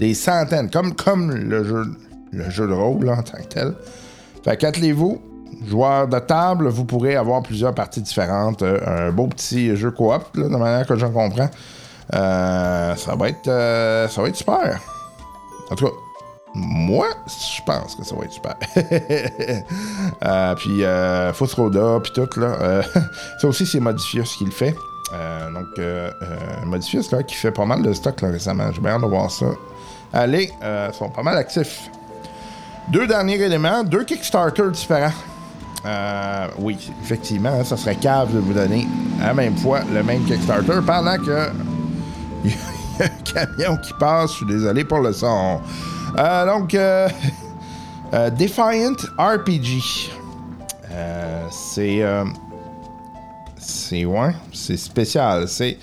[0.00, 1.84] Des centaines, comme, comme le, jeu,
[2.30, 3.74] le jeu de rôle en tant que tel.
[4.42, 5.20] Fait qu'attelez-vous,
[5.66, 8.62] joueurs de table, vous pourrez avoir plusieurs parties différentes.
[8.62, 11.48] euh, un beau petit jeu coop, de manière que j'en comprends.
[12.14, 14.80] Euh, ça va être euh, ça va être super.
[15.70, 15.92] En tout cas,
[16.54, 18.56] moi, je pense que ça va être super.
[20.56, 22.82] Puis euh, Fusroda, puis tout, là.
[23.40, 24.74] ça aussi, c'est Modifius qui le fait.
[25.54, 25.66] Donc,
[26.66, 28.70] Modifius, là, qui fait pas mal de stock là, récemment.
[28.72, 29.46] J'ai bien hâte de voir ça.
[30.12, 31.90] Allez, ils sont pas mal actifs.
[32.88, 35.12] Deux derniers éléments, deux Kickstarter différents.
[35.84, 38.86] Euh, oui, effectivement, ça serait cave de vous donner
[39.20, 41.48] à même fois le même Kickstarter pendant que
[42.44, 44.30] il y a un camion qui passe.
[44.32, 45.60] Je suis désolé pour le son.
[46.18, 47.08] Euh, donc, euh,
[48.38, 50.10] Defiant RPG.
[51.50, 52.02] C'est.
[53.58, 54.04] c'est.
[54.04, 55.48] Ouais, c'est spécial.
[55.48, 55.78] C'est.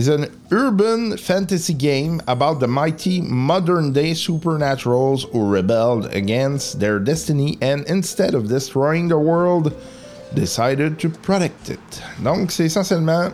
[0.00, 6.98] Is an urban fantasy game about the mighty modern day supernaturals who rebelled against their
[6.98, 9.76] destiny and instead of destroying the world,
[10.34, 12.02] decided to protect it.
[12.22, 13.30] Donc, c'est essentiellement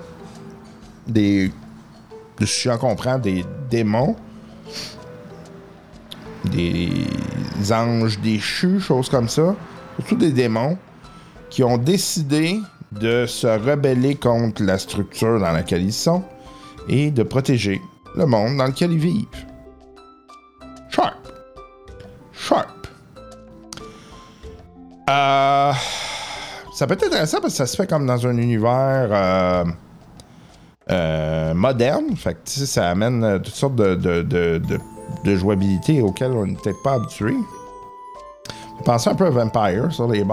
[1.07, 1.53] des.
[2.41, 4.17] de ce que des démons,
[6.47, 7.07] des
[7.71, 9.55] anges déchus, choses comme ça.
[9.99, 10.77] Surtout des démons
[11.49, 12.61] qui ont décidé
[12.91, 16.25] de se rebeller contre la structure dans laquelle ils sont
[16.89, 17.81] et de protéger
[18.15, 19.27] le monde dans lequel ils vivent.
[20.91, 21.17] Sharp.
[22.33, 22.87] Sharp.
[25.09, 25.73] Euh,
[26.75, 29.65] ça peut être intéressant parce que ça se fait comme dans un univers euh,
[30.91, 32.17] euh, moderne.
[32.17, 37.35] Fait que, ça amène toutes sortes de, de, jouabilité auxquelles on n'est peut-être pas habitué.
[38.85, 40.25] Pensez un peu à Vampire sur les.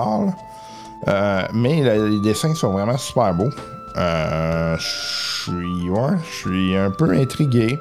[1.07, 3.49] Euh, mais le- les dessins sont vraiment super beaux.
[5.43, 5.89] Suis
[6.25, 7.77] je suis un peu intrigué.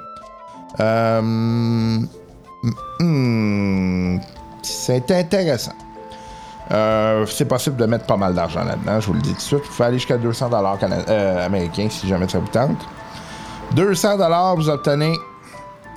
[0.81, 1.21] Euh,
[3.01, 4.19] hmm,
[4.63, 5.75] c'est intéressant.
[6.71, 9.41] Euh, c'est possible de mettre pas mal d'argent là-dedans, je vous le dis tout de
[9.41, 9.61] suite.
[9.65, 10.79] Vous pouvez aller jusqu'à 200 dollars
[11.45, 12.79] américains si jamais ça vous tente.
[13.75, 15.15] 200 dollars, vous obtenez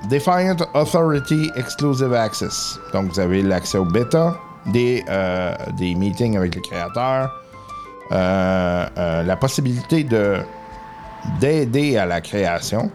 [0.09, 2.79] Defiant Authority Exclusive Access.
[2.93, 4.37] Donc, vous avez l'accès au bêta,
[4.67, 7.31] des, euh, des meetings avec les créateurs,
[8.11, 10.37] euh, euh, la possibilité de
[11.39, 12.91] d'aider à la création,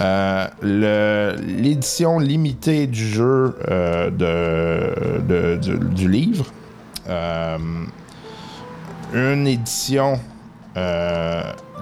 [0.00, 5.56] euh, l'édition limitée du jeu euh, de,
[5.94, 6.46] du, livre,
[7.08, 7.58] euh,
[9.14, 10.20] une édition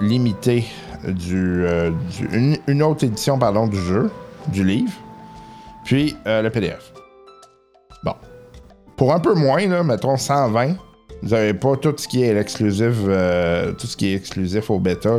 [0.01, 0.65] limitée
[1.07, 1.63] du,
[2.17, 4.09] du- une, une autre édition pardon du jeu
[4.47, 4.93] du livre
[5.83, 6.91] puis le PDF
[8.03, 8.13] bon.
[8.95, 10.75] Pour un peu moins là mettons 120
[11.21, 14.79] vous avez pas tout ce qui est l'exclusif euh, tout ce qui est exclusif au
[14.79, 15.17] bêta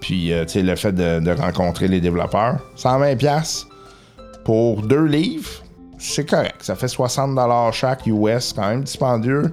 [0.00, 3.66] puis euh, tu sais le fait de, rencontrer les développeurs 120 pièces
[4.44, 5.50] pour deux livres
[5.98, 9.52] c'est correct ça fait 60$ chaque US quand même dispendieux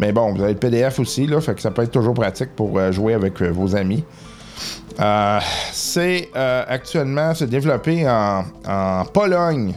[0.00, 2.54] mais bon, vous avez le PDF aussi, là, fait que ça peut être toujours pratique
[2.54, 4.04] pour euh, jouer avec vos amis.
[5.72, 9.74] C'est actuellement se développé en, en Pologne.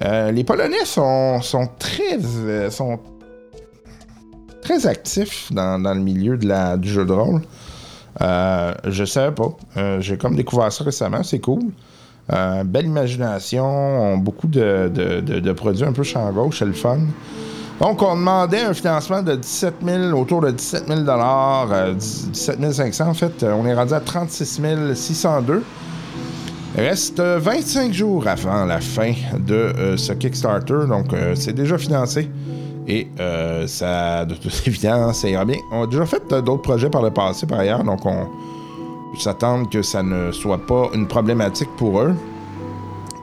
[0.00, 2.18] Les Polonais sont, sont très
[2.70, 2.98] sont
[4.68, 7.40] très actifs dans, le milieu du jeu de rôle.
[8.20, 9.56] Euh, je savais pas.
[9.76, 11.62] Euh, J'ai comme découvert ça récemment, c'est cool.
[12.30, 16.98] Euh, belle imagination, beaucoup de, produits un peu champ gauche, c'est le fun.
[17.80, 23.08] Donc, on demandait un financement de 17 000, autour de 17 000 euh, 17 500
[23.08, 23.44] en fait.
[23.44, 24.60] On est rendu à 36
[24.94, 25.62] 602.
[26.76, 32.28] Reste euh, 25 jours avant la fin de euh, ce Kickstarter, donc c'est déjà financé.
[32.90, 35.58] Et euh, ça, de toute évidence, ça ira bien.
[35.70, 38.24] On a déjà fait euh, d'autres projets par le passé, par ailleurs, donc on
[39.12, 42.14] peut s'attendre que ça ne soit pas une problématique pour eux.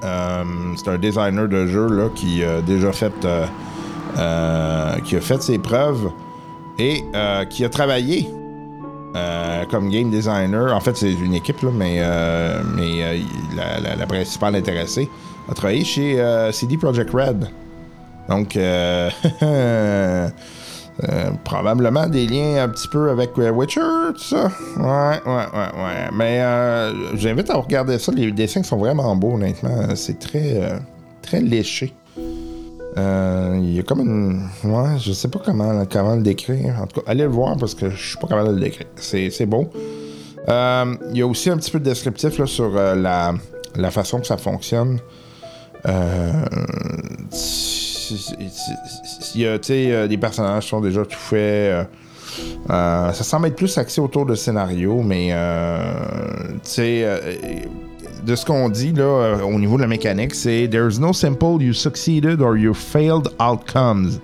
[0.03, 0.43] Euh,
[0.75, 3.11] c'est un designer de jeu là, qui a déjà fait
[5.03, 6.09] qui a fait ses preuves
[6.77, 7.03] et
[7.49, 8.29] qui a travaillé
[9.71, 10.75] comme game designer.
[10.75, 11.99] En fait, c'est une équipe, là, mais,
[13.55, 15.09] la, la- principale intéressée
[15.49, 16.21] a travaillé chez
[16.51, 17.49] CD Projekt Red.
[18.29, 19.09] Donc, euh,
[21.03, 23.81] euh, probablement des liens un petit peu avec euh, Witcher,
[24.13, 24.49] tout ça.
[24.77, 26.09] Ouais, ouais, ouais, ouais.
[26.13, 28.11] Mais euh, j'invite à regarder ça.
[28.13, 29.93] Les dessins sont vraiment beaux, honnêtement.
[29.95, 30.79] C'est très,
[31.21, 31.93] très léché.
[32.97, 34.49] Il y a comme une.
[34.63, 36.77] Ouais, je sais pas comment, comment le décrire.
[36.81, 38.87] En tout cas, allez le voir parce que je suis pas capable de le décrire.
[38.95, 39.69] C'est beau.
[40.47, 43.33] Il y a aussi un petit peu de descriptif là, sur la,
[43.75, 44.99] la façon que ça fonctionne.
[49.61, 51.39] Sais, euh, personnages sont déjà tout faits.
[51.39, 51.83] euh,
[52.69, 55.29] euh, ça semble être plus axé autour de scénario, mais
[56.63, 57.21] tu sais,
[58.25, 61.73] de ce qu'on dit là au niveau de la mécanique, c'est There's no simple you
[61.73, 64.19] succeeded or you failed outcomes.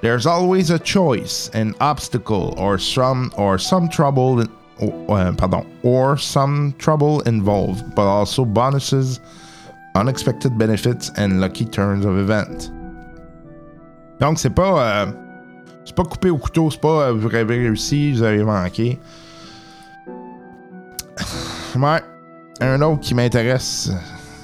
[0.00, 4.46] There's always a choice, an obstacle, or some or some trouble,
[5.36, 9.20] pardon, or some trouble involved, but also bonuses,
[9.94, 12.70] unexpected benefits, and lucky turns of event.
[14.20, 15.06] Donc c'est pas euh,
[15.84, 18.98] c'est pas coupé au couteau, c'est pas euh, vous avez réussi, vous avez manqué.
[21.76, 22.00] Ouais.
[22.60, 23.90] Un autre qui m'intéresse,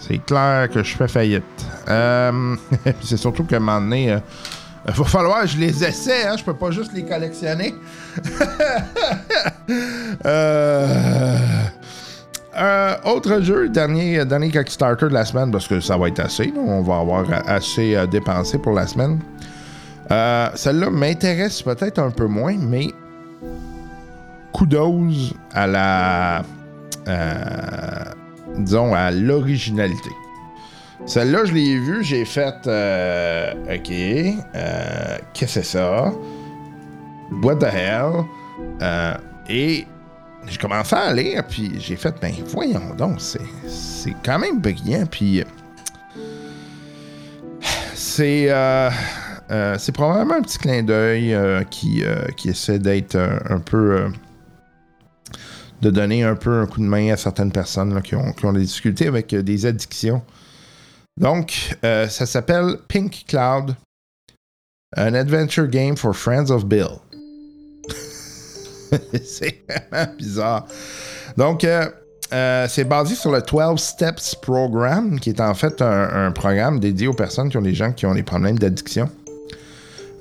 [0.01, 1.45] c'est clair que je fais faillite.
[1.89, 2.57] Euh,
[3.03, 4.19] c'est surtout qu'à un moment donné, euh,
[4.87, 7.75] va falloir que je les essaie, hein, je peux pas juste les collectionner.
[13.05, 16.83] Autre jeu, dernier, dernier Kickstarter de la semaine, parce que ça va être assez, on
[16.83, 19.19] va avoir assez dépensé pour la semaine.
[20.11, 22.89] Euh, Celle-là m'intéresse peut-être un peu moins, mais
[24.53, 26.43] kudos à la
[27.07, 28.15] à-
[28.59, 30.11] disons, à l'originalité.
[31.05, 36.13] Celle-là, je l'ai vue, j'ai fait, euh, ok, euh, qu'est-ce que c'est ça?
[37.43, 38.25] What the hell?
[38.83, 39.15] Euh,
[39.49, 39.87] et
[40.49, 45.05] j'ai commencé à lire, puis j'ai fait, ben voyons donc, c'est, c'est quand même brillant,
[45.09, 45.45] puis
[47.95, 48.47] c'est,
[49.51, 54.09] euh, c'est probablement un petit clin d'œil euh, qui, euh, qui essaie d'être un peu,
[55.83, 59.07] de donner un peu un coup de main à certaines personnes qui, ont, des difficultés
[59.07, 60.23] avec des addictions.
[61.19, 63.77] Donc, ça s'appelle Pink Cloud,
[64.97, 66.99] an adventure game for friends of Bill.
[69.25, 70.67] c'est vraiment bizarre.
[71.37, 71.67] Donc,
[72.31, 77.07] c'est basé sur le 12 Steps Program, qui est en fait un, un programme dédié
[77.07, 79.09] aux personnes qui ont des gens qui ont des problèmes d'addiction.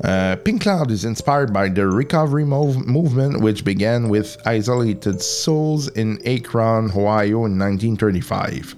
[0.03, 5.87] Uh, Pink Cloud is inspired by the recovery mov- movement, which began with isolated souls
[5.89, 8.75] in Akron, Ohio in 1935,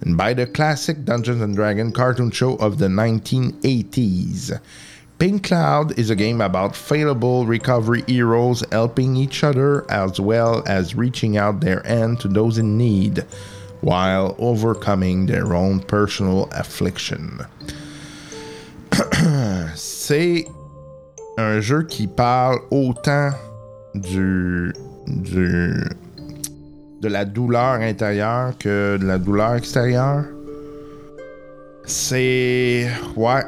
[0.00, 4.58] and by the classic Dungeons and Dragons cartoon show of the 1980s.
[5.18, 10.96] Pink Cloud is a game about failable recovery heroes helping each other as well as
[10.96, 13.20] reaching out their hand to those in need
[13.80, 17.38] while overcoming their own personal affliction.
[19.74, 20.46] C'est
[21.38, 23.30] un jeu qui parle autant
[23.94, 24.72] du,
[25.06, 25.74] du
[27.00, 30.24] de la douleur intérieure que de la douleur extérieure.
[31.84, 33.42] C'est ouais,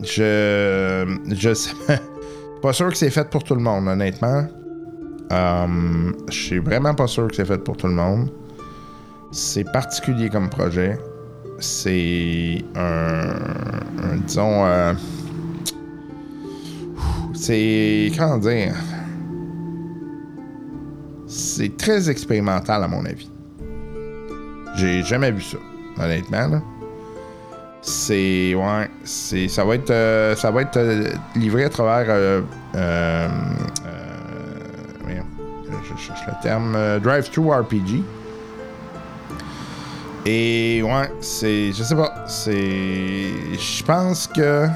[0.00, 1.72] je je sais
[2.62, 4.46] pas sûr que c'est fait pour tout le monde honnêtement.
[5.32, 8.30] Euh, je suis vraiment pas sûr que c'est fait pour tout le monde.
[9.32, 10.98] C'est particulier comme projet.
[11.62, 14.94] C'est un, disons euh,
[17.34, 18.10] c'est.
[18.18, 18.74] Comment dire?
[21.28, 23.30] C'est très expérimental, à mon avis.
[24.74, 25.58] J'ai jamais vu ça,
[26.02, 26.62] honnêtement, là.
[27.80, 28.56] C'est.
[28.56, 28.90] Ouais.
[29.04, 29.46] C'est.
[29.46, 29.90] Ça va être.
[29.90, 32.42] euh, ça va être euh, livré à travers.
[35.84, 36.76] Je cherche le terme.
[37.00, 38.02] Drive-thru RPG.
[40.24, 41.72] Et ouais, c'est.
[41.72, 42.24] Je sais pas.
[42.28, 43.26] C'est.
[43.58, 44.68] Je pense que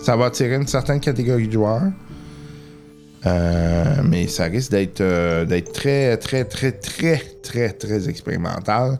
[0.00, 1.82] ça va attirer une certaine catégorie de joueurs.
[3.26, 8.98] Euh, mais ça risque d'être euh, d'être très, très, très, très, très, très expérimental.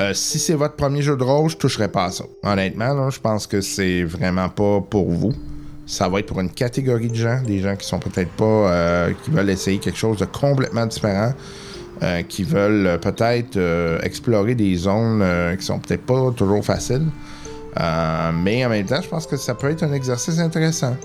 [0.00, 2.24] Euh, si c'est votre premier jeu de rôle, je toucherai pas à ça.
[2.42, 5.34] Honnêtement, je pense que c'est vraiment pas pour vous.
[5.84, 9.30] Ça va être pour une catégorie de gens, des gens qui sont peut-être pas, qui
[9.30, 11.34] veulent essayer quelque chose de complètement différent,
[12.02, 15.22] euh, qui veulent euh, peut-être euh, explorer des zones
[15.58, 17.06] qui sont peut-être pas toujours faciles.
[17.76, 20.96] Mais en même temps, je pense que ça peut être un exercice intéressant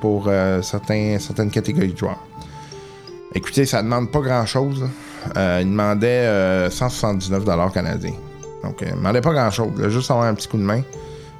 [0.00, 0.30] pour
[0.62, 2.18] certaines catégories de joueurs.
[3.34, 4.88] Écoutez, ça demande pas grand-chose.
[5.36, 8.14] il demandait euh, 179 canadiens.
[8.64, 9.70] Donc, il demandait pas grand-chose.
[9.88, 10.82] Juste avoir un petit coup de main.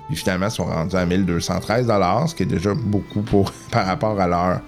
[0.08, 1.86] Puis finalement, ils sont rendus à 1213
[2.28, 3.22] ce qui est déjà beaucoup
[3.70, 4.60] par rapport à leur,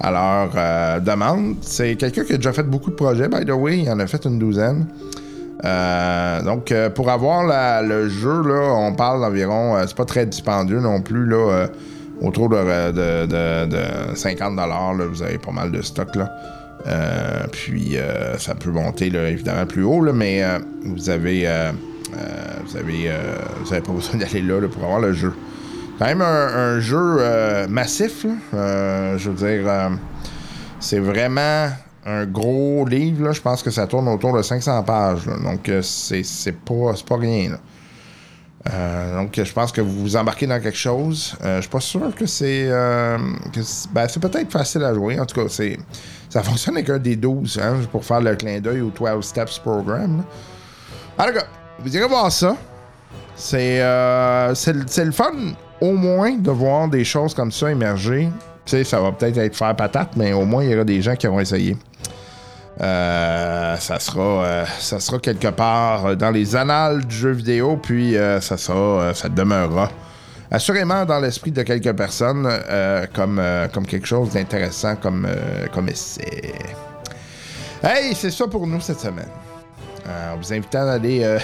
[0.00, 1.56] à leur euh, demande.
[1.62, 3.78] C'est quelqu'un qui a déjà fait beaucoup de projets, by the way.
[3.78, 4.86] Il en a fait une douzaine.
[5.64, 7.42] Euh, donc, euh, pour avoir
[7.82, 9.76] le jeu, là, on parle d'environ.
[9.76, 11.68] euh, c'est pas très dispendieux non plus, là.
[12.20, 12.56] autour de,
[12.92, 13.66] de, de-
[14.10, 16.30] de 50 là, Vous avez pas mal de stock, là.
[17.50, 17.96] Puis,
[18.38, 20.42] ça peut monter, là, évidemment, plus haut, là, mais
[20.84, 21.48] vous avez.
[22.66, 23.10] vous avez,
[23.64, 25.32] vous avez pas besoin d'aller là, là, pour avoir le jeu.
[25.98, 28.26] Quand même un, jeu euh, massif.
[28.52, 29.90] Euh, je veux dire, euh,
[30.80, 31.68] c'est vraiment
[32.04, 33.32] un gros livre.
[33.32, 35.24] Je pense que ça tourne autour de 500 pages.
[35.26, 37.58] Donc, c'est c'est pas, c'est pas rien.
[39.16, 41.36] donc, je pense que vous vous embarquez dans quelque chose.
[41.42, 42.68] Je suis pas sûr que c'est.
[43.52, 45.20] c'est ben, c'est peut-être facile à jouer.
[45.20, 45.78] En tout cas, c'est
[46.28, 49.60] ça fonctionne avec un des 12 hein, pour faire le clin d'œil au 12 Steps
[49.60, 50.24] Program.
[51.16, 51.38] En tout
[51.78, 52.56] vous irez voir ça.
[53.36, 53.78] C'est
[54.54, 55.54] c'est le fun,
[55.84, 58.28] au moins, de voir des choses comme ça émerger.
[58.64, 61.02] Tu sais, ça va peut-être être faire patate, mais au moins, il y aura des
[61.02, 61.76] gens qui vont essayer.
[62.80, 68.16] Euh, ça sera euh, ça sera quelque part dans les annales du jeu vidéo, puis
[68.16, 69.90] euh, ça sera ça demeurera
[70.50, 72.48] assurément dans l'esprit de quelques personnes
[73.12, 75.26] comme, quelque chose d'intéressant comme,
[75.72, 76.54] comme essai.
[77.82, 79.30] Hey, c'est ça pour nous cette semaine.
[80.06, 81.38] En vous invitant à aller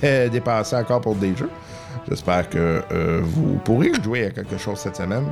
[0.30, 1.50] dépasser encore pour des jeux.
[2.08, 5.26] J'espère que euh, vous pourrez jouer à quelque chose cette semaine.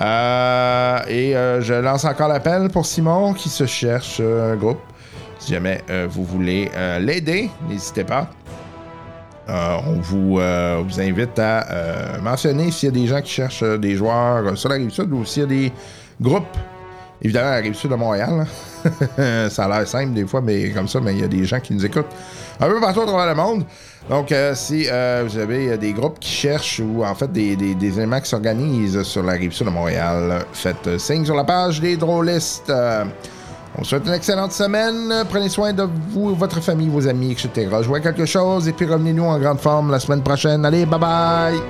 [0.00, 4.80] Euh, et euh, je lance encore l'appel pour Simon qui se cherche un groupe.
[5.38, 8.30] Si jamais vous voulez l'aider, n'hésitez pas.
[9.48, 14.70] On vous, invite à mentionner s'il y a des gens qui cherchent des joueurs sur
[14.70, 15.72] la rive sud ou s'il y a des
[16.20, 16.56] groupes
[17.22, 18.46] évidemment, la rive sud de Montréal.
[19.50, 21.60] ça a l'air simple des fois, mais comme ça, mais il y a des gens
[21.60, 22.14] qui nous écoutent
[22.60, 23.64] un peu partout à travers le monde.
[24.08, 27.56] Donc, euh, si euh, vous avez euh, des groupes qui cherchent ou en fait des,
[27.56, 31.96] des, qui s'organisent sur la rive sud de Montréal, faites signe sur la page des
[31.96, 32.70] drôlistes.
[32.70, 35.12] On vous souhaite une excellente semaine.
[35.28, 37.68] Prenez soin de vous, votre famille, vos amis, etc.
[37.82, 40.64] Jouez quelque chose et puis revenez-nous en grande forme la semaine prochaine.
[40.64, 41.60] Allez, bye bye!